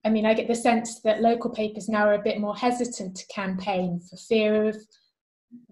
I 0.06 0.10
mean, 0.10 0.26
I 0.26 0.36
get 0.36 0.48
the 0.48 0.56
sense 0.56 1.00
that 1.02 1.22
local 1.22 1.50
papers 1.50 1.90
now 1.90 2.08
are 2.08 2.14
a 2.14 2.22
bit 2.22 2.40
more 2.40 2.56
hesitant 2.56 3.18
to 3.18 3.28
campaign 3.28 4.00
for 4.08 4.18
fear 4.18 4.66
of 4.66 4.78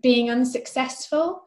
being 0.02 0.32
unsuccessful. 0.32 1.44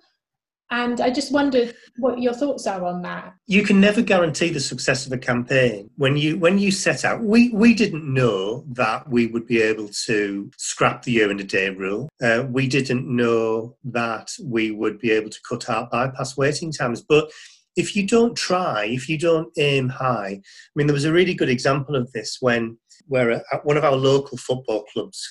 And 0.70 1.00
I 1.00 1.10
just 1.10 1.32
wondered 1.32 1.76
what 1.98 2.20
your 2.20 2.32
thoughts 2.32 2.66
are 2.66 2.84
on 2.84 3.02
that. 3.02 3.34
You 3.46 3.62
can 3.62 3.80
never 3.80 4.02
guarantee 4.02 4.50
the 4.50 4.60
success 4.60 5.06
of 5.06 5.12
a 5.12 5.18
campaign. 5.18 5.90
When 5.96 6.16
you 6.16 6.38
when 6.38 6.58
you 6.58 6.72
set 6.72 7.04
out, 7.04 7.22
we 7.22 7.50
we 7.50 7.72
didn't 7.72 8.12
know 8.12 8.64
that 8.72 9.08
we 9.08 9.28
would 9.28 9.46
be 9.46 9.62
able 9.62 9.88
to 10.06 10.50
scrap 10.56 11.02
the 11.02 11.12
year 11.12 11.30
and 11.30 11.40
a 11.40 11.44
day 11.44 11.70
rule. 11.70 12.08
Uh, 12.20 12.46
we 12.50 12.66
didn't 12.66 13.06
know 13.06 13.76
that 13.84 14.32
we 14.42 14.72
would 14.72 14.98
be 14.98 15.12
able 15.12 15.30
to 15.30 15.38
cut 15.48 15.70
out 15.70 15.92
bypass 15.92 16.36
waiting 16.36 16.72
times. 16.72 17.00
But 17.00 17.30
if 17.76 17.94
you 17.94 18.06
don't 18.06 18.36
try, 18.36 18.86
if 18.86 19.08
you 19.08 19.18
don't 19.18 19.52
aim 19.58 19.88
high, 19.88 20.40
I 20.40 20.70
mean, 20.74 20.86
there 20.86 20.94
was 20.94 21.04
a 21.04 21.12
really 21.12 21.34
good 21.34 21.50
example 21.50 21.94
of 21.94 22.10
this 22.12 22.38
when 22.40 22.78
we're 23.08 23.30
at 23.30 23.64
one 23.64 23.76
of 23.76 23.84
our 23.84 23.94
local 23.94 24.38
football 24.38 24.84
clubs, 24.92 25.22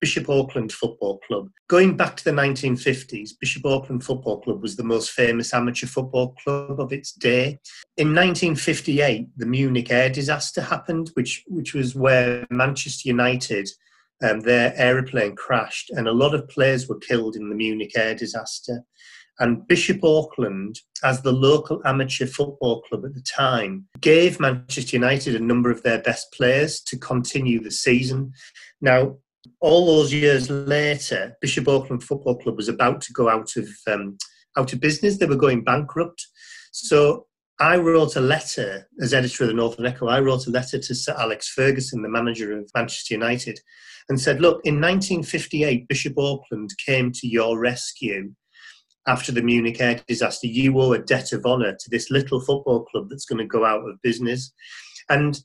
Bishop 0.00 0.30
Auckland 0.30 0.72
Football 0.72 1.20
Club. 1.26 1.50
Going 1.68 1.96
back 1.96 2.16
to 2.16 2.24
the 2.24 2.30
1950s, 2.30 3.32
Bishop 3.38 3.66
Auckland 3.66 4.02
Football 4.02 4.40
Club 4.40 4.62
was 4.62 4.76
the 4.76 4.82
most 4.82 5.10
famous 5.10 5.52
amateur 5.52 5.86
football 5.86 6.34
club 6.42 6.80
of 6.80 6.92
its 6.92 7.12
day. 7.12 7.60
In 7.98 8.14
1958, 8.14 9.28
the 9.36 9.46
Munich 9.46 9.90
air 9.90 10.08
disaster 10.08 10.62
happened, 10.62 11.10
which, 11.14 11.44
which 11.46 11.74
was 11.74 11.94
where 11.94 12.46
Manchester 12.50 13.08
United, 13.10 13.68
um, 14.22 14.40
their 14.40 14.72
aeroplane 14.76 15.36
crashed, 15.36 15.90
and 15.90 16.08
a 16.08 16.12
lot 16.12 16.34
of 16.34 16.48
players 16.48 16.88
were 16.88 16.98
killed 16.98 17.36
in 17.36 17.50
the 17.50 17.54
Munich 17.54 17.92
air 17.94 18.14
disaster. 18.14 18.82
And 19.40 19.66
Bishop 19.66 20.04
Auckland, 20.04 20.78
as 21.02 21.22
the 21.22 21.32
local 21.32 21.80
amateur 21.86 22.26
football 22.26 22.82
club 22.82 23.06
at 23.06 23.14
the 23.14 23.22
time, 23.22 23.86
gave 24.00 24.38
Manchester 24.38 24.96
United 24.96 25.34
a 25.34 25.40
number 25.40 25.70
of 25.70 25.82
their 25.82 26.00
best 26.00 26.30
players 26.32 26.80
to 26.82 26.98
continue 26.98 27.58
the 27.58 27.70
season. 27.70 28.32
Now, 28.82 29.16
all 29.60 29.86
those 29.86 30.12
years 30.12 30.50
later, 30.50 31.36
Bishop 31.40 31.66
Auckland 31.68 32.02
Football 32.04 32.36
Club 32.36 32.56
was 32.56 32.68
about 32.68 33.00
to 33.00 33.12
go 33.14 33.30
out 33.30 33.56
of 33.56 33.68
um, 33.86 34.18
out 34.58 34.74
of 34.74 34.80
business. 34.80 35.16
They 35.16 35.26
were 35.26 35.36
going 35.36 35.64
bankrupt. 35.64 36.26
So 36.72 37.26
I 37.58 37.76
wrote 37.76 38.16
a 38.16 38.20
letter 38.20 38.88
as 39.00 39.14
editor 39.14 39.44
of 39.44 39.48
the 39.48 39.54
Northern 39.54 39.86
Echo. 39.86 40.08
I 40.08 40.20
wrote 40.20 40.46
a 40.46 40.50
letter 40.50 40.78
to 40.78 40.94
Sir 40.94 41.14
Alex 41.18 41.48
Ferguson, 41.48 42.02
the 42.02 42.08
manager 42.08 42.58
of 42.58 42.70
Manchester 42.74 43.14
United, 43.14 43.58
and 44.10 44.20
said, 44.20 44.40
"Look, 44.42 44.60
in 44.64 44.80
1958, 44.80 45.88
Bishop 45.88 46.18
Auckland 46.18 46.70
came 46.84 47.10
to 47.12 47.26
your 47.26 47.58
rescue." 47.58 48.34
After 49.06 49.32
the 49.32 49.42
Munich 49.42 49.80
air 49.80 50.00
disaster, 50.06 50.46
you 50.46 50.78
owe 50.78 50.92
a 50.92 50.98
debt 50.98 51.32
of 51.32 51.46
honour 51.46 51.72
to 51.72 51.90
this 51.90 52.10
little 52.10 52.40
football 52.40 52.84
club 52.84 53.08
that's 53.08 53.24
going 53.24 53.38
to 53.38 53.46
go 53.46 53.64
out 53.64 53.88
of 53.88 54.00
business. 54.02 54.52
And 55.08 55.40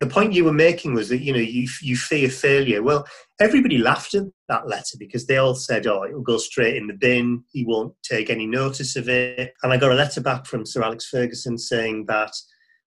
the 0.00 0.06
point 0.06 0.32
you 0.32 0.44
were 0.44 0.52
making 0.52 0.94
was 0.94 1.10
that 1.10 1.20
you 1.20 1.32
know 1.32 1.38
you 1.38 1.68
you 1.82 1.94
fear 1.94 2.30
failure. 2.30 2.82
Well, 2.82 3.06
everybody 3.38 3.76
laughed 3.76 4.14
at 4.14 4.24
that 4.48 4.66
letter 4.66 4.96
because 4.98 5.26
they 5.26 5.36
all 5.36 5.54
said, 5.54 5.86
"Oh, 5.86 6.04
it'll 6.04 6.22
go 6.22 6.38
straight 6.38 6.76
in 6.76 6.86
the 6.86 6.94
bin. 6.94 7.44
He 7.52 7.64
won't 7.64 7.94
take 8.02 8.30
any 8.30 8.46
notice 8.46 8.96
of 8.96 9.08
it." 9.10 9.52
And 9.62 9.72
I 9.72 9.76
got 9.76 9.92
a 9.92 9.96
letter 9.96 10.22
back 10.22 10.46
from 10.46 10.64
Sir 10.64 10.82
Alex 10.82 11.06
Ferguson 11.06 11.58
saying 11.58 12.06
that 12.06 12.32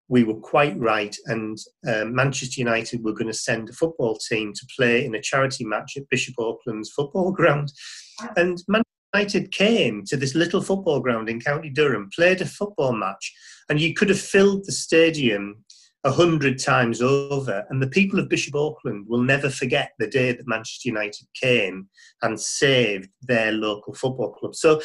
we 0.07 0.23
were 0.23 0.39
quite 0.39 0.77
right, 0.77 1.15
and 1.27 1.57
um, 1.87 2.15
Manchester 2.15 2.59
United 2.59 3.03
were 3.03 3.13
going 3.13 3.27
to 3.27 3.33
send 3.33 3.69
a 3.69 3.73
football 3.73 4.17
team 4.17 4.51
to 4.53 4.67
play 4.75 5.05
in 5.05 5.13
a 5.13 5.21
charity 5.21 5.65
match 5.65 5.93
at 5.95 6.09
Bishop 6.09 6.33
Auckland's 6.39 6.91
football 6.91 7.31
ground, 7.39 7.71
and 8.35 8.63
Manchester 8.67 8.92
United 9.13 9.51
came 9.51 10.03
to 10.05 10.17
this 10.17 10.33
little 10.33 10.61
football 10.61 10.99
ground 10.99 11.29
in 11.29 11.39
County 11.39 11.69
Durham, 11.69 12.09
played 12.15 12.41
a 12.41 12.45
football 12.45 12.93
match, 12.93 13.33
and 13.69 13.79
you 13.79 13.93
could 13.93 14.09
have 14.09 14.19
filled 14.19 14.65
the 14.65 14.71
stadium 14.71 15.63
a 16.03 16.11
hundred 16.11 16.59
times 16.59 17.01
over. 17.01 17.63
And 17.69 17.81
the 17.81 17.87
people 17.87 18.19
of 18.19 18.27
Bishop 18.27 18.55
Auckland 18.55 19.05
will 19.07 19.21
never 19.21 19.49
forget 19.49 19.91
the 19.99 20.07
day 20.07 20.31
that 20.31 20.47
Manchester 20.47 20.89
United 20.89 21.27
came 21.39 21.87
and 22.21 22.39
saved 22.39 23.09
their 23.21 23.51
local 23.51 23.93
football 23.93 24.33
club. 24.33 24.55
So, 24.55 24.81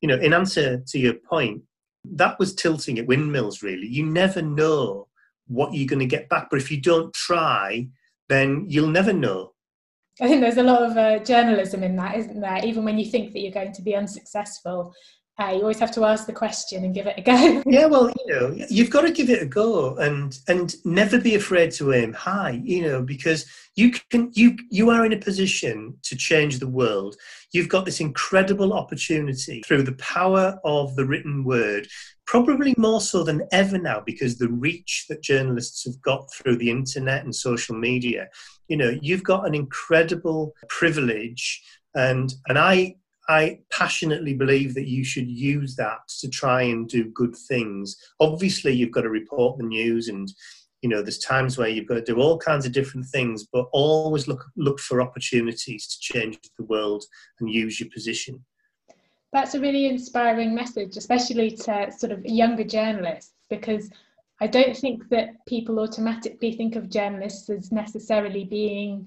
you 0.00 0.08
know, 0.08 0.18
in 0.18 0.34
answer 0.34 0.82
to 0.88 0.98
your 0.98 1.14
point, 1.14 1.62
that 2.04 2.38
was 2.38 2.54
tilting 2.54 2.98
at 2.98 3.06
windmills, 3.06 3.62
really. 3.62 3.86
You 3.86 4.04
never 4.04 4.42
know 4.42 5.06
what 5.46 5.74
you're 5.74 5.86
going 5.86 6.00
to 6.00 6.06
get 6.06 6.28
back. 6.28 6.48
But 6.50 6.60
if 6.60 6.70
you 6.70 6.80
don't 6.80 7.12
try, 7.14 7.88
then 8.28 8.66
you'll 8.68 8.88
never 8.88 9.12
know. 9.12 9.52
I 10.20 10.28
think 10.28 10.42
there's 10.42 10.58
a 10.58 10.62
lot 10.62 10.82
of 10.82 10.96
uh, 10.96 11.18
journalism 11.20 11.82
in 11.82 11.96
that, 11.96 12.16
isn't 12.16 12.40
there? 12.40 12.64
Even 12.64 12.84
when 12.84 12.98
you 12.98 13.10
think 13.10 13.32
that 13.32 13.40
you're 13.40 13.52
going 13.52 13.72
to 13.72 13.82
be 13.82 13.94
unsuccessful, 13.94 14.94
uh, 15.40 15.52
you 15.52 15.62
always 15.62 15.78
have 15.78 15.92
to 15.92 16.04
ask 16.04 16.26
the 16.26 16.32
question 16.32 16.84
and 16.84 16.94
give 16.94 17.06
it 17.06 17.14
a 17.16 17.22
go. 17.22 17.62
yeah, 17.66 17.86
well, 17.86 18.10
you 18.10 18.32
know, 18.34 18.66
you've 18.68 18.90
got 18.90 19.02
to 19.02 19.10
give 19.10 19.30
it 19.30 19.42
a 19.42 19.46
go 19.46 19.96
and 19.96 20.38
and 20.48 20.74
never 20.84 21.18
be 21.18 21.34
afraid 21.34 21.70
to 21.72 21.94
aim 21.94 22.12
high. 22.12 22.60
You 22.62 22.82
know, 22.82 23.02
because 23.02 23.46
you 23.74 23.92
can 24.10 24.30
you 24.34 24.58
you 24.70 24.90
are 24.90 25.06
in 25.06 25.14
a 25.14 25.18
position 25.18 25.96
to 26.02 26.16
change 26.16 26.58
the 26.58 26.68
world. 26.68 27.16
You've 27.52 27.70
got 27.70 27.86
this 27.86 28.00
incredible 28.00 28.74
opportunity 28.74 29.62
through 29.66 29.84
the 29.84 29.94
power 29.94 30.60
of 30.62 30.94
the 30.96 31.06
written 31.06 31.44
word. 31.44 31.88
Probably 32.26 32.74
more 32.76 33.00
so 33.00 33.24
than 33.24 33.48
ever 33.50 33.78
now, 33.78 34.02
because 34.04 34.36
the 34.36 34.48
reach 34.48 35.06
that 35.08 35.22
journalists 35.22 35.84
have 35.84 36.00
got 36.02 36.32
through 36.32 36.58
the 36.58 36.70
internet 36.70 37.24
and 37.24 37.34
social 37.34 37.74
media. 37.74 38.28
You 38.70 38.78
know, 38.78 38.98
you've 39.02 39.24
got 39.24 39.46
an 39.46 39.54
incredible 39.54 40.54
privilege 40.68 41.62
and 41.94 42.32
and 42.48 42.58
I 42.58 42.96
I 43.28 43.60
passionately 43.70 44.34
believe 44.34 44.74
that 44.74 44.88
you 44.88 45.04
should 45.04 45.28
use 45.28 45.76
that 45.76 46.00
to 46.18 46.28
try 46.28 46.62
and 46.62 46.88
do 46.88 47.04
good 47.10 47.36
things. 47.48 47.96
Obviously, 48.18 48.72
you've 48.72 48.90
got 48.90 49.02
to 49.02 49.08
report 49.10 49.58
the 49.58 49.64
news, 49.64 50.08
and 50.08 50.28
you 50.82 50.88
know 50.88 51.02
there's 51.02 51.18
times 51.18 51.56
where 51.56 51.68
you've 51.68 51.86
got 51.86 51.94
to 51.94 52.02
do 52.02 52.20
all 52.20 52.38
kinds 52.38 52.66
of 52.66 52.72
different 52.72 53.06
things, 53.06 53.46
but 53.52 53.66
always 53.72 54.26
look 54.26 54.44
look 54.56 54.80
for 54.80 55.00
opportunities 55.00 55.86
to 55.86 55.98
change 56.00 56.38
the 56.58 56.64
world 56.64 57.04
and 57.40 57.50
use 57.50 57.78
your 57.78 57.90
position. 57.90 58.44
That's 59.32 59.54
a 59.54 59.60
really 59.60 59.86
inspiring 59.86 60.54
message, 60.54 60.96
especially 60.96 61.52
to 61.52 61.92
sort 61.96 62.10
of 62.10 62.24
younger 62.24 62.64
journalists, 62.64 63.32
because 63.48 63.90
I 64.40 64.46
don't 64.46 64.76
think 64.76 65.08
that 65.10 65.44
people 65.46 65.78
automatically 65.78 66.52
think 66.52 66.76
of 66.76 66.88
journalists 66.88 67.50
as 67.50 67.70
necessarily 67.70 68.44
being 68.44 69.06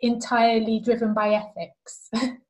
entirely 0.00 0.80
driven 0.80 1.14
by 1.14 1.34
ethics. 1.34 2.10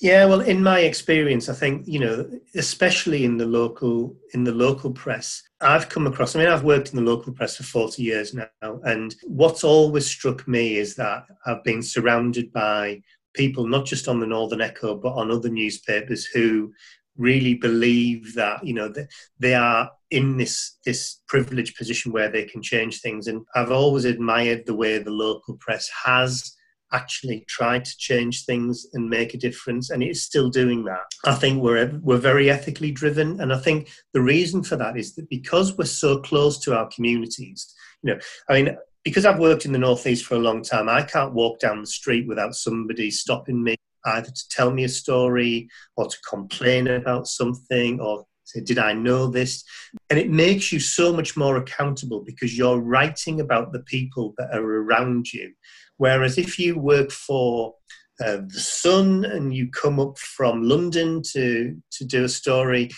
Yeah, 0.00 0.26
well, 0.26 0.40
in 0.40 0.62
my 0.62 0.80
experience, 0.80 1.48
I 1.48 1.54
think 1.54 1.86
you 1.86 1.98
know, 1.98 2.30
especially 2.54 3.24
in 3.24 3.36
the 3.36 3.46
local 3.46 4.14
in 4.34 4.44
the 4.44 4.52
local 4.52 4.90
press, 4.90 5.42
I've 5.60 5.88
come 5.88 6.06
across. 6.06 6.34
I 6.34 6.40
mean, 6.40 6.48
I've 6.48 6.64
worked 6.64 6.90
in 6.90 6.96
the 6.96 7.10
local 7.10 7.32
press 7.32 7.56
for 7.56 7.62
forty 7.62 8.02
years 8.02 8.34
now, 8.34 8.80
and 8.84 9.14
what's 9.24 9.64
always 9.64 10.06
struck 10.06 10.46
me 10.46 10.76
is 10.76 10.94
that 10.96 11.24
I've 11.46 11.64
been 11.64 11.82
surrounded 11.82 12.52
by 12.52 13.02
people, 13.34 13.66
not 13.66 13.86
just 13.86 14.08
on 14.08 14.20
the 14.20 14.26
Northern 14.26 14.60
Echo, 14.60 14.94
but 14.94 15.14
on 15.14 15.30
other 15.30 15.48
newspapers 15.48 16.26
who 16.26 16.72
really 17.16 17.54
believe 17.54 18.34
that 18.34 18.64
you 18.66 18.74
know 18.74 18.88
they, 18.88 19.06
they 19.38 19.54
are 19.54 19.90
in 20.12 20.36
this 20.36 20.78
this 20.84 21.20
privileged 21.26 21.76
position 21.76 22.12
where 22.12 22.30
they 22.30 22.44
can 22.44 22.62
change 22.62 23.00
things 23.00 23.26
and 23.26 23.42
i've 23.54 23.72
always 23.72 24.04
admired 24.04 24.64
the 24.66 24.74
way 24.74 24.98
the 24.98 25.10
local 25.10 25.56
press 25.56 25.90
has 26.04 26.54
actually 26.92 27.44
tried 27.48 27.84
to 27.84 27.96
change 27.96 28.44
things 28.44 28.86
and 28.92 29.08
make 29.08 29.34
a 29.34 29.38
difference, 29.38 29.90
and 29.90 30.02
it's 30.02 30.22
still 30.22 30.50
doing 30.50 30.84
that. 30.84 31.00
I 31.24 31.34
think 31.34 31.62
we're 31.62 31.98
we're 32.02 32.18
very 32.18 32.50
ethically 32.50 32.92
driven, 32.92 33.40
and 33.40 33.52
I 33.52 33.58
think 33.58 33.90
the 34.12 34.22
reason 34.22 34.62
for 34.62 34.76
that 34.76 34.96
is 34.96 35.14
that 35.14 35.28
because 35.28 35.76
we're 35.76 35.84
so 35.86 36.18
close 36.20 36.58
to 36.60 36.76
our 36.76 36.88
communities. 36.94 37.72
You 38.02 38.14
know, 38.14 38.20
I 38.48 38.62
mean, 38.62 38.76
because 39.04 39.24
I've 39.24 39.38
worked 39.38 39.64
in 39.64 39.72
the 39.72 39.78
northeast 39.78 40.26
for 40.26 40.34
a 40.34 40.40
long 40.40 40.62
time, 40.62 40.88
I 40.88 41.02
can't 41.02 41.34
walk 41.34 41.58
down 41.60 41.80
the 41.80 41.86
street 41.86 42.28
without 42.28 42.54
somebody 42.54 43.10
stopping 43.10 43.62
me 43.62 43.76
either 44.04 44.30
to 44.30 44.48
tell 44.48 44.72
me 44.72 44.84
a 44.84 44.88
story 44.88 45.68
or 45.96 46.08
to 46.08 46.16
complain 46.28 46.88
about 46.88 47.28
something 47.28 48.00
or 48.00 48.26
Did 48.60 48.78
I 48.78 48.92
know 48.92 49.26
this? 49.26 49.64
And 50.10 50.18
it 50.18 50.30
makes 50.30 50.72
you 50.72 50.80
so 50.80 51.12
much 51.12 51.36
more 51.36 51.56
accountable 51.56 52.20
because 52.24 52.56
you're 52.56 52.80
writing 52.80 53.40
about 53.40 53.72
the 53.72 53.80
people 53.80 54.34
that 54.38 54.54
are 54.54 54.64
around 54.64 55.32
you. 55.32 55.52
Whereas 55.96 56.38
if 56.38 56.58
you 56.58 56.78
work 56.78 57.10
for 57.10 57.74
uh, 58.20 58.38
the 58.46 58.60
Sun 58.60 59.24
and 59.24 59.54
you 59.54 59.70
come 59.70 59.98
up 59.98 60.18
from 60.18 60.62
London 60.62 61.22
to 61.32 61.76
to 61.92 62.04
do 62.04 62.24
a 62.24 62.28
story, 62.28 62.90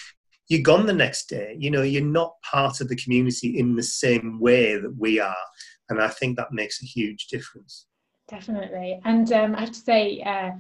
you're 0.49 0.63
gone 0.63 0.87
the 0.87 0.93
next 0.93 1.29
day. 1.29 1.57
You 1.59 1.71
know, 1.71 1.83
you're 1.83 2.03
not 2.03 2.35
part 2.43 2.81
of 2.81 2.89
the 2.89 2.97
community 2.97 3.59
in 3.59 3.77
the 3.77 3.83
same 3.83 4.41
way 4.41 4.79
that 4.79 4.95
we 4.99 5.21
are, 5.21 5.47
and 5.89 6.01
I 6.01 6.09
think 6.09 6.37
that 6.37 6.53
makes 6.53 6.83
a 6.83 6.87
huge 6.87 7.29
difference. 7.29 7.87
Definitely, 8.29 9.01
and 9.05 9.31
um, 9.33 9.55
I 9.55 9.61
have 9.61 9.73
to 9.73 9.81
say. 9.81 10.23
Uh, 10.23 10.53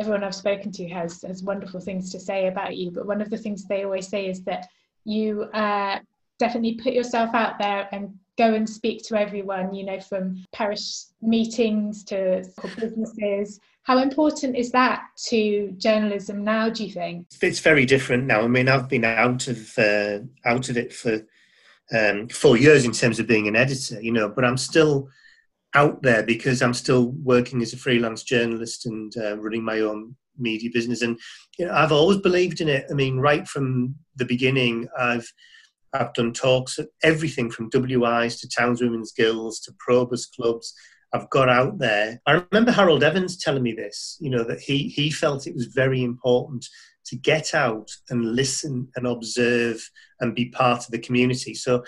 everyone 0.00 0.24
I've 0.24 0.34
spoken 0.34 0.72
to 0.72 0.88
has 0.88 1.22
has 1.22 1.42
wonderful 1.42 1.80
things 1.80 2.10
to 2.12 2.18
say 2.18 2.48
about 2.48 2.76
you. 2.76 2.90
But 2.90 3.06
one 3.06 3.20
of 3.20 3.30
the 3.30 3.36
things 3.36 3.64
they 3.64 3.84
always 3.84 4.08
say 4.08 4.26
is 4.28 4.42
that 4.44 4.68
you 5.04 5.42
uh, 5.52 5.98
definitely 6.38 6.74
put 6.74 6.94
yourself 6.94 7.34
out 7.34 7.58
there 7.58 7.88
and 7.92 8.18
go 8.38 8.54
and 8.54 8.68
speak 8.68 9.02
to 9.04 9.20
everyone, 9.20 9.74
you 9.74 9.84
know, 9.84 10.00
from 10.00 10.44
parish 10.52 11.02
meetings 11.20 12.02
to 12.04 12.42
businesses. 12.78 13.60
How 13.82 13.98
important 13.98 14.56
is 14.56 14.70
that 14.72 15.02
to 15.28 15.72
journalism 15.76 16.44
now, 16.44 16.70
do 16.70 16.84
you 16.84 16.92
think? 16.92 17.26
It's 17.42 17.60
very 17.60 17.84
different 17.84 18.24
now. 18.24 18.40
I 18.40 18.46
mean, 18.46 18.68
I've 18.68 18.88
been 18.88 19.04
out 19.04 19.48
of 19.48 19.78
uh, 19.78 20.20
out 20.44 20.68
of 20.70 20.76
it 20.76 20.92
for 20.92 21.20
um, 21.92 22.28
four 22.28 22.56
years 22.56 22.84
in 22.84 22.92
terms 22.92 23.18
of 23.20 23.26
being 23.26 23.48
an 23.48 23.56
editor, 23.56 24.00
you 24.00 24.12
know, 24.12 24.28
but 24.28 24.44
I'm 24.44 24.56
still 24.56 25.08
out 25.74 26.02
there 26.02 26.22
because 26.22 26.62
I'm 26.62 26.74
still 26.74 27.10
working 27.22 27.62
as 27.62 27.72
a 27.72 27.76
freelance 27.76 28.22
journalist 28.22 28.86
and 28.86 29.12
uh, 29.16 29.38
running 29.38 29.62
my 29.62 29.80
own 29.80 30.16
media 30.38 30.70
business. 30.72 31.02
And 31.02 31.18
you 31.58 31.66
know, 31.66 31.72
I've 31.72 31.92
always 31.92 32.18
believed 32.18 32.60
in 32.60 32.68
it. 32.68 32.86
I 32.90 32.94
mean, 32.94 33.18
right 33.18 33.46
from 33.46 33.94
the 34.16 34.24
beginning, 34.24 34.88
I've 34.98 35.30
I've 35.92 36.14
done 36.14 36.32
talks 36.32 36.78
at 36.78 36.88
everything 37.02 37.50
from 37.50 37.70
WIs 37.72 38.40
to 38.40 38.48
Townswomen's 38.48 39.12
Guilds 39.12 39.60
to 39.60 39.72
Probus 39.78 40.26
clubs. 40.26 40.72
I've 41.12 41.28
got 41.30 41.48
out 41.48 41.78
there. 41.78 42.20
I 42.26 42.44
remember 42.52 42.70
Harold 42.70 43.02
Evans 43.02 43.36
telling 43.36 43.64
me 43.64 43.72
this, 43.72 44.16
you 44.20 44.30
know, 44.30 44.44
that 44.44 44.60
he, 44.60 44.88
he 44.88 45.10
felt 45.10 45.46
it 45.46 45.56
was 45.56 45.66
very 45.66 46.04
important 46.04 46.64
to 47.06 47.16
get 47.16 47.54
out 47.54 47.90
and 48.10 48.36
listen 48.36 48.88
and 48.94 49.06
observe 49.06 49.82
and 50.20 50.34
be 50.34 50.50
part 50.50 50.84
of 50.84 50.92
the 50.92 50.98
community. 50.98 51.54
So 51.54 51.82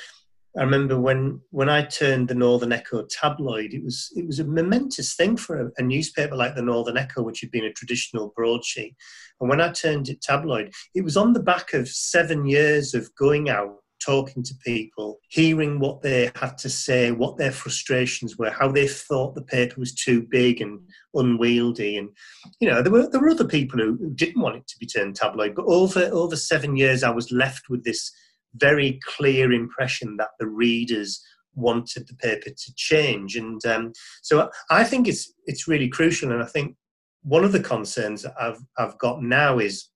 I 0.56 0.62
remember 0.62 1.00
when 1.00 1.40
when 1.50 1.70
I 1.70 1.82
turned 1.84 2.28
the 2.28 2.34
Northern 2.34 2.72
Echo 2.72 3.06
tabloid, 3.08 3.72
it 3.72 3.82
was 3.82 4.12
it 4.14 4.26
was 4.26 4.38
a 4.38 4.44
momentous 4.44 5.14
thing 5.14 5.36
for 5.36 5.60
a, 5.60 5.70
a, 5.78 5.82
newspaper 5.82 6.36
like 6.36 6.54
the 6.54 6.62
Northern 6.62 6.98
Echo, 6.98 7.22
which 7.22 7.40
had 7.40 7.50
been 7.50 7.64
a 7.64 7.72
traditional 7.72 8.32
broadsheet. 8.36 8.94
And 9.40 9.48
when 9.48 9.62
I 9.62 9.72
turned 9.72 10.10
it 10.10 10.20
tabloid, 10.20 10.72
it 10.94 11.02
was 11.02 11.16
on 11.16 11.32
the 11.32 11.42
back 11.42 11.72
of 11.72 11.88
seven 11.88 12.46
years 12.46 12.92
of 12.92 13.14
going 13.14 13.48
out, 13.48 13.76
talking 14.04 14.42
to 14.42 14.54
people, 14.62 15.20
hearing 15.28 15.78
what 15.78 16.02
they 16.02 16.30
had 16.36 16.58
to 16.58 16.68
say, 16.68 17.12
what 17.12 17.38
their 17.38 17.52
frustrations 17.52 18.36
were, 18.36 18.50
how 18.50 18.70
they 18.70 18.86
thought 18.86 19.34
the 19.34 19.42
paper 19.42 19.80
was 19.80 19.94
too 19.94 20.26
big 20.30 20.60
and 20.60 20.80
unwieldy. 21.14 21.96
And 21.96 22.10
you 22.60 22.68
know, 22.68 22.82
there 22.82 22.92
were 22.92 23.08
there 23.08 23.22
were 23.22 23.30
other 23.30 23.48
people 23.48 23.78
who, 23.78 23.96
who 23.96 24.10
didn't 24.10 24.42
want 24.42 24.56
it 24.56 24.66
to 24.68 24.78
be 24.78 24.86
turned 24.86 25.16
tabloid, 25.16 25.54
but 25.54 25.64
over 25.64 26.10
over 26.12 26.36
seven 26.36 26.76
years, 26.76 27.02
I 27.02 27.10
was 27.10 27.32
left 27.32 27.70
with 27.70 27.84
this 27.84 28.12
very 28.54 29.00
clear 29.04 29.52
impression 29.52 30.16
that 30.18 30.30
the 30.38 30.46
readers 30.46 31.22
wanted 31.54 32.06
the 32.08 32.14
paper 32.14 32.50
to 32.50 32.74
change. 32.76 33.36
And 33.36 33.64
um, 33.66 33.92
so 34.22 34.50
I 34.70 34.84
think 34.84 35.08
it's 35.08 35.32
it's 35.46 35.68
really 35.68 35.88
crucial. 35.88 36.32
And 36.32 36.42
I 36.42 36.46
think 36.46 36.76
one 37.22 37.44
of 37.44 37.52
the 37.52 37.60
concerns 37.60 38.22
that 38.22 38.34
I've 38.40 38.60
I've 38.78 38.98
got 38.98 39.22
now 39.22 39.58
is 39.58 39.88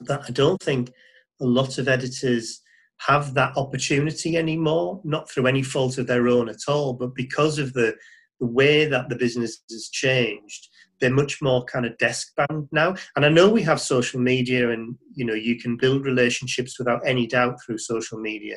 that 0.00 0.22
I 0.28 0.30
don't 0.30 0.62
think 0.62 0.92
a 1.40 1.44
lot 1.44 1.78
of 1.78 1.88
editors 1.88 2.60
have 2.98 3.34
that 3.34 3.56
opportunity 3.56 4.36
anymore, 4.36 5.00
not 5.02 5.28
through 5.28 5.48
any 5.48 5.62
fault 5.62 5.98
of 5.98 6.06
their 6.06 6.28
own 6.28 6.48
at 6.48 6.68
all, 6.68 6.92
but 6.92 7.14
because 7.14 7.58
of 7.58 7.72
the 7.72 7.94
the 8.40 8.46
way 8.46 8.86
that 8.86 9.08
the 9.08 9.16
business 9.16 9.62
has 9.70 9.88
changed 9.88 10.68
they're 11.02 11.10
much 11.10 11.42
more 11.42 11.64
kind 11.64 11.84
of 11.84 11.98
desk 11.98 12.32
bound 12.36 12.68
now. 12.70 12.94
And 13.16 13.26
I 13.26 13.28
know 13.28 13.50
we 13.50 13.62
have 13.62 13.80
social 13.80 14.20
media 14.20 14.70
and, 14.70 14.96
you 15.12 15.24
know, 15.24 15.34
you 15.34 15.58
can 15.58 15.76
build 15.76 16.06
relationships 16.06 16.78
without 16.78 17.02
any 17.04 17.26
doubt 17.26 17.58
through 17.60 17.78
social 17.78 18.20
media. 18.20 18.56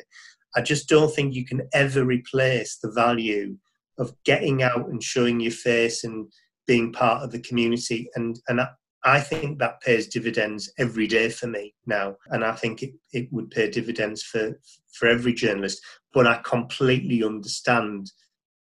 I 0.54 0.62
just 0.62 0.88
don't 0.88 1.12
think 1.12 1.34
you 1.34 1.44
can 1.44 1.68
ever 1.74 2.04
replace 2.04 2.78
the 2.78 2.92
value 2.92 3.56
of 3.98 4.14
getting 4.24 4.62
out 4.62 4.88
and 4.88 5.02
showing 5.02 5.40
your 5.40 5.50
face 5.50 6.04
and 6.04 6.32
being 6.68 6.92
part 6.92 7.24
of 7.24 7.32
the 7.32 7.40
community. 7.40 8.08
And, 8.14 8.38
and 8.46 8.60
I, 9.02 9.20
think 9.20 9.58
that 9.58 9.80
pays 9.80 10.06
dividends 10.06 10.72
every 10.78 11.08
day 11.08 11.30
for 11.30 11.48
me 11.48 11.74
now. 11.84 12.14
And 12.28 12.44
I 12.44 12.52
think 12.52 12.82
it, 12.82 12.94
it 13.12 13.28
would 13.32 13.50
pay 13.50 13.70
dividends 13.70 14.22
for, 14.22 14.58
for 14.92 15.08
every 15.08 15.34
journalist. 15.34 15.80
But 16.14 16.28
I 16.28 16.40
completely 16.44 17.24
understand 17.24 18.12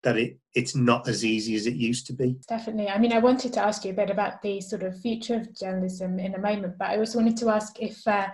that 0.06 0.18
it 0.18 0.40
it's 0.54 0.76
not 0.76 1.10
as 1.10 1.26
easy 1.26 1.56
as 1.56 1.68
it 1.68 1.74
used 1.74 2.08
to 2.08 2.14
be. 2.14 2.38
Definitely. 2.48 2.88
I 2.88 2.98
mean, 2.98 3.12
I 3.12 3.20
wanted 3.20 3.52
to 3.54 3.62
ask 3.62 3.84
you 3.84 3.92
a 3.92 3.96
bit 3.96 4.10
about 4.10 4.42
the 4.42 4.62
sort 4.62 4.84
of 4.84 4.98
future 5.02 5.36
of 5.36 5.54
journalism 5.54 6.18
in 6.18 6.36
a 6.36 6.40
moment, 6.40 6.76
but 6.80 6.90
I 6.90 6.98
also 6.98 7.18
wanted 7.18 7.36
to 7.38 7.50
ask 7.50 7.82
if 7.82 8.08
uh, 8.08 8.28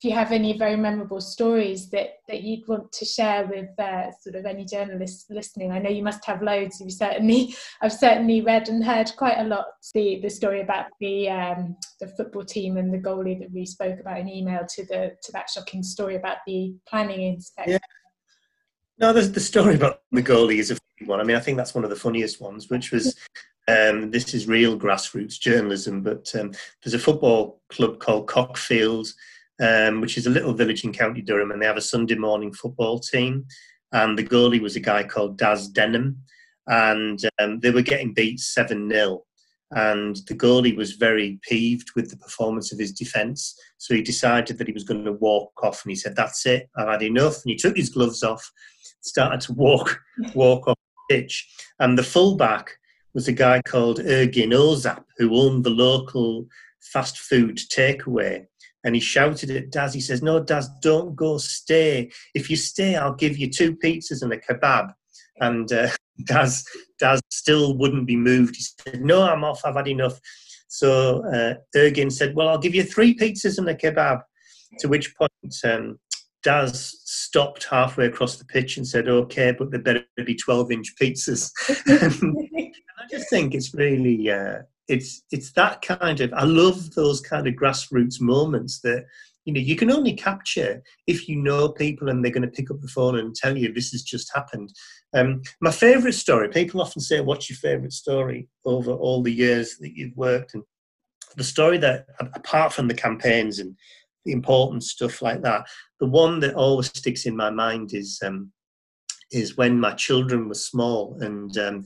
if 0.00 0.04
you 0.08 0.12
have 0.12 0.32
any 0.32 0.56
very 0.56 0.76
memorable 0.76 1.20
stories 1.20 1.90
that 1.90 2.14
that 2.28 2.42
you'd 2.42 2.66
want 2.66 2.90
to 2.92 3.04
share 3.04 3.46
with 3.46 3.68
uh, 3.78 4.10
sort 4.22 4.36
of 4.36 4.46
any 4.46 4.64
journalists 4.64 5.26
listening. 5.28 5.70
I 5.70 5.78
know 5.78 5.90
you 5.90 6.02
must 6.02 6.24
have 6.24 6.42
loads. 6.42 6.80
You 6.80 6.90
certainly, 6.90 7.54
I've 7.82 7.92
certainly 7.92 8.40
read 8.40 8.68
and 8.68 8.82
heard 8.82 9.12
quite 9.16 9.38
a 9.38 9.44
lot. 9.44 9.66
The 9.94 10.20
the 10.22 10.30
story 10.30 10.62
about 10.62 10.86
the 10.98 11.28
um, 11.28 11.76
the 12.00 12.08
football 12.08 12.44
team 12.44 12.78
and 12.78 12.92
the 12.92 12.98
goalie 12.98 13.38
that 13.38 13.52
we 13.52 13.66
spoke 13.66 14.00
about 14.00 14.18
in 14.18 14.28
email 14.28 14.66
to 14.66 14.86
the 14.86 15.12
to 15.22 15.32
that 15.32 15.50
shocking 15.50 15.82
story 15.82 16.16
about 16.16 16.38
the 16.46 16.74
planning 16.88 17.22
inspection. 17.22 17.72
Yeah. 17.74 17.78
No, 19.00 19.12
the, 19.12 19.20
the 19.20 19.38
story 19.38 19.76
about 19.76 20.00
the 20.10 20.24
goalie 20.24 20.58
is 20.58 20.72
a 20.72 20.76
one. 21.06 21.20
I 21.20 21.24
mean, 21.24 21.36
I 21.36 21.40
think 21.40 21.56
that's 21.56 21.74
one 21.74 21.84
of 21.84 21.90
the 21.90 21.96
funniest 21.96 22.40
ones, 22.40 22.68
which 22.68 22.90
was 22.92 23.16
um, 23.68 24.10
this 24.10 24.34
is 24.34 24.48
real 24.48 24.78
grassroots 24.78 25.38
journalism. 25.38 26.02
But 26.02 26.34
um, 26.34 26.52
there's 26.82 26.94
a 26.94 26.98
football 26.98 27.60
club 27.68 28.00
called 28.00 28.28
Cockfield, 28.28 29.12
um, 29.60 30.00
which 30.00 30.16
is 30.16 30.26
a 30.26 30.30
little 30.30 30.54
village 30.54 30.84
in 30.84 30.92
County 30.92 31.22
Durham, 31.22 31.50
and 31.50 31.60
they 31.60 31.66
have 31.66 31.76
a 31.76 31.82
Sunday 31.82 32.16
morning 32.16 32.52
football 32.52 32.98
team. 32.98 33.46
And 33.92 34.18
the 34.18 34.24
goalie 34.24 34.60
was 34.60 34.76
a 34.76 34.80
guy 34.80 35.04
called 35.04 35.38
Daz 35.38 35.68
Denham, 35.68 36.18
and 36.66 37.20
um, 37.40 37.60
they 37.60 37.70
were 37.70 37.82
getting 37.82 38.14
beat 38.14 38.40
7 38.40 38.90
0. 38.90 39.24
And 39.70 40.16
the 40.26 40.34
goalie 40.34 40.76
was 40.76 40.92
very 40.92 41.38
peeved 41.42 41.90
with 41.94 42.10
the 42.10 42.16
performance 42.16 42.72
of 42.72 42.78
his 42.78 42.92
defence. 42.92 43.54
So 43.76 43.94
he 43.94 44.00
decided 44.00 44.56
that 44.56 44.66
he 44.66 44.72
was 44.72 44.84
going 44.84 45.04
to 45.04 45.12
walk 45.12 45.52
off 45.62 45.84
and 45.84 45.90
he 45.90 45.96
said, 45.96 46.16
That's 46.16 46.46
it, 46.46 46.70
I've 46.76 46.88
had 46.88 47.02
enough. 47.02 47.34
And 47.34 47.50
he 47.50 47.56
took 47.56 47.76
his 47.76 47.90
gloves 47.90 48.22
off, 48.22 48.50
started 49.00 49.42
to 49.42 49.52
walk, 49.52 50.00
walk 50.34 50.68
off 50.68 50.77
pitch. 51.08 51.48
And 51.78 51.96
the 51.96 52.02
fullback 52.02 52.70
was 53.14 53.28
a 53.28 53.32
guy 53.32 53.60
called 53.62 53.98
Ergin 54.00 54.52
Ozap, 54.52 55.04
who 55.16 55.36
owned 55.36 55.64
the 55.64 55.70
local 55.70 56.46
fast 56.80 57.18
food 57.18 57.58
takeaway. 57.58 58.46
And 58.84 58.94
he 58.94 59.00
shouted 59.00 59.50
at 59.50 59.70
Daz, 59.70 59.92
he 59.92 60.00
says, 60.00 60.22
No, 60.22 60.40
Daz, 60.40 60.68
don't 60.80 61.16
go, 61.16 61.38
stay. 61.38 62.10
If 62.34 62.48
you 62.48 62.56
stay, 62.56 62.96
I'll 62.96 63.14
give 63.14 63.36
you 63.36 63.50
two 63.50 63.76
pizzas 63.76 64.22
and 64.22 64.32
a 64.32 64.38
kebab. 64.38 64.92
And 65.40 65.70
uh, 65.72 65.88
Daz, 66.24 66.64
Daz 66.98 67.20
still 67.30 67.76
wouldn't 67.76 68.06
be 68.06 68.16
moved. 68.16 68.56
He 68.56 68.62
said, 68.62 69.04
No, 69.04 69.22
I'm 69.22 69.44
off, 69.44 69.62
I've 69.64 69.74
had 69.74 69.88
enough. 69.88 70.18
So 70.68 71.24
uh, 71.26 71.54
Ergin 71.76 72.12
said, 72.12 72.34
Well, 72.34 72.48
I'll 72.48 72.58
give 72.58 72.74
you 72.74 72.84
three 72.84 73.16
pizzas 73.16 73.58
and 73.58 73.68
a 73.68 73.74
kebab. 73.74 74.22
To 74.80 74.88
which 74.88 75.16
point 75.16 75.56
um, 75.64 75.98
Daz 76.42 77.00
stopped 77.04 77.64
halfway 77.64 78.06
across 78.06 78.36
the 78.36 78.44
pitch 78.44 78.76
and 78.76 78.86
said, 78.86 79.08
"Okay, 79.08 79.52
but 79.52 79.70
there 79.70 79.80
better 79.80 80.04
be 80.24 80.34
twelve-inch 80.34 80.94
pizzas." 81.00 81.50
I 81.88 83.06
just 83.10 83.30
think 83.30 83.54
it's 83.54 83.74
really 83.74 84.30
uh, 84.30 84.58
it's 84.88 85.22
it's 85.30 85.52
that 85.52 85.82
kind 85.82 86.20
of 86.20 86.32
I 86.32 86.44
love 86.44 86.94
those 86.94 87.20
kind 87.20 87.46
of 87.46 87.54
grassroots 87.54 88.20
moments 88.20 88.80
that 88.80 89.04
you 89.44 89.52
know 89.52 89.60
you 89.60 89.76
can 89.76 89.90
only 89.90 90.14
capture 90.14 90.82
if 91.06 91.28
you 91.28 91.36
know 91.36 91.68
people 91.68 92.08
and 92.08 92.24
they're 92.24 92.32
going 92.32 92.42
to 92.42 92.56
pick 92.56 92.70
up 92.70 92.80
the 92.80 92.88
phone 92.88 93.18
and 93.18 93.34
tell 93.34 93.56
you 93.56 93.72
this 93.72 93.90
has 93.90 94.02
just 94.02 94.30
happened. 94.34 94.72
Um, 95.14 95.42
my 95.60 95.70
favourite 95.70 96.14
story. 96.14 96.48
People 96.48 96.80
often 96.80 97.02
say, 97.02 97.20
"What's 97.20 97.50
your 97.50 97.56
favourite 97.58 97.92
story 97.92 98.48
over 98.64 98.92
all 98.92 99.22
the 99.22 99.32
years 99.32 99.76
that 99.80 99.96
you've 99.96 100.16
worked?" 100.16 100.54
And 100.54 100.62
the 101.36 101.44
story 101.44 101.78
that, 101.78 102.06
apart 102.34 102.72
from 102.72 102.88
the 102.88 102.94
campaigns 102.94 103.58
and 103.58 103.76
important 104.32 104.82
stuff 104.84 105.22
like 105.22 105.42
that. 105.42 105.66
The 106.00 106.06
one 106.06 106.40
that 106.40 106.54
always 106.54 106.86
sticks 106.86 107.26
in 107.26 107.36
my 107.36 107.50
mind 107.50 107.94
is 107.94 108.20
um, 108.24 108.52
is 109.30 109.56
when 109.56 109.78
my 109.78 109.92
children 109.92 110.48
were 110.48 110.54
small 110.54 111.18
and 111.20 111.56
um, 111.58 111.84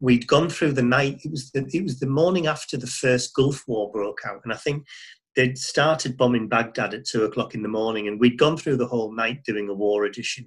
we'd 0.00 0.26
gone 0.26 0.48
through 0.48 0.72
the 0.72 0.82
night. 0.82 1.20
It 1.24 1.30
was 1.30 1.50
the, 1.52 1.68
it 1.72 1.82
was 1.82 2.00
the 2.00 2.08
morning 2.08 2.46
after 2.46 2.76
the 2.76 2.86
first 2.86 3.34
Gulf 3.34 3.64
War 3.66 3.90
broke 3.92 4.20
out, 4.26 4.40
and 4.44 4.52
I 4.52 4.56
think 4.56 4.86
they'd 5.36 5.58
started 5.58 6.16
bombing 6.16 6.48
Baghdad 6.48 6.94
at 6.94 7.04
two 7.04 7.24
o'clock 7.24 7.54
in 7.54 7.62
the 7.62 7.68
morning, 7.68 8.08
and 8.08 8.18
we'd 8.18 8.38
gone 8.38 8.56
through 8.56 8.78
the 8.78 8.86
whole 8.86 9.14
night 9.14 9.44
doing 9.44 9.68
a 9.68 9.74
war 9.74 10.04
edition. 10.04 10.46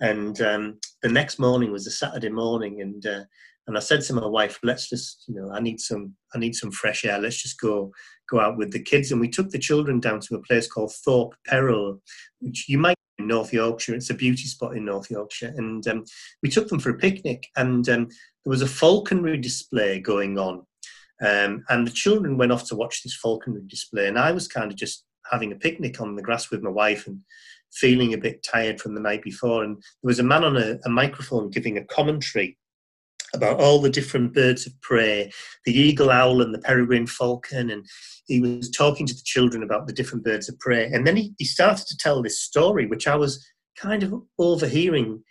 And 0.00 0.40
um, 0.42 0.78
the 1.02 1.08
next 1.08 1.38
morning 1.38 1.72
was 1.72 1.86
a 1.86 1.90
Saturday 1.90 2.28
morning, 2.28 2.80
and 2.80 3.06
uh, 3.06 3.24
and 3.66 3.76
I 3.76 3.80
said 3.80 4.02
to 4.02 4.14
my 4.14 4.26
wife, 4.26 4.58
"Let's 4.62 4.88
just, 4.88 5.24
you 5.28 5.34
know, 5.34 5.50
I 5.52 5.60
need 5.60 5.80
some, 5.80 6.14
I 6.34 6.38
need 6.38 6.54
some 6.54 6.70
fresh 6.70 7.04
air. 7.04 7.18
Let's 7.18 7.42
just 7.42 7.60
go, 7.60 7.92
go 8.30 8.40
out 8.40 8.56
with 8.56 8.72
the 8.72 8.82
kids." 8.82 9.10
And 9.10 9.20
we 9.20 9.28
took 9.28 9.50
the 9.50 9.58
children 9.58 10.00
down 10.00 10.20
to 10.20 10.36
a 10.36 10.42
place 10.42 10.66
called 10.70 10.92
Thorpe 10.92 11.34
Perrow, 11.48 12.00
which 12.40 12.68
you 12.68 12.78
might 12.78 12.96
know 13.18 13.24
in 13.24 13.28
North 13.28 13.52
Yorkshire. 13.52 13.94
It's 13.94 14.10
a 14.10 14.14
beauty 14.14 14.44
spot 14.44 14.76
in 14.76 14.84
North 14.84 15.10
Yorkshire, 15.10 15.54
and 15.56 15.86
um, 15.88 16.04
we 16.42 16.48
took 16.48 16.68
them 16.68 16.80
for 16.80 16.90
a 16.90 16.98
picnic. 16.98 17.46
And 17.56 17.88
um, 17.88 18.08
there 18.44 18.50
was 18.50 18.62
a 18.62 18.66
falconry 18.66 19.36
display 19.36 20.00
going 20.00 20.38
on, 20.38 20.66
um, 21.20 21.64
and 21.68 21.86
the 21.86 21.92
children 21.92 22.38
went 22.38 22.52
off 22.52 22.68
to 22.68 22.76
watch 22.76 23.02
this 23.02 23.16
falconry 23.16 23.62
display, 23.66 24.06
and 24.08 24.18
I 24.18 24.32
was 24.32 24.48
kind 24.48 24.70
of 24.70 24.76
just 24.76 25.04
having 25.30 25.52
a 25.52 25.56
picnic 25.56 26.00
on 26.00 26.14
the 26.14 26.22
grass 26.22 26.50
with 26.50 26.62
my 26.62 26.70
wife 26.70 27.06
and 27.06 27.20
feeling 27.72 28.14
a 28.14 28.18
bit 28.18 28.42
tired 28.42 28.80
from 28.80 28.94
the 28.94 29.00
night 29.00 29.22
before. 29.22 29.64
And 29.64 29.76
there 29.76 30.08
was 30.08 30.18
a 30.18 30.24
man 30.24 30.44
on 30.44 30.56
a, 30.56 30.78
a 30.84 30.88
microphone 30.88 31.50
giving 31.50 31.78
a 31.78 31.84
commentary 31.84 32.56
about 33.36 33.60
all 33.60 33.80
the 33.80 33.90
different 33.90 34.32
birds 34.32 34.66
of 34.66 34.72
prey, 34.80 35.30
the 35.64 35.78
eagle 35.78 36.10
owl 36.10 36.42
and 36.42 36.54
the 36.54 36.58
peregrine 36.58 37.06
falcon, 37.06 37.70
and 37.70 37.86
he 38.26 38.40
was 38.40 38.70
talking 38.70 39.06
to 39.06 39.14
the 39.14 39.22
children 39.24 39.62
about 39.62 39.86
the 39.86 39.92
different 39.92 40.24
birds 40.24 40.48
of 40.48 40.58
prey. 40.58 40.86
And 40.86 41.06
then 41.06 41.16
he, 41.16 41.34
he 41.38 41.44
started 41.44 41.86
to 41.86 41.96
tell 41.96 42.22
this 42.22 42.40
story, 42.40 42.86
which 42.86 43.06
I 43.06 43.16
was 43.16 43.46
kind 43.78 44.02
of 44.02 44.14
overhearing. 44.38 45.22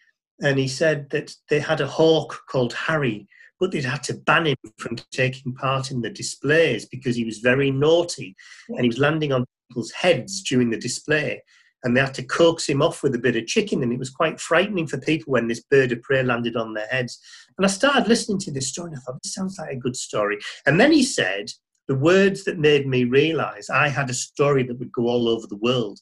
And 0.41 0.57
he 0.57 0.67
said 0.67 1.09
that 1.09 1.33
they 1.49 1.59
had 1.59 1.81
a 1.81 1.87
hawk 1.87 2.41
called 2.49 2.73
Harry, 2.73 3.27
but 3.59 3.71
they'd 3.71 3.85
had 3.85 4.03
to 4.03 4.13
ban 4.13 4.47
him 4.47 4.55
from 4.77 4.97
taking 5.11 5.53
part 5.53 5.91
in 5.91 6.01
the 6.01 6.09
displays 6.09 6.85
because 6.85 7.15
he 7.15 7.25
was 7.25 7.39
very 7.39 7.71
naughty 7.71 8.35
and 8.69 8.81
he 8.81 8.87
was 8.87 8.99
landing 8.99 9.31
on 9.31 9.45
people's 9.69 9.91
heads 9.91 10.41
during 10.43 10.69
the 10.69 10.77
display 10.77 11.41
and 11.85 11.95
they 11.95 12.01
had 12.01 12.15
to 12.15 12.23
coax 12.23 12.67
him 12.67 12.81
off 12.81 13.03
with 13.03 13.13
a 13.13 13.19
bit 13.19 13.35
of 13.35 13.45
chicken, 13.45 13.83
and 13.83 13.93
it 13.93 13.99
was 13.99 14.09
quite 14.09 14.39
frightening 14.39 14.87
for 14.87 14.97
people 14.97 15.31
when 15.31 15.47
this 15.47 15.61
bird 15.61 15.91
of 15.91 16.01
prey 16.01 16.23
landed 16.23 16.55
on 16.55 16.73
their 16.73 16.87
heads. 16.87 17.19
And 17.57 17.65
I 17.65 17.69
started 17.69 18.07
listening 18.07 18.39
to 18.39 18.51
this 18.51 18.67
story, 18.67 18.89
and 18.89 18.97
I 18.97 19.01
thought, 19.01 19.21
this 19.21 19.35
sounds 19.35 19.57
like 19.59 19.69
a 19.69 19.79
good 19.79 19.95
story. 19.95 20.39
And 20.65 20.79
then 20.79 20.91
he 20.91 21.03
said 21.03 21.51
the 21.87 21.95
words 21.95 22.43
that 22.45 22.57
made 22.57 22.87
me 22.87 23.03
realize 23.03 23.69
I 23.69 23.89
had 23.89 24.09
a 24.09 24.15
story 24.15 24.63
that 24.63 24.79
would 24.79 24.91
go 24.91 25.03
all 25.03 25.29
over 25.29 25.45
the 25.45 25.57
world. 25.57 25.99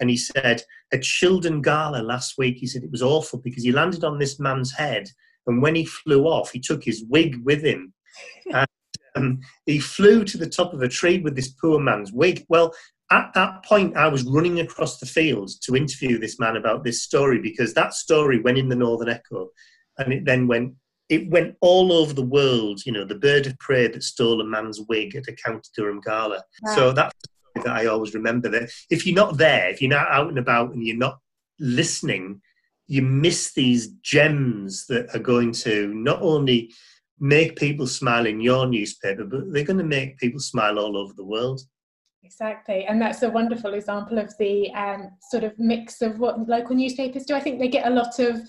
And 0.00 0.08
he 0.08 0.16
said, 0.16 0.62
at 0.90 1.02
Shildon 1.02 1.62
Gala 1.62 2.02
last 2.02 2.38
week, 2.38 2.56
he 2.56 2.66
said 2.66 2.82
it 2.82 2.90
was 2.90 3.02
awful 3.02 3.38
because 3.38 3.62
he 3.62 3.72
landed 3.72 4.04
on 4.04 4.18
this 4.18 4.40
man's 4.40 4.72
head 4.72 5.10
And 5.46 5.60
when 5.60 5.74
he 5.74 5.84
flew 5.84 6.24
off, 6.24 6.50
he 6.50 6.60
took 6.60 6.82
his 6.82 7.04
wig 7.10 7.36
with 7.44 7.62
him. 7.62 7.92
and 8.54 8.66
um, 9.14 9.40
he 9.66 9.78
flew 9.78 10.24
to 10.24 10.38
the 10.38 10.48
top 10.48 10.72
of 10.72 10.82
a 10.82 10.88
tree 10.88 11.18
with 11.18 11.36
this 11.36 11.48
poor 11.48 11.78
man's 11.78 12.12
wig. 12.12 12.44
Well, 12.48 12.74
at 13.10 13.32
that 13.34 13.64
point, 13.64 13.96
I 13.96 14.08
was 14.08 14.24
running 14.24 14.60
across 14.60 14.98
the 14.98 15.06
fields 15.06 15.58
to 15.60 15.76
interview 15.76 16.18
this 16.18 16.38
man 16.40 16.56
about 16.56 16.82
this 16.82 17.02
story 17.02 17.40
because 17.40 17.74
that 17.74 17.94
story 17.94 18.40
went 18.40 18.58
in 18.58 18.68
the 18.68 18.76
Northern 18.76 19.08
Echo 19.08 19.48
and 19.98 20.12
it 20.12 20.24
then 20.24 20.46
went 20.46 20.74
it 21.08 21.30
went 21.30 21.54
all 21.60 21.92
over 21.92 22.12
the 22.12 22.22
world. 22.22 22.80
You 22.84 22.92
know, 22.92 23.04
the 23.04 23.14
bird 23.14 23.46
of 23.46 23.58
prey 23.58 23.86
that 23.86 24.02
stole 24.02 24.40
a 24.40 24.44
man's 24.44 24.80
wig 24.88 25.14
at 25.14 25.28
a 25.28 25.32
County 25.32 25.70
Durham 25.76 26.00
gala. 26.00 26.42
Wow. 26.62 26.74
So 26.74 26.92
that's 26.92 27.14
that 27.54 27.68
I 27.68 27.86
always 27.86 28.14
remember. 28.14 28.48
That 28.48 28.70
if 28.90 29.06
you're 29.06 29.14
not 29.14 29.36
there, 29.36 29.68
if 29.70 29.80
you're 29.80 29.90
not 29.90 30.08
out 30.08 30.28
and 30.28 30.38
about, 30.38 30.72
and 30.72 30.84
you're 30.84 30.96
not 30.96 31.18
listening, 31.60 32.40
you 32.88 33.02
miss 33.02 33.52
these 33.52 33.88
gems 34.02 34.86
that 34.86 35.14
are 35.14 35.20
going 35.20 35.52
to 35.52 35.92
not 35.94 36.20
only 36.22 36.72
make 37.18 37.56
people 37.56 37.86
smile 37.86 38.26
in 38.26 38.40
your 38.40 38.66
newspaper, 38.66 39.24
but 39.24 39.52
they're 39.52 39.64
going 39.64 39.78
to 39.78 39.84
make 39.84 40.18
people 40.18 40.40
smile 40.40 40.78
all 40.78 40.96
over 40.96 41.12
the 41.14 41.24
world. 41.24 41.60
Exactly, 42.26 42.84
and 42.86 43.00
that's 43.00 43.22
a 43.22 43.30
wonderful 43.30 43.74
example 43.74 44.18
of 44.18 44.36
the 44.38 44.72
um, 44.74 45.10
sort 45.30 45.44
of 45.44 45.56
mix 45.58 46.02
of 46.02 46.18
what 46.18 46.48
local 46.48 46.74
newspapers 46.74 47.24
do. 47.24 47.34
I 47.34 47.40
think 47.40 47.60
they 47.60 47.68
get 47.68 47.86
a 47.86 47.90
lot 47.90 48.18
of 48.18 48.40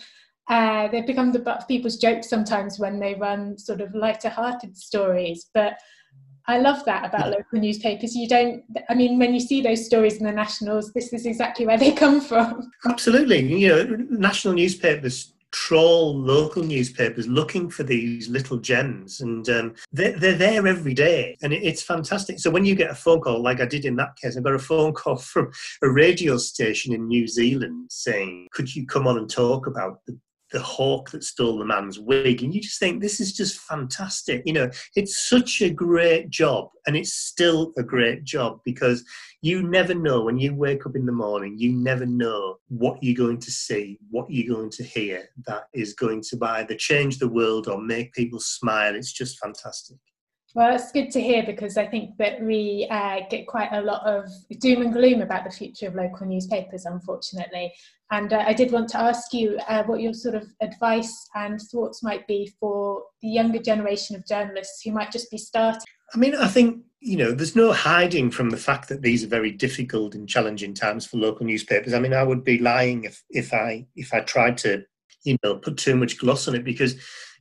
uh, 0.49 0.87
they've 0.87 1.05
become 1.05 1.31
the 1.31 1.39
butt 1.39 1.59
of 1.59 1.67
people's 1.67 1.97
jokes 1.97 2.27
sometimes 2.27 2.79
when 2.79 2.99
they 2.99 3.13
run 3.13 3.57
sort 3.57 3.81
of 3.81 3.93
lighter-hearted 3.93 4.75
stories. 4.75 5.49
But 5.53 5.77
I 6.47 6.57
love 6.57 6.85
that 6.85 7.05
about 7.05 7.29
local 7.29 7.59
newspapers. 7.59 8.15
You 8.15 8.27
don't, 8.27 8.63
I 8.89 8.95
mean, 8.95 9.19
when 9.19 9.33
you 9.33 9.41
see 9.41 9.61
those 9.61 9.85
stories 9.85 10.17
in 10.17 10.25
the 10.25 10.31
nationals, 10.31 10.93
this 10.93 11.11
is 11.11 11.25
exactly 11.25 11.67
where 11.67 11.77
they 11.77 11.91
come 11.91 12.21
from. 12.21 12.71
Absolutely. 12.85 13.41
You 13.41 13.69
know, 13.69 13.83
national 14.09 14.53
newspapers 14.53 15.33
troll 15.57 16.15
local 16.15 16.61
newspapers 16.61 17.27
looking 17.27 17.67
for 17.67 17.81
these 17.81 18.29
little 18.29 18.57
gems 18.57 19.21
and 19.21 19.49
um, 19.49 19.73
they're, 19.91 20.17
they're 20.19 20.35
there 20.35 20.67
every 20.67 20.93
day 20.93 21.35
and 21.41 21.51
it, 21.51 21.63
it's 21.63 21.81
fantastic. 21.81 22.37
So 22.37 22.51
when 22.51 22.63
you 22.63 22.75
get 22.75 22.91
a 22.91 22.95
phone 22.95 23.21
call 23.21 23.41
like 23.41 23.59
i 23.59 23.65
did 23.65 23.83
in 23.83 23.95
that 23.95 24.15
case 24.17 24.37
i 24.37 24.41
got 24.41 24.53
a 24.53 24.59
phone 24.59 24.93
call 24.93 25.15
from 25.31 25.51
a 25.81 25.89
radio 25.89 26.37
station 26.37 26.93
in 26.93 27.07
new 27.07 27.27
zealand 27.27 27.87
saying 27.89 28.47
could 28.51 28.73
you 28.75 28.85
come 28.85 29.07
on 29.07 29.17
and 29.17 29.29
talk 29.29 29.65
about 29.65 30.05
the 30.05 30.15
the 30.51 30.61
hawk 30.61 31.11
that 31.11 31.23
stole 31.23 31.57
the 31.57 31.65
man's 31.65 31.99
wig 31.99 32.41
and 32.41 32.53
you 32.53 32.61
just 32.61 32.79
think 32.79 33.01
this 33.01 33.19
is 33.19 33.33
just 33.33 33.59
fantastic. 33.59 34.41
You 34.45 34.53
know 34.53 34.69
it's 34.95 35.27
such 35.27 35.61
a 35.61 35.69
great 35.69 36.29
job 36.29 36.69
and 36.85 36.95
it's 36.95 37.13
still 37.13 37.73
a 37.77 37.83
great 37.83 38.23
job 38.23 38.59
because 38.63 39.03
you 39.41 39.61
never 39.61 39.93
know 39.93 40.21
when 40.21 40.39
you 40.39 40.55
wake 40.55 40.85
up 40.85 40.95
in 40.95 41.05
the 41.05 41.11
morning 41.11 41.55
you 41.57 41.71
never 41.71 42.05
know 42.05 42.57
what 42.69 42.97
you're 43.01 43.15
going 43.15 43.39
to 43.39 43.51
see 43.51 43.97
what 44.09 44.29
you're 44.29 44.55
going 44.55 44.71
to 44.71 44.83
hear 44.83 45.29
that 45.45 45.65
is 45.73 45.93
going 45.93 46.21
to 46.21 46.37
either 46.41 46.75
change 46.75 47.19
the 47.19 47.27
world 47.27 47.67
or 47.67 47.81
make 47.81 48.13
people 48.13 48.39
smile. 48.39 48.95
It's 48.95 49.11
just 49.11 49.39
fantastic 49.39 49.97
well, 50.57 50.73
it's 50.73 50.91
good 50.91 51.11
to 51.11 51.21
hear 51.21 51.43
because 51.45 51.77
I 51.77 51.85
think 51.85 52.17
that 52.17 52.41
we 52.41 52.87
uh, 52.89 53.19
get 53.29 53.45
quite 53.45 53.71
a 53.73 53.81
lot 53.83 54.03
of 54.07 54.27
doom 54.59 54.81
and 54.81 54.91
gloom 54.91 55.21
about 55.21 55.43
the 55.43 55.51
future 55.51 55.87
of 55.87 55.93
local 55.93 56.25
newspapers, 56.25 56.87
unfortunately. 56.87 57.71
And 58.09 58.33
uh, 58.33 58.43
I 58.43 58.53
did 58.53 58.71
want 58.71 58.89
to 58.89 58.97
ask 58.97 59.35
you 59.35 59.59
uh, 59.67 59.83
what 59.83 60.01
your 60.01 60.15
sort 60.15 60.33
of 60.33 60.47
advice 60.59 61.29
and 61.35 61.61
thoughts 61.61 62.01
might 62.01 62.25
be 62.25 62.51
for 62.59 63.03
the 63.21 63.27
younger 63.27 63.59
generation 63.59 64.15
of 64.15 64.25
journalists 64.25 64.81
who 64.81 64.93
might 64.93 65.11
just 65.11 65.29
be 65.29 65.37
starting. 65.37 65.83
I 66.15 66.17
mean, 66.17 66.33
I 66.33 66.47
think 66.47 66.81
you 67.01 67.17
know, 67.17 67.33
there's 67.33 67.55
no 67.55 67.71
hiding 67.71 68.31
from 68.31 68.49
the 68.49 68.57
fact 68.57 68.89
that 68.89 69.03
these 69.03 69.23
are 69.23 69.27
very 69.27 69.51
difficult 69.51 70.15
and 70.15 70.27
challenging 70.27 70.73
times 70.73 71.05
for 71.05 71.17
local 71.17 71.45
newspapers. 71.45 71.93
I 71.93 71.99
mean, 71.99 72.15
I 72.15 72.23
would 72.23 72.43
be 72.43 72.57
lying 72.57 73.03
if 73.03 73.23
if 73.29 73.53
I 73.53 73.85
if 73.95 74.11
I 74.11 74.21
tried 74.21 74.57
to 74.59 74.83
you 75.23 75.37
know 75.43 75.57
put 75.57 75.77
too 75.77 75.95
much 75.95 76.17
gloss 76.17 76.47
on 76.47 76.55
it 76.55 76.63
because 76.63 76.95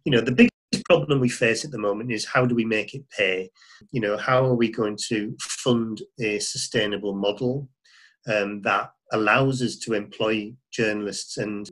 you 0.04 0.12
know 0.12 0.20
the 0.20 0.32
big 0.32 0.50
problem 0.88 1.20
we 1.20 1.28
face 1.28 1.64
at 1.64 1.70
the 1.70 1.78
moment 1.78 2.12
is 2.12 2.24
how 2.24 2.46
do 2.46 2.54
we 2.54 2.64
make 2.64 2.94
it 2.94 3.08
pay? 3.10 3.50
You 3.92 4.00
know, 4.00 4.16
how 4.16 4.44
are 4.44 4.54
we 4.54 4.70
going 4.70 4.98
to 5.08 5.34
fund 5.40 6.02
a 6.20 6.38
sustainable 6.38 7.14
model 7.14 7.68
um, 8.32 8.62
that 8.62 8.90
allows 9.12 9.62
us 9.62 9.76
to 9.78 9.94
employ 9.94 10.52
journalists? 10.72 11.38
And 11.38 11.68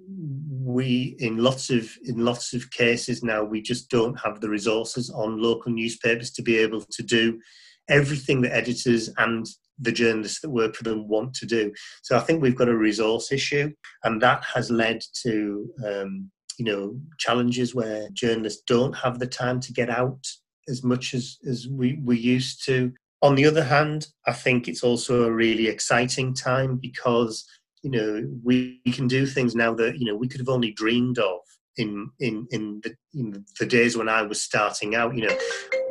we, 0.61 1.17
in 1.19 1.39
lots 1.39 1.71
of 1.71 1.91
in 2.05 2.25
lots 2.25 2.55
of 2.55 2.71
cases 2.71 3.23
now, 3.23 3.43
we 3.45 3.63
just 3.63 3.89
don't 3.91 4.19
have 4.21 4.41
the 4.41 4.49
resources 4.49 5.11
on 5.11 5.43
local 5.43 5.73
newspapers 5.73 6.31
to 6.33 6.43
be 6.43 6.57
able 6.59 6.81
to 6.81 7.03
do 7.03 7.41
everything 7.89 8.41
that 8.41 8.55
editors 8.55 9.11
and 9.19 9.47
the 9.79 9.93
journalists 9.93 10.41
that 10.41 10.51
work 10.51 10.75
for 10.75 10.85
them 10.85 11.09
want 11.09 11.35
to 11.35 11.47
do. 11.47 11.73
So 12.03 12.17
I 12.17 12.21
think 12.21 12.41
we've 12.41 12.57
got 12.57 12.69
a 12.69 12.77
resource 12.77 13.33
issue, 13.33 13.73
and 14.05 14.21
that 14.23 14.45
has 14.55 14.71
led 14.71 15.03
to 15.23 15.69
um, 15.85 16.31
you 16.59 16.65
know 16.65 16.99
challenges 17.19 17.75
where 17.75 18.09
journalists 18.13 18.63
don't 18.67 18.95
have 18.95 19.19
the 19.19 19.27
time 19.27 19.61
to 19.61 19.73
get 19.73 19.91
out 19.91 20.27
as 20.69 20.83
much 20.83 21.15
as 21.15 21.39
as 21.49 21.69
we 21.69 21.99
we 22.03 22.19
used 22.19 22.65
to. 22.67 22.93
On 23.23 23.35
the 23.35 23.47
other 23.47 23.65
hand 23.65 24.09
i 24.27 24.33
think 24.35 24.69
it's 24.69 24.83
also 24.83 25.25
a 25.25 25.33
really 25.33 25.69
exciting 25.69 26.35
time 26.35 26.77
because 26.77 27.47
you 27.83 27.91
know 27.91 28.29
we, 28.43 28.81
can 28.93 29.07
do 29.07 29.27
things 29.27 29.55
now 29.55 29.73
that 29.75 29.99
you 29.99 30.07
know 30.07 30.17
we 30.17 30.29
could 30.29 30.41
have 30.41 30.49
only 30.49 30.73
dreamed 30.73 31.19
of 31.19 31.41
in 31.77 32.11
in 32.21 32.47
in 32.51 32.81
the, 32.83 32.95
in 33.15 33.45
the 33.59 33.67
days 33.67 33.97
when 33.97 34.09
i 34.09 34.21
was 34.23 34.43
starting 34.43 34.95
out 34.95 35.17
you 35.17 35.27
know. 35.27 35.37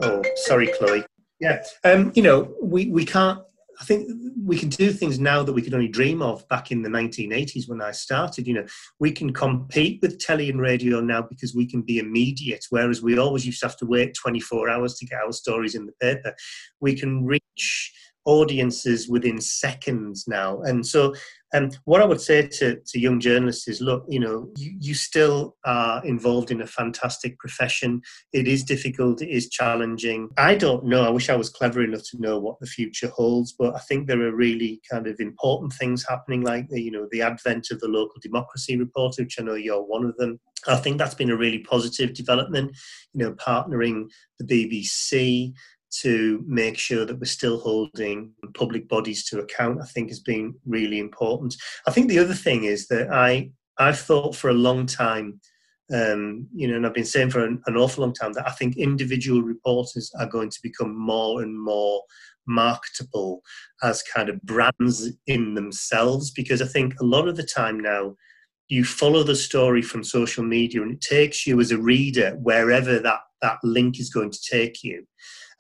Oh 0.02 0.22
sorry 0.36 0.68
chloe. 0.68 1.04
Yeah 1.40 1.64
um 1.84 2.12
you 2.16 2.24
know 2.24 2.54
we 2.62 2.88
we 2.90 3.06
can't 3.06 3.40
I 3.80 3.86
think 3.86 4.10
we 4.44 4.58
can 4.58 4.70
do 4.70 4.92
things 4.92 5.20
now 5.20 5.44
that 5.44 5.54
we 5.54 5.62
could 5.62 5.74
only 5.74 5.88
dream 5.88 6.22
of 6.22 6.48
back 6.48 6.72
in 6.72 6.84
the 6.84 6.90
1980s 6.90 7.68
when 7.68 7.82
I 7.82 7.92
started. 7.92 8.48
You 8.48 8.56
know, 8.56 8.66
we 9.00 9.12
can 9.12 9.34
compete 9.34 10.02
with 10.02 10.20
telly 10.20 10.50
and 10.50 10.62
radio 10.62 11.02
now 11.02 11.22
because 11.22 11.56
we 11.56 11.68
can 11.68 11.82
be 11.82 11.98
immediate, 11.98 12.66
whereas 12.70 13.02
we 13.02 13.18
always 13.18 13.46
used 13.46 13.60
to 13.62 13.68
have 13.68 13.78
to 13.78 13.86
wait 13.86 14.16
24 14.16 14.70
hours 14.70 14.96
to 14.96 15.06
get 15.06 15.20
our 15.24 15.32
stories 15.32 15.76
in 15.76 15.86
the 15.86 15.94
paper. 16.02 16.34
We 16.80 16.96
can 16.96 17.26
reach 17.26 17.94
audiences 18.26 19.10
within 19.10 19.40
seconds 19.40 20.26
now. 20.28 20.62
And 20.62 20.86
so, 20.86 21.14
um, 21.54 21.70
what 21.86 22.02
I 22.02 22.06
would 22.06 22.20
say 22.20 22.48
to, 22.48 22.80
to 22.84 23.00
young 23.00 23.20
journalists 23.20 23.68
is 23.68 23.80
look, 23.80 24.06
you 24.10 24.20
know, 24.20 24.50
you, 24.58 24.76
you 24.80 24.94
still 24.96 25.56
are 25.66 26.04
involved 26.04 26.50
in 26.50 26.62
a 26.62 26.68
fantastic 26.68 27.38
profession. 27.38 28.02
It 28.34 28.48
is 28.48 28.64
difficult, 28.64 29.22
it 29.22 29.30
is 29.30 29.50
challenging. 29.50 30.30
I 30.38 30.56
don't 30.56 30.86
know, 30.86 31.04
I 31.04 31.10
wish 31.10 31.30
I 31.30 31.36
was 31.36 31.50
clever 31.50 31.84
enough 31.84 32.04
to 32.12 32.20
know 32.20 32.40
what 32.40 32.60
the 32.60 32.66
future 32.66 33.10
holds, 33.10 33.54
but 33.54 33.76
I 33.76 33.80
think 33.80 34.08
there 34.08 34.22
are 34.22 34.36
really 34.36 34.82
kind 34.90 35.06
of 35.06 35.20
important 35.20 35.74
things 35.74 36.04
happening, 36.08 36.42
like 36.42 36.70
the, 36.70 36.82
you 36.82 36.92
know, 36.92 37.08
the 37.12 37.22
advent 37.22 37.68
of 37.70 37.80
the 37.80 37.88
local 37.88 38.20
democracy 38.22 38.76
report, 38.76 39.16
which 39.20 39.40
I 39.40 39.44
know 39.44 39.54
you're 39.54 39.84
one 39.84 40.06
of 40.06 40.18
them. 40.18 40.40
I 40.68 40.78
think 40.78 40.98
that's 40.98 41.16
been 41.16 41.30
a 41.30 41.38
really 41.38 41.60
positive 41.60 42.14
development, 42.14 42.76
you 43.14 43.24
know, 43.24 43.34
partnering 43.34 44.06
the 44.40 44.46
BBC, 44.46 45.54
to 46.02 46.44
make 46.48 46.78
sure 46.78 47.06
that 47.06 47.20
we're 47.20 47.26
still 47.26 47.60
holding 47.60 48.32
public 48.54 48.88
bodies 48.88 49.26
to 49.26 49.40
account, 49.40 49.82
I 49.82 49.86
think 49.86 50.10
has 50.10 50.20
been 50.20 50.56
really 50.66 51.00
important. 51.00 51.56
I 51.88 51.92
think 51.92 52.10
the 52.10 52.20
other 52.20 52.34
thing 52.34 52.64
is 52.64 52.88
that 52.88 53.12
I 53.12 53.52
I've 53.78 54.00
thought 54.00 54.36
for 54.36 54.50
a 54.50 54.54
long 54.54 54.86
time, 54.86 55.40
um, 55.94 56.48
you 56.54 56.68
know, 56.68 56.76
and 56.76 56.86
I've 56.86 56.94
been 56.94 57.06
saying 57.06 57.32
for 57.32 57.44
an, 57.44 57.62
an 57.66 57.76
awful 57.76 58.04
long 58.04 58.14
time 58.14 58.34
that 58.34 58.48
I 58.48 58.52
think 58.52 58.78
individual 58.78 59.42
reporters 59.42 60.12
are 60.20 60.28
going 60.28 60.50
to 60.50 60.60
become 60.62 60.96
more 60.98 61.42
and 61.42 61.60
more 61.60 62.04
marketable 62.48 63.42
as 63.82 64.04
kind 64.04 64.30
of 64.30 64.42
brands 64.44 65.10
in 65.28 65.54
themselves 65.54 66.32
because 66.32 66.62
I 66.62 66.66
think 66.66 66.94
a 67.00 67.06
lot 67.06 67.28
of 67.28 67.38
the 67.38 67.44
time 67.44 67.80
now 67.80 68.16
you 68.68 68.84
follow 68.84 69.24
the 69.24 69.36
story 69.36 69.82
from 69.82 70.04
social 70.04 70.44
media 70.44 70.82
and 70.82 70.94
it 70.94 71.02
takes 71.02 71.46
you 71.48 71.60
as 71.62 71.72
a 71.72 71.78
reader 71.78 72.32
wherever 72.42 73.00
that 73.00 73.20
that 73.42 73.60
link 73.64 74.00
is 74.00 74.10
going 74.10 74.32
to 74.32 74.42
take 74.42 74.84
you 74.84 75.06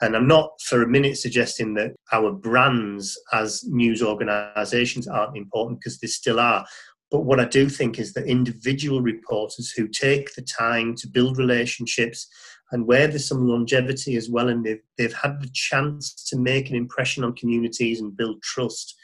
and 0.01 0.15
I'm 0.15 0.27
not 0.27 0.49
for 0.61 0.81
a 0.81 0.87
minute 0.87 1.17
suggesting 1.17 1.73
that 1.75 1.95
our 2.11 2.31
brands 2.31 3.17
as 3.31 3.63
news 3.65 4.01
organisations 4.01 5.07
aren't 5.07 5.37
important 5.37 5.79
because 5.79 5.99
they 5.99 6.07
still 6.07 6.39
are. 6.39 6.65
But 7.11 7.25
what 7.25 7.39
I 7.39 7.45
do 7.45 7.69
think 7.69 7.99
is 7.99 8.13
that 8.13 8.25
individual 8.25 9.01
reporters 9.01 9.71
who 9.71 9.87
take 9.87 10.33
the 10.33 10.41
time 10.41 10.95
to 10.95 11.07
build 11.07 11.37
relationships 11.37 12.27
and 12.71 12.87
where 12.87 13.07
there's 13.07 13.27
some 13.27 13.47
longevity 13.47 14.15
as 14.15 14.31
well, 14.31 14.49
and 14.49 14.65
they've, 14.65 14.81
they've 14.97 15.13
had 15.13 15.39
the 15.39 15.49
chance 15.53 16.11
to 16.29 16.37
make 16.37 16.71
an 16.71 16.75
impression 16.75 17.23
on 17.23 17.35
communities 17.35 18.01
and 18.01 18.17
build 18.17 18.41
trust, 18.41 18.95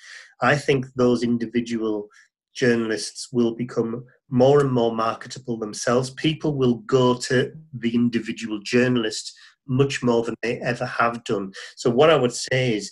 I 0.41 0.55
think 0.55 0.87
those 0.95 1.21
individual 1.21 2.07
journalists 2.55 3.29
will 3.31 3.55
become 3.55 4.05
more 4.29 4.59
and 4.59 4.71
more 4.71 4.93
marketable 4.93 5.57
themselves. 5.57 6.09
People 6.09 6.55
will 6.55 6.77
go 6.87 7.15
to 7.15 7.51
the 7.73 7.93
individual 7.93 8.59
journalist 8.63 9.33
much 9.69 10.03
more 10.03 10.23
than 10.23 10.35
they 10.41 10.59
ever 10.59 10.85
have 10.85 11.23
done. 11.23 11.53
So, 11.75 11.89
what 11.89 12.09
I 12.09 12.15
would 12.15 12.33
say 12.33 12.75
is 12.75 12.91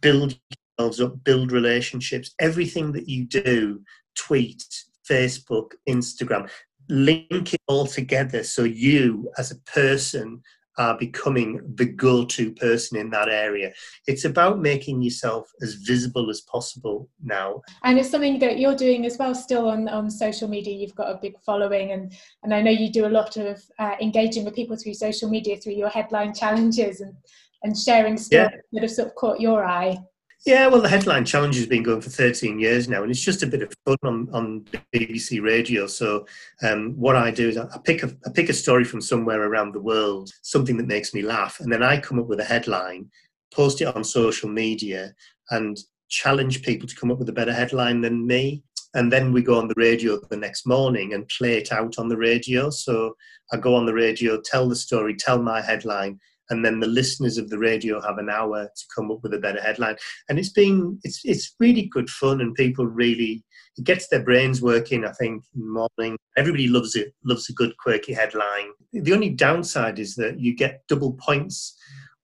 build 0.00 0.38
yourselves 0.78 1.00
up, 1.00 1.24
build 1.24 1.50
relationships. 1.50 2.32
Everything 2.38 2.92
that 2.92 3.08
you 3.08 3.24
do, 3.24 3.80
tweet, 4.14 4.64
Facebook, 5.08 5.72
Instagram, 5.88 6.48
link 6.88 7.54
it 7.54 7.60
all 7.68 7.86
together 7.86 8.42
so 8.42 8.64
you 8.64 9.30
as 9.38 9.50
a 9.50 9.60
person 9.70 10.42
are 10.80 10.96
becoming 10.96 11.60
the 11.74 11.84
go 11.84 12.24
to 12.24 12.52
person 12.52 12.96
in 12.96 13.10
that 13.10 13.28
area. 13.28 13.70
It's 14.06 14.24
about 14.24 14.60
making 14.60 15.02
yourself 15.02 15.52
as 15.60 15.74
visible 15.74 16.30
as 16.30 16.40
possible 16.40 17.10
now. 17.22 17.60
And 17.84 17.98
it's 17.98 18.08
something 18.08 18.38
that 18.38 18.58
you're 18.58 18.74
doing 18.74 19.04
as 19.04 19.18
well, 19.18 19.34
still 19.34 19.68
on, 19.68 19.88
on 19.88 20.10
social 20.10 20.48
media. 20.48 20.74
You've 20.74 20.94
got 20.94 21.14
a 21.14 21.18
big 21.20 21.38
following, 21.44 21.92
and, 21.92 22.14
and 22.42 22.54
I 22.54 22.62
know 22.62 22.70
you 22.70 22.90
do 22.90 23.06
a 23.06 23.16
lot 23.20 23.36
of 23.36 23.62
uh, 23.78 23.96
engaging 24.00 24.46
with 24.46 24.54
people 24.54 24.74
through 24.74 24.94
social 24.94 25.28
media 25.28 25.58
through 25.58 25.74
your 25.74 25.90
headline 25.90 26.32
challenges 26.32 27.02
and, 27.02 27.12
and 27.62 27.76
sharing 27.76 28.16
stuff 28.16 28.50
yeah. 28.50 28.60
that 28.72 28.82
have 28.82 28.90
sort 28.90 29.08
of 29.08 29.14
caught 29.16 29.38
your 29.38 29.62
eye. 29.62 29.98
Yeah, 30.46 30.68
well, 30.68 30.80
the 30.80 30.88
headline 30.88 31.26
challenge 31.26 31.56
has 31.56 31.66
been 31.66 31.82
going 31.82 32.00
for 32.00 32.08
13 32.08 32.58
years 32.58 32.88
now, 32.88 33.02
and 33.02 33.10
it's 33.10 33.20
just 33.20 33.42
a 33.42 33.46
bit 33.46 33.60
of 33.60 33.74
fun 33.84 33.98
on, 34.04 34.28
on 34.32 34.64
BBC 34.94 35.42
Radio. 35.42 35.86
So, 35.86 36.26
um, 36.62 36.94
what 36.96 37.14
I 37.14 37.30
do 37.30 37.50
is 37.50 37.58
I 37.58 37.78
pick 37.84 38.02
a 38.02 38.16
I 38.26 38.30
pick 38.30 38.48
a 38.48 38.54
story 38.54 38.84
from 38.84 39.02
somewhere 39.02 39.42
around 39.42 39.74
the 39.74 39.82
world, 39.82 40.30
something 40.40 40.78
that 40.78 40.86
makes 40.86 41.12
me 41.12 41.20
laugh, 41.20 41.60
and 41.60 41.70
then 41.70 41.82
I 41.82 42.00
come 42.00 42.18
up 42.18 42.26
with 42.26 42.40
a 42.40 42.44
headline, 42.44 43.10
post 43.52 43.82
it 43.82 43.94
on 43.94 44.02
social 44.02 44.48
media, 44.48 45.12
and 45.50 45.78
challenge 46.08 46.62
people 46.62 46.88
to 46.88 46.96
come 46.96 47.10
up 47.10 47.18
with 47.18 47.28
a 47.28 47.32
better 47.32 47.52
headline 47.52 48.00
than 48.00 48.26
me. 48.26 48.62
And 48.94 49.12
then 49.12 49.32
we 49.32 49.42
go 49.42 49.58
on 49.58 49.68
the 49.68 49.74
radio 49.76 50.18
the 50.30 50.36
next 50.36 50.66
morning 50.66 51.12
and 51.12 51.28
play 51.28 51.58
it 51.58 51.70
out 51.70 51.98
on 51.98 52.08
the 52.08 52.16
radio. 52.16 52.70
So 52.70 53.14
I 53.52 53.56
go 53.58 53.76
on 53.76 53.86
the 53.86 53.94
radio, 53.94 54.40
tell 54.40 54.68
the 54.68 54.74
story, 54.74 55.14
tell 55.14 55.40
my 55.40 55.60
headline, 55.60 56.18
and 56.50 56.64
then 56.64 56.80
the 56.80 56.86
listeners 56.86 57.38
of 57.38 57.48
the 57.48 57.58
radio 57.58 58.00
have 58.02 58.18
an 58.18 58.28
hour 58.28 58.64
to 58.64 58.84
come 58.94 59.10
up 59.10 59.20
with 59.22 59.32
a 59.34 59.38
better 59.38 59.60
headline. 59.60 59.96
And 60.28 60.38
it's 60.38 60.52
been 60.52 60.98
it's 61.04 61.20
it's 61.24 61.54
really 61.58 61.86
good 61.86 62.10
fun, 62.10 62.40
and 62.40 62.54
people 62.54 62.86
really 62.86 63.44
it 63.76 63.84
gets 63.84 64.08
their 64.08 64.22
brains 64.22 64.60
working. 64.60 65.04
I 65.04 65.12
think 65.12 65.44
morning, 65.54 66.18
everybody 66.36 66.68
loves 66.68 66.96
it, 66.96 67.14
loves 67.24 67.48
a 67.48 67.54
good 67.54 67.76
quirky 67.78 68.12
headline. 68.12 68.70
The 68.92 69.12
only 69.12 69.30
downside 69.30 69.98
is 69.98 70.14
that 70.16 70.40
you 70.40 70.54
get 70.54 70.82
double 70.88 71.14
points 71.14 71.76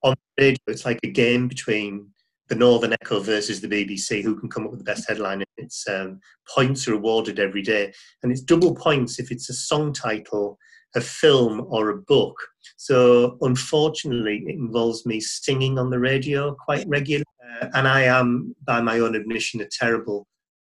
on 0.03 0.15
radio. 0.39 0.59
It's 0.67 0.85
like 0.85 0.99
a 1.05 1.11
game 1.11 1.49
between 1.49 2.09
the 2.49 2.55
Northern 2.55 2.93
Echo 2.93 3.21
versus 3.21 3.61
the 3.61 3.69
BBC, 3.69 4.23
who 4.23 4.39
can 4.39 4.49
come 4.49 4.65
up 4.65 4.71
with 4.71 4.79
the 4.79 4.85
best 4.85 5.09
headline. 5.09 5.39
And 5.39 5.47
it's 5.57 5.87
um, 5.89 6.21
points 6.55 6.87
are 6.87 6.95
awarded 6.95 7.39
every 7.39 7.63
day, 7.63 7.93
and 8.23 8.33
it's 8.33 8.43
double 8.43 8.75
points 8.75 9.19
if 9.19 9.31
it's 9.31 9.49
a 9.49 9.55
song 9.55 9.93
title 9.93 10.59
a 10.97 11.01
film 11.01 11.65
or 11.69 11.91
a 11.91 11.99
book. 11.99 12.37
So 12.77 13.39
unfortunately, 13.43 14.43
it 14.47 14.55
involves 14.55 15.07
me 15.07 15.21
singing 15.21 15.79
on 15.79 15.91
the 15.91 15.99
radio 15.99 16.55
quite 16.55 16.87
regularly, 16.89 17.25
uh, 17.61 17.69
and 17.75 17.87
I 17.87 18.03
am, 18.03 18.57
by 18.67 18.81
my 18.81 18.99
own 18.99 19.15
admission, 19.15 19.61
a 19.61 19.67
terrible, 19.67 20.27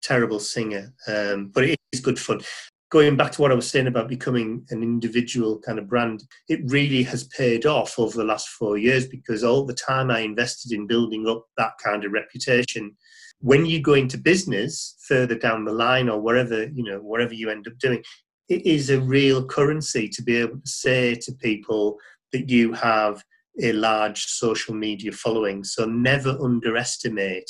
terrible 0.01 0.39
singer. 0.39 0.93
Um, 1.07 1.47
but 1.47 1.65
it 1.65 1.79
is 1.91 1.99
good 1.99 2.19
fun. 2.19 2.41
Going 2.89 3.15
back 3.15 3.31
to 3.33 3.41
what 3.41 3.51
I 3.51 3.55
was 3.55 3.69
saying 3.69 3.87
about 3.87 4.09
becoming 4.09 4.65
an 4.69 4.83
individual 4.83 5.59
kind 5.59 5.79
of 5.79 5.87
brand, 5.87 6.23
it 6.49 6.59
really 6.65 7.03
has 7.03 7.23
paid 7.25 7.65
off 7.65 7.97
over 7.97 8.17
the 8.17 8.25
last 8.25 8.49
four 8.49 8.77
years 8.77 9.07
because 9.07 9.43
all 9.43 9.65
the 9.65 9.73
time 9.73 10.11
I 10.11 10.19
invested 10.19 10.73
in 10.73 10.87
building 10.87 11.27
up 11.27 11.45
that 11.57 11.71
kind 11.83 12.03
of 12.03 12.11
reputation 12.11 12.95
when 13.39 13.65
you 13.65 13.81
go 13.81 13.93
into 13.93 14.17
business 14.17 14.95
further 15.07 15.35
down 15.35 15.65
the 15.65 15.71
line 15.71 16.09
or 16.09 16.21
wherever 16.21 16.65
you 16.65 16.83
know 16.83 16.99
wherever 16.99 17.33
you 17.33 17.49
end 17.49 17.67
up 17.67 17.73
doing 17.79 18.03
it 18.51 18.65
is 18.65 18.89
a 18.89 18.99
real 18.99 19.45
currency 19.45 20.09
to 20.09 20.21
be 20.21 20.35
able 20.35 20.59
to 20.59 20.69
say 20.69 21.15
to 21.15 21.31
people 21.31 21.97
that 22.33 22.49
you 22.49 22.73
have 22.73 23.23
a 23.61 23.71
large 23.71 24.25
social 24.25 24.73
media 24.75 25.13
following. 25.13 25.63
So 25.63 25.85
never 25.85 26.37
underestimate 26.41 27.49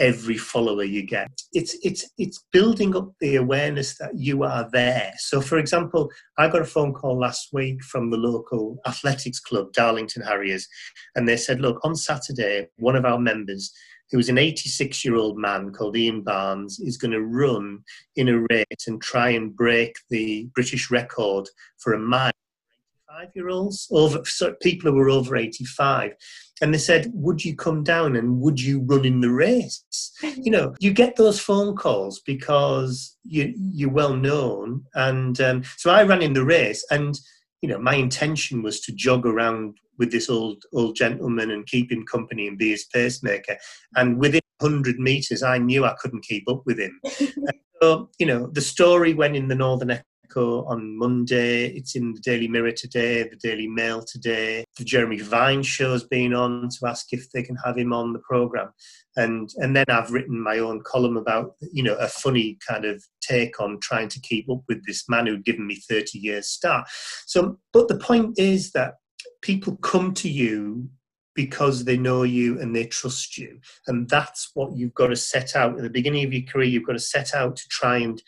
every 0.00 0.36
follower 0.36 0.82
you 0.82 1.02
get. 1.06 1.30
It's 1.52 1.76
it's 1.84 2.04
it's 2.18 2.44
building 2.52 2.96
up 2.96 3.12
the 3.20 3.36
awareness 3.36 3.96
that 3.98 4.10
you 4.16 4.42
are 4.42 4.68
there. 4.72 5.12
So 5.18 5.40
for 5.40 5.58
example, 5.58 6.10
I 6.36 6.48
got 6.48 6.62
a 6.62 6.66
phone 6.66 6.92
call 6.92 7.16
last 7.16 7.50
week 7.52 7.84
from 7.84 8.10
the 8.10 8.16
local 8.16 8.78
athletics 8.88 9.38
club, 9.38 9.72
Darlington 9.72 10.22
Harriers, 10.22 10.66
and 11.14 11.28
they 11.28 11.36
said, 11.36 11.60
look, 11.60 11.78
on 11.84 11.94
Saturday, 11.94 12.66
one 12.78 12.96
of 12.96 13.04
our 13.04 13.20
members 13.20 13.72
who 14.10 14.18
is 14.18 14.28
an 14.28 14.38
86 14.38 15.04
year 15.04 15.16
old 15.16 15.38
man 15.38 15.72
called 15.72 15.96
Ian 15.96 16.22
Barnes, 16.22 16.78
is 16.80 16.96
going 16.96 17.12
to 17.12 17.22
run 17.22 17.82
in 18.16 18.28
a 18.28 18.38
race 18.50 18.86
and 18.86 19.00
try 19.00 19.30
and 19.30 19.54
break 19.54 19.96
the 20.10 20.48
British 20.54 20.90
record 20.90 21.48
for 21.78 21.94
a 21.94 21.98
mile. 21.98 22.30
85 23.14 23.30
year 23.34 23.48
olds, 23.48 23.88
over 23.90 24.24
so 24.24 24.54
people 24.60 24.90
who 24.90 24.96
were 24.96 25.10
over 25.10 25.36
85. 25.36 26.12
And 26.60 26.72
they 26.72 26.78
said, 26.78 27.10
Would 27.14 27.44
you 27.44 27.56
come 27.56 27.82
down 27.82 28.16
and 28.16 28.40
would 28.40 28.60
you 28.60 28.80
run 28.80 29.04
in 29.04 29.20
the 29.20 29.30
race? 29.30 30.12
You 30.22 30.50
know, 30.50 30.74
you 30.80 30.92
get 30.92 31.16
those 31.16 31.40
phone 31.40 31.76
calls 31.76 32.20
because 32.20 33.16
you, 33.24 33.52
you're 33.56 33.90
well 33.90 34.14
known. 34.14 34.84
And 34.94 35.40
um, 35.40 35.62
so 35.76 35.90
I 35.90 36.04
ran 36.04 36.22
in 36.22 36.32
the 36.32 36.44
race, 36.44 36.84
and 36.90 37.18
you 37.60 37.68
know, 37.68 37.78
my 37.78 37.94
intention 37.94 38.62
was 38.62 38.80
to 38.82 38.92
jog 38.92 39.26
around 39.26 39.78
with 39.98 40.10
this 40.10 40.28
old 40.28 40.62
old 40.72 40.96
gentleman 40.96 41.50
and 41.50 41.66
keep 41.66 41.90
him 41.90 42.04
company 42.04 42.48
and 42.48 42.58
be 42.58 42.70
his 42.70 42.84
pacemaker. 42.84 43.56
And 43.96 44.18
within 44.18 44.42
100 44.58 44.98
meters, 44.98 45.42
I 45.42 45.58
knew 45.58 45.84
I 45.84 45.94
couldn't 45.98 46.24
keep 46.24 46.48
up 46.48 46.62
with 46.66 46.78
him. 46.78 47.00
so, 47.82 48.10
you 48.18 48.26
know, 48.26 48.46
the 48.48 48.60
story 48.60 49.14
went 49.14 49.36
in 49.36 49.48
the 49.48 49.54
Northern 49.54 49.90
Echo 49.90 50.64
on 50.64 50.96
Monday. 50.98 51.66
It's 51.66 51.96
in 51.96 52.14
the 52.14 52.20
Daily 52.20 52.48
Mirror 52.48 52.72
today, 52.72 53.22
the 53.24 53.36
Daily 53.36 53.68
Mail 53.68 54.02
today. 54.02 54.64
The 54.78 54.84
Jeremy 54.84 55.20
Vine 55.20 55.62
show's 55.62 56.04
been 56.04 56.34
on 56.34 56.68
to 56.68 56.86
ask 56.86 57.12
if 57.12 57.30
they 57.30 57.42
can 57.42 57.56
have 57.64 57.76
him 57.76 57.92
on 57.92 58.12
the 58.12 58.20
program. 58.20 58.70
And 59.16 59.50
and 59.58 59.76
then 59.76 59.84
I've 59.88 60.10
written 60.10 60.40
my 60.40 60.58
own 60.58 60.82
column 60.84 61.16
about 61.16 61.54
you 61.60 61.82
know 61.82 61.94
a 61.94 62.08
funny 62.08 62.58
kind 62.66 62.84
of 62.84 63.04
take 63.20 63.60
on 63.60 63.78
trying 63.80 64.08
to 64.08 64.20
keep 64.20 64.50
up 64.50 64.62
with 64.68 64.84
this 64.86 65.08
man 65.08 65.26
who'd 65.26 65.44
given 65.44 65.66
me 65.66 65.76
30 65.88 66.18
years 66.18 66.48
start. 66.48 66.86
So, 67.26 67.58
but 67.72 67.88
the 67.88 67.98
point 67.98 68.38
is 68.38 68.72
that 68.72 68.94
people 69.44 69.76
come 69.76 70.14
to 70.14 70.28
you 70.28 70.88
because 71.34 71.84
they 71.84 71.98
know 71.98 72.22
you 72.22 72.58
and 72.60 72.74
they 72.74 72.86
trust 72.86 73.36
you. 73.36 73.60
And 73.86 74.08
that's 74.08 74.50
what 74.54 74.74
you've 74.74 74.94
got 74.94 75.08
to 75.08 75.16
set 75.16 75.54
out 75.54 75.76
at 75.76 75.82
the 75.82 75.90
beginning 75.90 76.24
of 76.24 76.32
your 76.32 76.44
career. 76.50 76.66
You've 76.66 76.86
got 76.86 76.94
to 76.94 76.98
set 76.98 77.34
out 77.34 77.56
to 77.56 77.68
try 77.68 77.98
and 77.98 78.22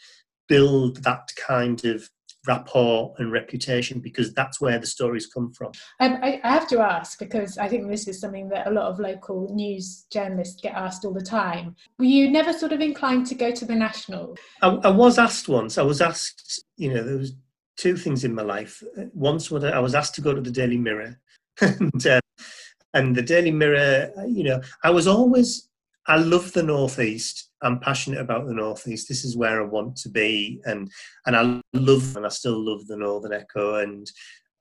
build 0.47 1.03
that 1.05 1.31
kind 1.37 1.85
of 1.85 2.09
rapport 2.47 3.15
and 3.19 3.33
reputation 3.33 3.99
because 3.99 4.33
that's 4.35 4.61
where 4.61 4.79
the 4.79 4.87
stories 4.87 5.27
come 5.27 5.53
from. 5.53 5.73
Um, 6.01 6.19
I, 6.23 6.41
I, 6.45 6.51
have 6.51 6.69
to 6.69 6.79
ask 6.79 7.19
because 7.19 7.59
I 7.59 7.67
think 7.69 7.89
this 7.89 8.07
is 8.07 8.21
something 8.21 8.49
that 8.51 8.69
a 8.69 8.71
lot 8.71 8.85
of 8.85 9.01
local 9.01 9.53
news 9.53 10.07
journalists 10.13 10.61
get 10.61 10.75
asked 10.75 11.05
all 11.05 11.13
the 11.13 11.21
time. 11.21 11.75
Were 11.99 12.05
you 12.05 12.31
never 12.31 12.53
sort 12.53 12.73
of 12.73 12.81
inclined 12.81 13.27
to 13.29 13.35
go 13.35 13.51
to 13.51 13.65
the 13.65 13.75
national? 13.75 14.37
I, 14.63 14.69
I 14.69 14.91
was 14.91 15.19
asked 15.19 15.49
once. 15.49 15.77
I 15.77 15.83
was 15.83 16.01
asked, 16.01 16.63
you 16.77 16.95
know, 16.95 17.03
there 17.03 17.17
was 17.17 17.33
two 17.77 17.97
things 17.97 18.25
in 18.25 18.35
my 18.35 18.43
life. 18.43 18.83
Once 19.13 19.51
when 19.51 19.65
I 19.65 19.79
was 19.79 19.95
asked 19.95 20.15
to 20.17 20.21
go 20.21 20.35
to 20.35 20.41
the 20.41 20.51
Daily 20.51 20.79
Mirror, 20.79 21.19
and 21.61 22.07
uh, 22.07 22.21
and 22.95 23.15
the 23.15 23.23
Daily 23.23 23.51
Mirror, 23.51 24.13
you 24.27 24.45
know, 24.45 24.61
I 24.83 24.91
was 24.91 25.07
always 25.07 25.69
I 26.07 26.17
love 26.17 26.53
the 26.53 26.63
Northeast. 26.63 27.51
I'm 27.63 27.81
passionate 27.81 28.21
about 28.21 28.47
the 28.47 28.55
Northeast. 28.55 29.09
This 29.09 29.25
is 29.25 29.37
where 29.37 29.61
I 29.63 29.67
want 29.67 29.97
to 29.99 30.09
be, 30.09 30.61
and 30.65 30.91
and 31.27 31.37
I 31.37 31.61
love 31.73 32.17
and 32.17 32.27
I 32.27 32.29
still 32.29 32.59
love 32.59 32.87
the 32.87 32.97
Northern 32.97 33.33
Echo, 33.33 33.77
and 33.77 34.11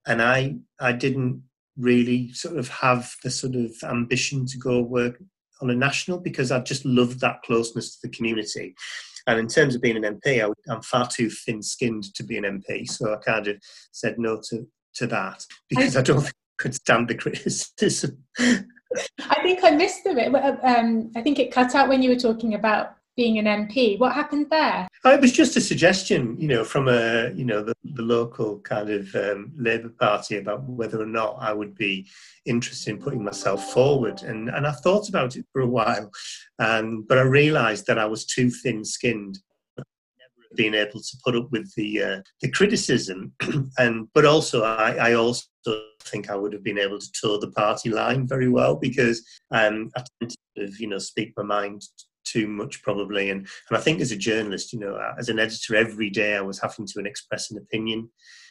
and 0.08 0.22
I 0.22 0.56
I 0.80 0.92
didn't 0.92 1.44
really 1.78 2.32
sort 2.34 2.58
of 2.58 2.70
have 2.70 3.14
the 3.24 3.30
sort 3.30 3.56
of 3.56 3.72
ambition 3.84 4.46
to 4.46 4.58
go 4.58 4.82
work 4.82 5.22
on 5.62 5.70
a 5.70 5.76
national 5.76 6.20
because 6.20 6.52
I 6.52 6.60
just 6.60 6.86
loved 6.86 7.20
that 7.20 7.42
closeness 7.44 7.96
to 7.96 8.08
the 8.08 8.16
community. 8.16 8.76
And 9.28 9.40
in 9.40 9.48
terms 9.48 9.76
of 9.76 9.82
being 9.82 9.98
an 9.98 10.20
MP, 10.20 10.44
I, 10.44 10.72
am 10.72 10.82
far 10.82 11.08
too 11.08 11.30
thin-skinned 11.30 12.14
to 12.14 12.24
be 12.24 12.38
an 12.38 12.44
MP, 12.44 12.88
so 12.88 13.14
I 13.14 13.18
kind 13.18 13.48
of 13.48 13.58
said 13.92 14.20
no 14.20 14.40
to 14.50 14.68
to 14.96 15.08
that 15.08 15.46
because 15.70 15.96
I, 15.96 16.00
I 16.00 16.04
don't 16.04 16.22
think 16.22 16.34
I 16.34 16.64
could 16.64 16.76
stand 16.76 17.08
the 17.08 17.16
criticism. 17.16 18.24
I 18.40 19.42
think 19.42 19.64
I 19.64 19.72
missed 19.72 20.04
the 20.04 20.14
bit. 20.14 20.34
Um, 20.64 21.12
I 21.16 21.22
think 21.22 21.40
it 21.40 21.52
cut 21.52 21.76
out 21.76 21.90
when 21.90 22.02
you 22.02 22.10
were 22.10 22.20
talking 22.20 22.54
about 22.54 22.96
being 23.16 23.38
an 23.40 23.46
MP. 23.46 23.98
What 23.98 24.14
happened 24.14 24.48
there? 24.50 24.88
Oh, 25.04 25.12
it 25.12 25.22
was 25.22 25.32
just 25.32 25.56
a 25.56 25.62
suggestion, 25.62 26.36
you 26.38 26.48
know, 26.48 26.64
from 26.64 26.88
a 26.88 27.32
you 27.34 27.46
know 27.46 27.64
the, 27.64 27.74
the 27.84 28.02
local 28.02 28.60
kind 28.60 28.90
of 28.90 29.14
um, 29.16 29.52
Labour 29.58 29.90
Party 30.00 30.38
about 30.38 30.64
whether 30.64 31.02
or 31.02 31.06
not 31.06 31.38
I 31.40 31.54
would 31.54 31.76
be 31.76 32.08
interested 32.46 32.92
in 32.92 33.02
putting 33.02 33.24
myself 33.24 33.72
forward, 33.72 34.24
and 34.24 34.50
and 34.50 34.68
I 34.68 34.72
thought 34.72 35.10
about 35.10 35.36
it 35.36 35.46
for 35.52 35.62
a 35.62 35.68
while, 35.68 36.12
and 36.60 37.08
but 37.08 37.18
I 37.18 37.22
realised 37.22 37.88
that 37.88 38.00
I 38.00 38.06
was 38.06 38.26
too 38.26 38.50
thin-skinned. 38.50 39.40
Never 39.78 40.56
been 40.56 40.76
able 40.76 41.02
to 41.02 41.18
put 41.24 41.36
up 41.36 41.52
with 41.52 41.74
the 41.76 42.04
uh, 42.04 42.22
the 42.42 42.52
criticism, 42.52 43.34
and 43.78 44.08
but 44.14 44.26
also 44.26 44.64
I, 44.64 45.10
I 45.10 45.14
also 45.14 45.44
think 46.02 46.30
I 46.30 46.36
would 46.36 46.54
have 46.54 46.64
been 46.64 46.78
able 46.78 47.00
to 47.00 47.12
toe 47.20 47.40
the 47.40 47.52
party 47.52 47.90
line 47.90 48.28
very 48.28 48.48
well 48.48 48.76
because 48.76 49.24
um, 49.52 49.90
I 49.96 50.04
tend 50.20 50.36
to 50.58 50.72
you 50.78 50.88
know 50.88 51.00
speak 51.00 51.34
my 51.38 51.44
mind 51.44 51.82
too 52.26 52.48
much 52.48 52.82
probably. 52.84 53.30
And 53.30 53.48
and 53.70 53.78
I 53.78 53.82
think 53.82 54.02
as 54.02 54.12
a 54.12 54.18
journalist 54.18 54.74
you 54.74 54.80
know 54.80 55.00
as 55.18 55.30
an 55.30 55.40
editor 55.40 55.76
every 55.76 56.10
day 56.10 56.36
I 56.36 56.42
was 56.42 56.60
having 56.60 56.86
to 56.88 57.00
express 57.02 57.52
an 57.52 57.58
opinion 57.58 58.10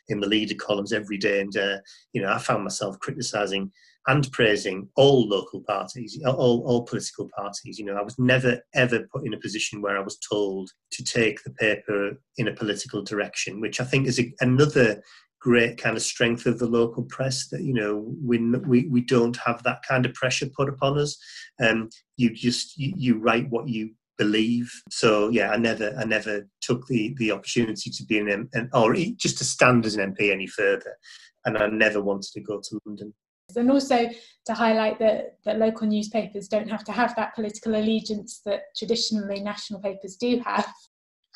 in 0.08 0.20
the 0.20 0.28
leader 0.28 0.54
columns 0.54 0.92
every 0.92 1.18
day. 1.18 1.40
And 1.40 1.56
uh, 1.56 1.78
you 2.12 2.22
know 2.22 2.32
I 2.32 2.38
found 2.38 2.64
myself 2.64 2.98
criticizing 3.00 3.70
and 4.06 4.30
praising 4.32 4.86
all 4.96 5.26
local 5.26 5.62
parties 5.62 6.20
all, 6.26 6.62
all 6.66 6.82
political 6.84 7.28
parties. 7.36 7.78
You 7.78 7.86
know 7.86 7.96
I 7.96 8.02
was 8.02 8.18
never 8.18 8.60
ever 8.74 9.06
put 9.12 9.26
in 9.26 9.34
a 9.34 9.40
position 9.40 9.82
where 9.82 9.98
I 9.98 10.02
was 10.02 10.18
told 10.18 10.70
to 10.92 11.04
take 11.04 11.42
the 11.42 11.52
paper 11.52 12.12
in 12.38 12.48
a 12.48 12.54
political 12.54 13.02
direction 13.02 13.60
which 13.60 13.80
I 13.80 13.84
think 13.84 14.06
is 14.06 14.18
a, 14.18 14.32
another 14.40 15.02
great 15.44 15.76
kind 15.76 15.94
of 15.94 16.02
strength 16.02 16.46
of 16.46 16.58
the 16.58 16.66
local 16.66 17.02
press 17.02 17.48
that 17.48 17.60
you 17.60 17.74
know 17.74 18.10
we 18.22 18.38
we, 18.60 18.88
we 18.88 19.02
don't 19.02 19.36
have 19.36 19.62
that 19.62 19.80
kind 19.86 20.06
of 20.06 20.14
pressure 20.14 20.46
put 20.56 20.70
upon 20.70 20.98
us. 20.98 21.18
Um 21.62 21.90
you 22.16 22.30
just 22.30 22.78
you, 22.78 22.94
you 22.96 23.18
write 23.18 23.50
what 23.50 23.68
you 23.68 23.90
believe. 24.16 24.72
So 24.90 25.28
yeah 25.28 25.50
i 25.50 25.58
never 25.58 25.94
i 25.98 26.04
never 26.04 26.48
took 26.62 26.86
the 26.86 27.14
the 27.18 27.30
opportunity 27.30 27.90
to 27.90 28.04
be 28.04 28.18
an, 28.18 28.48
an 28.54 28.70
or 28.72 28.94
just 28.94 29.36
to 29.38 29.44
stand 29.44 29.84
as 29.84 29.96
an 29.96 30.14
mp 30.14 30.32
any 30.32 30.46
further. 30.46 30.96
And 31.44 31.58
i 31.58 31.66
never 31.66 32.00
wanted 32.00 32.32
to 32.32 32.40
go 32.40 32.60
to 32.60 32.80
london. 32.86 33.12
And 33.54 33.70
also 33.70 34.08
to 34.46 34.54
highlight 34.54 34.98
that, 35.00 35.36
that 35.44 35.58
local 35.58 35.86
newspapers 35.86 36.48
don't 36.48 36.70
have 36.70 36.84
to 36.84 36.92
have 36.92 37.14
that 37.16 37.34
political 37.34 37.76
allegiance 37.76 38.40
that 38.46 38.62
traditionally 38.74 39.40
national 39.40 39.80
papers 39.80 40.16
do 40.16 40.40
have. 40.46 40.66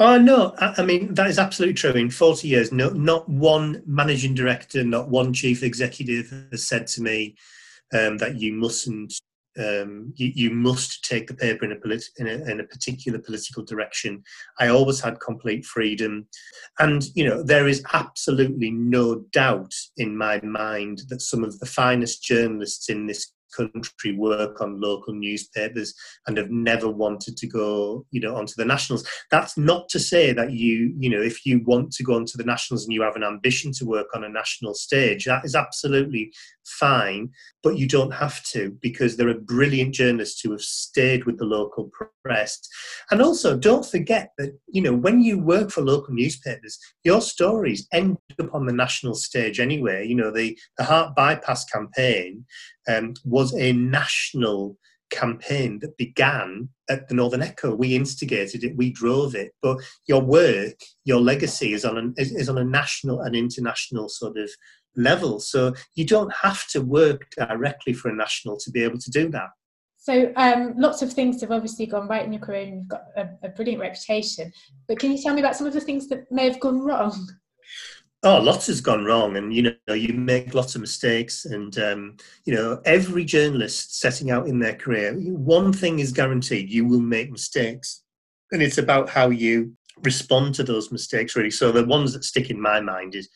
Oh 0.01 0.16
no, 0.16 0.55
I, 0.59 0.84
mean 0.84 1.14
that 1.14 1.26
is 1.26 1.40
absolutely 1.40 1.74
true. 1.74 1.90
In 1.90 2.11
forty 2.11 2.46
years, 2.49 2.70
no, 2.70 2.90
not 2.90 3.28
one 3.28 3.82
managing 3.84 4.34
director, 4.34 4.84
not 4.84 5.09
one 5.09 5.32
chief 5.32 5.64
executive 5.64 6.32
has 6.53 6.68
said 6.68 6.86
to 6.88 7.03
me 7.03 7.34
um, 7.92 8.16
that 8.18 8.36
you 8.36 8.53
mustn't 8.53 9.12
um, 9.59 10.12
you, 10.14 10.30
you, 10.34 10.51
must 10.51 11.05
take 11.05 11.26
the 11.26 11.34
paper 11.34 11.64
in 11.64 11.72
a, 11.72 11.76
polit- 11.76 12.11
in 12.18 12.28
a, 12.28 12.34
in 12.49 12.61
a 12.61 12.64
particular 12.64 13.18
political 13.18 13.64
direction. 13.64 14.22
I 14.61 14.68
always 14.68 15.01
had 15.01 15.18
complete 15.18 15.66
freedom, 15.66 16.28
and 16.78 17.05
you 17.16 17.28
know 17.28 17.42
there 17.42 17.66
is 17.66 17.82
absolutely 17.92 18.70
no 18.70 19.24
doubt 19.32 19.74
in 19.96 20.16
my 20.16 20.40
mind 20.42 21.03
that 21.09 21.22
some 21.22 21.42
of 21.42 21.59
the 21.59 21.66
finest 21.66 22.22
journalists 22.22 22.88
in 22.88 23.07
this 23.09 23.32
country 23.57 24.16
work 24.16 24.61
on 24.61 24.80
local 24.80 25.14
newspapers 25.14 25.94
and 26.26 26.36
have 26.36 26.51
never 26.51 26.88
wanted 26.88 27.36
to 27.36 27.46
go 27.46 28.05
you 28.11 28.20
know 28.20 28.36
onto 28.36 28.55
the 28.57 28.64
nationals. 28.64 29.07
That's 29.30 29.57
not 29.57 29.88
to 29.90 29.99
say 29.99 30.32
that 30.32 30.53
you 30.53 30.94
you 30.99 31.11
know 31.11 31.22
if 31.22 31.44
you 31.44 31.62
want 31.64 31.92
to 31.92 32.03
go 32.03 32.14
onto 32.14 32.36
the 32.38 32.44
nationals 32.44 32.84
and 32.84 32.92
you 32.92 33.03
have 33.03 33.16
an 33.16 33.24
ambition 33.24 33.72
to 33.72 33.84
work 33.84 34.09
on 34.14 34.24
a 34.24 34.28
national 34.28 34.74
stage 34.74 35.24
that 35.24 35.44
is 35.44 35.55
absolutely 35.55 36.32
fine 36.69 37.31
but 37.62 37.77
you 37.77 37.87
don't 37.87 38.12
have 38.12 38.43
to 38.45 38.77
because 38.81 39.16
there 39.16 39.29
are 39.29 39.35
brilliant 39.35 39.95
journalists 39.95 40.41
who 40.41 40.53
have 40.53 40.62
stayed 40.62 41.25
with 41.25 41.39
the 41.39 41.45
local 41.45 41.91
press. 42.25 42.59
And 43.11 43.21
also 43.21 43.57
don't 43.57 43.85
forget 43.85 44.31
that 44.39 44.59
you 44.69 44.83
know 44.83 44.95
when 44.95 45.21
you 45.21 45.39
work 45.39 45.71
for 45.71 45.83
local 45.83 46.14
newspapers 46.14 46.79
your 47.05 47.21
stories 47.21 47.87
end 47.93 48.16
up 48.41 48.55
on 48.55 48.66
the 48.66 48.73
national 48.73 49.14
stage 49.14 49.61
anyway. 49.61 50.07
You 50.07 50.14
know 50.14 50.31
the 50.31 50.59
the 50.77 50.85
heart 50.85 51.14
bypass 51.16 51.64
campaign 51.64 52.45
um, 52.89 53.14
was 53.25 53.55
a 53.55 53.73
national 53.73 54.77
campaign 55.11 55.78
that 55.80 55.96
began 55.96 56.68
at 56.88 57.09
the 57.09 57.14
Northern 57.14 57.42
Echo. 57.42 57.74
We 57.74 57.94
instigated 57.94 58.64
it, 58.64 58.76
we 58.76 58.90
drove 58.90 59.34
it, 59.34 59.52
but 59.62 59.78
your 60.06 60.22
work, 60.22 60.74
your 61.04 61.20
legacy 61.20 61.72
is 61.72 61.84
on 61.84 62.14
is, 62.16 62.32
is 62.32 62.48
on 62.48 62.59
a 62.59 62.64
national 62.64 63.20
and 63.20 63.34
international 63.34 64.09
sort 64.09 64.36
of 64.36 64.50
level. 64.96 65.40
So 65.40 65.74
you 65.94 66.06
don't 66.06 66.32
have 66.32 66.66
to 66.68 66.80
work 66.80 67.28
directly 67.36 67.92
for 67.92 68.09
a 68.09 68.14
national 68.14 68.56
to 68.59 68.70
be 68.70 68.82
able 68.82 68.98
to 68.98 69.11
do 69.11 69.30
that. 69.30 69.50
So 69.96 70.32
um, 70.36 70.74
lots 70.78 71.02
of 71.02 71.12
things 71.12 71.40
have 71.42 71.50
obviously 71.50 71.86
gone 71.86 72.09
right 72.09 72.24
in 72.24 72.32
your 72.32 72.40
career, 72.40 72.62
and 72.62 72.76
you've 72.78 72.88
got 72.88 73.02
a, 73.16 73.28
a 73.42 73.48
brilliant 73.50 73.80
reputation. 73.80 74.50
But 74.86 74.98
can 74.98 75.12
you 75.12 75.22
tell 75.22 75.34
me 75.34 75.40
about 75.40 75.56
some 75.56 75.66
of 75.66 75.74
the 75.74 75.80
things 75.80 76.09
that 76.09 76.30
may 76.30 76.48
have 76.48 76.61
gone 76.61 76.80
wrong? 76.80 77.28
Oh, 78.25 78.41
lots 78.41 78.66
has 78.66 78.81
gone 78.81 79.05
wrong, 79.05 79.37
and 79.37 79.55
you 79.55 79.75
know 79.87 79.95
you 79.95 80.12
make 80.12 80.53
lots 80.53 80.75
of 80.75 80.81
mistakes, 80.81 81.45
and 81.45 81.79
um, 81.79 82.16
you 82.45 82.53
know 82.53 82.81
every 82.85 83.25
journalist 83.25 84.01
setting 84.01 84.33
out 84.33 84.49
in 84.49 84.59
their 84.59 84.75
career, 84.75 85.14
one 85.14 85.73
thing 85.73 86.01
is 86.01 86.11
guaranteed: 86.11 86.69
you 86.69 86.85
will 86.85 87.01
make 87.01 87.31
mistakes, 87.31 88.03
and 88.51 88.61
it's 88.61 88.79
about 88.79 89.09
how 89.09 89.31
you 89.31 89.73
respond 90.03 90.55
to 90.57 90.64
those 90.64 90.91
mistakes. 90.91 91.37
Really, 91.37 91.53
so 91.53 91.71
the 91.71 91.85
ones 91.85 92.12
that 92.12 92.25
stick 92.25 92.51
in 92.51 92.61
my 92.61 92.81
mind 92.81 93.14
is 93.14 93.29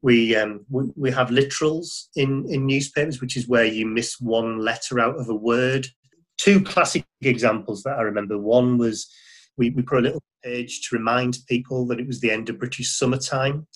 we 0.00 0.36
um, 0.36 0.64
we, 0.68 0.92
we 0.94 1.10
have 1.10 1.30
literals 1.30 2.04
in 2.14 2.46
in 2.48 2.66
newspapers, 2.66 3.20
which 3.20 3.36
is 3.36 3.48
where 3.48 3.64
you 3.64 3.84
miss 3.84 4.20
one 4.20 4.60
letter 4.60 5.00
out 5.00 5.18
of 5.18 5.28
a 5.28 5.34
word. 5.34 5.88
Two 6.38 6.62
classic 6.62 7.04
examples 7.20 7.82
that 7.82 7.98
I 7.98 8.02
remember. 8.02 8.38
One 8.38 8.78
was 8.78 9.12
we, 9.56 9.70
we 9.70 9.82
put 9.82 9.98
a 9.98 10.02
little 10.02 10.22
page 10.44 10.88
to 10.88 10.96
remind 10.96 11.38
people 11.48 11.84
that 11.88 11.98
it 11.98 12.06
was 12.06 12.20
the 12.20 12.30
end 12.30 12.48
of 12.48 12.60
British 12.60 12.96
summertime 12.96 13.66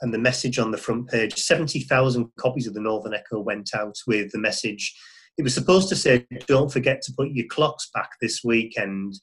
and 0.00 0.12
the 0.12 0.18
message 0.18 0.58
on 0.58 0.70
the 0.70 0.78
front 0.78 1.08
page 1.08 1.34
70,000 1.34 2.30
copies 2.38 2.66
of 2.66 2.74
the 2.74 2.80
Northern 2.80 3.14
Echo 3.14 3.40
went 3.40 3.70
out 3.74 3.96
with 4.06 4.30
the 4.32 4.38
message. 4.38 4.94
It 5.36 5.42
was 5.42 5.54
supposed 5.54 5.88
to 5.90 5.96
say, 5.96 6.26
Don't 6.46 6.72
forget 6.72 7.02
to 7.02 7.12
put 7.12 7.30
your 7.30 7.46
clocks 7.48 7.90
back 7.92 8.10
this 8.20 8.42
weekend. 8.44 9.14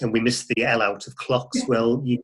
And 0.00 0.12
we 0.12 0.20
missed 0.20 0.48
the 0.48 0.64
L 0.64 0.82
out 0.82 1.06
of 1.06 1.16
clocks. 1.16 1.60
Well, 1.68 2.02
you 2.04 2.18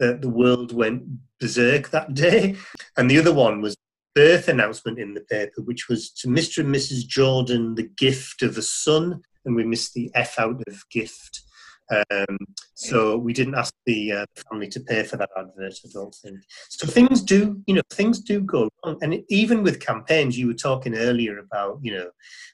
the, 0.00 0.18
the 0.20 0.28
world 0.28 0.72
went 0.72 1.04
berserk 1.38 1.90
that 1.90 2.14
day. 2.14 2.56
And 2.96 3.10
the 3.10 3.18
other 3.18 3.32
one 3.32 3.60
was 3.60 3.76
birth 4.14 4.48
announcement 4.48 4.98
in 4.98 5.14
the 5.14 5.20
paper, 5.20 5.62
which 5.62 5.88
was 5.88 6.10
to 6.10 6.28
Mr. 6.28 6.58
and 6.58 6.74
Mrs. 6.74 7.06
Jordan, 7.06 7.74
the 7.74 7.88
gift 7.96 8.42
of 8.42 8.58
a 8.58 8.62
son. 8.62 9.22
And 9.44 9.54
we 9.54 9.64
missed 9.64 9.94
the 9.94 10.10
F 10.14 10.38
out 10.38 10.60
of 10.66 10.88
gift. 10.90 11.42
Um, 11.90 12.38
so 12.74 13.16
we 13.16 13.32
didn't 13.32 13.56
ask 13.56 13.74
the 13.84 14.12
uh, 14.12 14.26
family 14.48 14.68
to 14.68 14.80
pay 14.80 15.02
for 15.02 15.16
that 15.16 15.30
advert, 15.36 15.74
I 15.84 15.88
don't 15.92 16.14
think. 16.14 16.38
So 16.68 16.86
things 16.86 17.22
do, 17.22 17.60
you 17.66 17.74
know, 17.74 17.82
things 17.90 18.20
do 18.20 18.40
go 18.40 18.68
wrong. 18.84 18.98
And 19.02 19.22
even 19.28 19.62
with 19.62 19.80
campaigns, 19.80 20.38
you 20.38 20.46
were 20.46 20.54
talking 20.54 20.96
earlier 20.96 21.38
about, 21.38 21.80
you 21.82 21.94
know, 21.94 22.10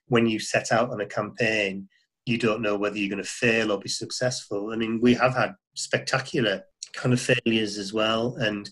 when 0.07 0.27
you 0.27 0.39
set 0.39 0.73
out 0.73 0.91
on 0.91 1.01
a 1.01 1.07
campaign, 1.07 1.89
you 2.25 2.39
don't 2.39 2.63
know 2.63 2.77
whether 2.77 2.99
you're 2.99 3.11
going 3.11 3.23
to 3.23 3.29
fail 3.29 3.71
or 3.71 3.79
be 3.79 3.89
successful. 3.89 4.73
I 4.73 4.77
mean, 4.77 5.01
we 5.01 5.15
have 5.15 5.35
had 5.35 5.55
spectacular 5.75 6.63
kind 6.95 7.13
of 7.13 7.21
failures 7.21 7.79
as 7.79 7.93
well. 7.93 8.37
And 8.37 8.69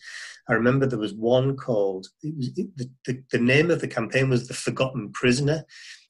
I 0.49 0.55
remember 0.55 0.87
there 0.87 0.99
was 0.99 1.15
one 1.15 1.57
called, 1.57 2.09
it 2.23 2.37
was, 2.37 2.49
it, 2.57 2.77
the, 2.77 2.91
the, 3.07 3.23
the 3.31 3.39
name 3.39 3.71
of 3.71 3.81
the 3.81 3.89
campaign 3.89 4.29
was 4.29 4.49
The 4.49 4.55
Forgotten 4.55 5.13
Prisoner 5.13 5.65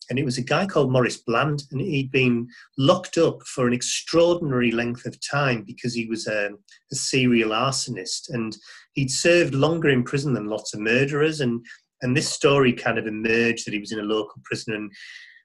and 0.08 0.18
it 0.18 0.24
was 0.24 0.38
a 0.38 0.42
guy 0.42 0.66
called 0.66 0.92
Maurice 0.92 1.16
Bland, 1.16 1.62
and 1.70 1.80
he'd 1.80 2.10
been 2.10 2.48
locked 2.78 3.18
up 3.18 3.42
for 3.42 3.66
an 3.66 3.72
extraordinary 3.72 4.70
length 4.70 5.06
of 5.06 5.18
time 5.20 5.62
because 5.66 5.94
he 5.94 6.06
was 6.06 6.26
a, 6.26 6.50
a, 6.92 6.94
serial 6.94 7.50
arsonist, 7.50 8.28
and 8.30 8.56
he'd 8.94 9.10
served 9.10 9.54
longer 9.54 9.88
in 9.88 10.02
prison 10.02 10.34
than 10.34 10.46
lots 10.46 10.74
of 10.74 10.80
murderers. 10.80 11.40
And 11.40 11.64
and 12.02 12.16
this 12.16 12.28
story 12.28 12.72
kind 12.72 12.98
of 12.98 13.06
emerged 13.06 13.66
that 13.66 13.72
he 13.72 13.80
was 13.80 13.92
in 13.92 14.00
a 14.00 14.02
local 14.02 14.40
prison, 14.44 14.74
and 14.74 14.92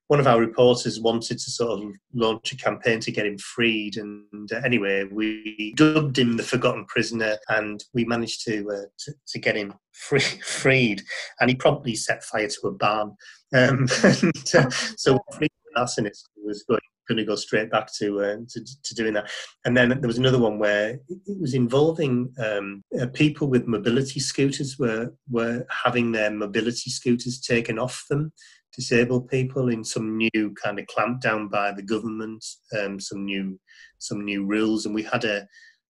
one 0.10 0.20
of 0.20 0.26
our 0.26 0.40
reporters 0.40 1.00
wanted 1.00 1.38
to 1.38 1.52
sort 1.52 1.80
of 1.80 1.92
launch 2.16 2.52
a 2.52 2.58
campaign 2.58 3.00
to 3.00 3.12
get 3.12 3.28
him 3.28 3.38
freed. 3.38 3.96
And 3.96 4.52
uh, 4.52 4.60
anyway, 4.66 5.04
we 5.04 5.72
dubbed 5.78 6.18
him 6.18 6.36
the 6.36 6.44
Forgotten 6.44 6.86
Prisoner, 6.86 7.38
and 7.50 7.84
we 7.94 8.06
managed 8.06 8.44
to 8.46 8.68
uh, 8.72 8.88
to, 8.98 9.14
to, 9.28 9.40
get 9.40 9.56
him 9.56 9.76
free, 9.94 10.20
freed. 10.44 11.04
And 11.40 11.50
he 11.52 11.56
promptly 11.56 11.96
set 11.96 12.24
fire 12.24 12.48
to 12.48 12.68
a 12.68 12.72
barn. 12.72 13.16
Um, 13.54 13.88
and, 14.04 14.56
uh, 14.56 14.70
so 14.98 15.20
freed 15.32 15.52
arsonist 15.78 16.24
was 16.44 16.64
going 16.64 16.80
going 17.08 17.18
to 17.18 17.26
go 17.26 17.36
straight 17.36 17.72
back 17.72 17.92
to, 17.92 18.22
uh, 18.22 18.36
to, 18.48 18.64
to 18.84 18.94
doing 18.94 19.14
that. 19.14 19.28
And 19.66 19.76
then 19.76 19.90
there 19.90 20.08
was 20.08 20.20
another 20.20 20.38
one 20.38 20.60
where 20.60 21.00
it 21.10 21.42
was 21.42 21.56
involving 21.56 22.32
um, 22.38 22.84
uh, 23.02 23.08
people 23.08 23.48
with 23.48 23.66
mobility 23.66 24.20
scooters 24.20 24.78
were 24.78 25.12
were 25.30 25.66
having 25.84 26.12
their 26.12 26.30
mobility 26.30 26.92
scooters 26.92 27.40
taken 27.40 27.80
off 27.80 28.06
them 28.10 28.32
disabled 28.76 29.28
people 29.28 29.70
in 29.70 29.84
some 29.84 30.18
new 30.18 30.54
kind 30.62 30.80
of 30.80 30.86
clampdown 30.86 31.50
by 31.50 31.72
the 31.72 31.84
government, 31.84 32.44
um, 32.80 33.00
some 33.00 33.26
new 33.26 33.60
some 33.98 34.24
new 34.24 34.46
rules, 34.46 34.86
and 34.86 34.96
we 34.96 35.04
had 35.04 35.26
a 35.26 35.48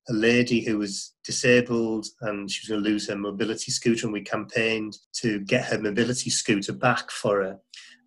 a 0.09 0.13
lady 0.13 0.61
who 0.61 0.80
was 0.80 1.13
disabled 1.23 2.07
and 2.21 2.49
she 2.49 2.61
was 2.63 2.69
going 2.69 2.84
to 2.84 2.89
lose 2.89 3.07
her 3.07 3.15
mobility 3.15 3.71
scooter, 3.71 4.07
and 4.07 4.13
we 4.13 4.21
campaigned 4.21 4.97
to 5.13 5.39
get 5.41 5.65
her 5.65 5.80
mobility 5.80 6.30
scooter 6.30 6.73
back 6.73 7.11
for 7.11 7.43
her. 7.43 7.57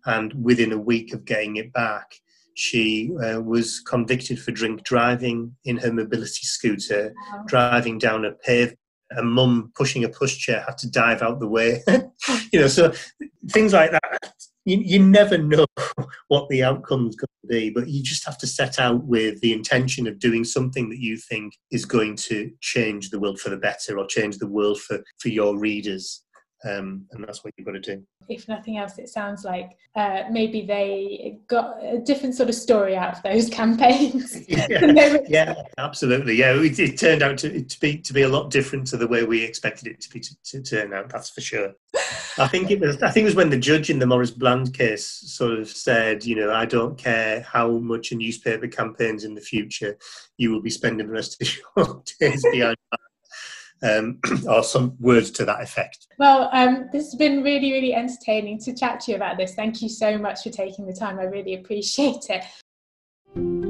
And 0.05 0.33
within 0.43 0.73
a 0.73 0.77
week 0.77 1.13
of 1.13 1.23
getting 1.23 1.55
it 1.55 1.71
back, 1.71 2.13
she 2.55 3.11
uh, 3.23 3.41
was 3.41 3.79
convicted 3.79 4.39
for 4.39 4.51
drink 4.51 4.83
driving 4.83 5.55
in 5.63 5.77
her 5.77 5.93
mobility 5.93 6.43
scooter, 6.43 7.13
wow. 7.31 7.43
driving 7.47 7.97
down 7.97 8.25
a 8.25 8.33
paved 8.33 8.75
a 9.17 9.23
mum 9.23 9.71
pushing 9.75 10.03
a 10.03 10.09
pushchair 10.09 10.65
had 10.65 10.77
to 10.79 10.89
dive 10.89 11.21
out 11.21 11.39
the 11.39 11.47
way. 11.47 11.83
you 12.51 12.59
know, 12.59 12.67
so 12.67 12.93
things 13.49 13.73
like 13.73 13.91
that. 13.91 14.33
You, 14.65 14.77
you 14.77 14.99
never 14.99 15.37
know 15.37 15.65
what 16.27 16.47
the 16.49 16.63
outcome 16.63 17.07
is 17.07 17.15
going 17.15 17.27
to 17.41 17.47
be, 17.47 17.69
but 17.69 17.87
you 17.87 18.01
just 18.01 18.25
have 18.25 18.37
to 18.39 18.47
set 18.47 18.79
out 18.79 19.03
with 19.03 19.41
the 19.41 19.53
intention 19.53 20.07
of 20.07 20.19
doing 20.19 20.43
something 20.43 20.89
that 20.89 20.99
you 20.99 21.17
think 21.17 21.57
is 21.71 21.85
going 21.85 22.15
to 22.17 22.51
change 22.61 23.09
the 23.09 23.19
world 23.19 23.39
for 23.39 23.49
the 23.49 23.57
better 23.57 23.99
or 23.99 24.05
change 24.07 24.37
the 24.37 24.47
world 24.47 24.79
for, 24.79 25.03
for 25.19 25.29
your 25.29 25.57
readers. 25.57 26.23
Um, 26.65 27.05
and 27.11 27.23
that's 27.23 27.43
what 27.43 27.53
you've 27.57 27.65
got 27.65 27.73
to 27.73 27.79
do. 27.79 28.01
If 28.29 28.47
nothing 28.47 28.77
else, 28.77 28.97
it 28.97 29.09
sounds 29.09 29.43
like 29.43 29.71
uh, 29.95 30.23
maybe 30.31 30.65
they 30.65 31.39
got 31.47 31.83
a 31.83 31.99
different 31.99 32.35
sort 32.35 32.47
of 32.47 32.55
story 32.55 32.95
out 32.95 33.17
of 33.17 33.23
those 33.23 33.49
campaigns. 33.59 34.37
yeah, 34.47 35.17
yeah, 35.27 35.55
absolutely. 35.77 36.35
Yeah, 36.35 36.53
it, 36.53 36.79
it, 36.79 36.97
turned 36.97 37.21
out 37.21 37.37
to, 37.39 37.63
to 37.63 37.79
be 37.81 37.97
to 37.97 38.13
be 38.13 38.21
a 38.21 38.29
lot 38.29 38.49
different 38.49 38.87
to 38.87 38.97
the 38.97 39.07
way 39.07 39.25
we 39.25 39.43
expected 39.43 39.87
it 39.87 39.99
to 40.01 40.09
be 40.09 40.21
to, 40.21 40.35
to 40.43 40.61
turn 40.61 40.93
out. 40.93 41.09
That's 41.09 41.29
for 41.29 41.41
sure. 41.41 41.73
I 42.37 42.47
think 42.47 42.71
it 42.71 42.79
was. 42.79 43.01
I 43.01 43.11
think 43.11 43.23
it 43.23 43.27
was 43.27 43.35
when 43.35 43.49
the 43.49 43.57
judge 43.57 43.89
in 43.89 43.99
the 43.99 44.05
Morris 44.05 44.31
Bland 44.31 44.73
case 44.73 45.05
sort 45.05 45.59
of 45.59 45.69
said, 45.69 46.25
you 46.25 46.35
know, 46.35 46.51
I 46.51 46.65
don't 46.65 46.97
care 46.97 47.41
how 47.41 47.71
much 47.71 48.11
a 48.11 48.15
newspaper 48.15 48.67
campaigns 48.67 49.23
in 49.23 49.35
the 49.35 49.41
future, 49.41 49.97
you 50.37 50.51
will 50.51 50.61
be 50.61 50.69
spending 50.69 51.07
the 51.07 51.13
rest 51.13 51.41
of 51.41 51.47
your 51.77 52.03
days 52.19 52.43
behind 52.51 52.77
um, 53.83 54.19
or 54.47 54.63
some 54.63 54.95
words 54.99 55.31
to 55.31 55.45
that 55.45 55.61
effect. 55.61 56.07
Well, 56.17 56.49
um, 56.53 56.89
this 56.91 57.05
has 57.05 57.15
been 57.15 57.43
really, 57.43 57.71
really 57.71 57.93
entertaining 57.93 58.59
to 58.59 58.73
chat 58.73 59.01
to 59.01 59.11
you 59.11 59.17
about 59.17 59.37
this. 59.37 59.53
Thank 59.53 59.81
you 59.81 59.89
so 59.89 60.17
much 60.17 60.43
for 60.43 60.49
taking 60.49 60.85
the 60.85 60.93
time. 60.93 61.19
I 61.19 61.23
really 61.23 61.55
appreciate 61.55 62.29
it. 62.29 63.62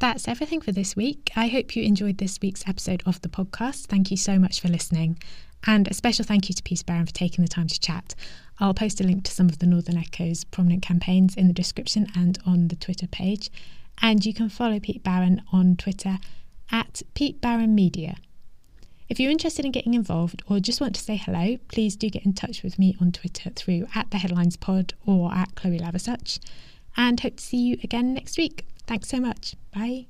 That's 0.00 0.28
everything 0.28 0.60
for 0.60 0.70
this 0.70 0.94
week. 0.94 1.32
I 1.34 1.48
hope 1.48 1.74
you 1.74 1.82
enjoyed 1.82 2.18
this 2.18 2.38
week's 2.40 2.66
episode 2.68 3.02
of 3.04 3.20
the 3.22 3.28
podcast. 3.28 3.86
Thank 3.86 4.12
you 4.12 4.16
so 4.16 4.38
much 4.38 4.60
for 4.60 4.68
listening. 4.68 5.18
And 5.66 5.88
a 5.88 5.94
special 5.94 6.24
thank 6.24 6.48
you 6.48 6.54
to 6.54 6.62
Peter 6.62 6.84
Barron 6.84 7.06
for 7.06 7.12
taking 7.12 7.42
the 7.42 7.48
time 7.48 7.66
to 7.66 7.80
chat. 7.80 8.14
I'll 8.60 8.74
post 8.74 9.00
a 9.00 9.04
link 9.04 9.24
to 9.24 9.32
some 9.32 9.48
of 9.48 9.58
the 9.58 9.66
Northern 9.66 9.96
Echo's 9.96 10.44
prominent 10.44 10.82
campaigns 10.82 11.34
in 11.34 11.48
the 11.48 11.52
description 11.52 12.06
and 12.14 12.38
on 12.46 12.68
the 12.68 12.76
Twitter 12.76 13.08
page. 13.08 13.50
And 14.00 14.24
you 14.24 14.32
can 14.32 14.48
follow 14.48 14.78
Pete 14.78 15.02
Barron 15.02 15.42
on 15.52 15.74
Twitter 15.74 16.18
at 16.70 17.02
Pete 17.14 17.40
Barron 17.40 17.74
Media. 17.74 18.18
If 19.08 19.18
you're 19.18 19.32
interested 19.32 19.64
in 19.64 19.72
getting 19.72 19.94
involved 19.94 20.42
or 20.48 20.60
just 20.60 20.80
want 20.80 20.94
to 20.94 21.00
say 21.00 21.16
hello, 21.16 21.56
please 21.66 21.96
do 21.96 22.08
get 22.08 22.24
in 22.24 22.34
touch 22.34 22.62
with 22.62 22.78
me 22.78 22.96
on 23.00 23.10
Twitter 23.10 23.50
through 23.50 23.88
at 23.96 24.12
the 24.12 24.18
Headlines 24.18 24.56
Pod 24.56 24.94
or 25.04 25.34
at 25.34 25.56
Chloe 25.56 25.80
Laversuch. 25.80 26.38
And 26.96 27.18
hope 27.18 27.38
to 27.38 27.42
see 27.42 27.56
you 27.56 27.78
again 27.82 28.14
next 28.14 28.38
week. 28.38 28.64
Thanks 28.88 29.08
so 29.08 29.20
much. 29.20 29.54
Bye. 29.70 30.06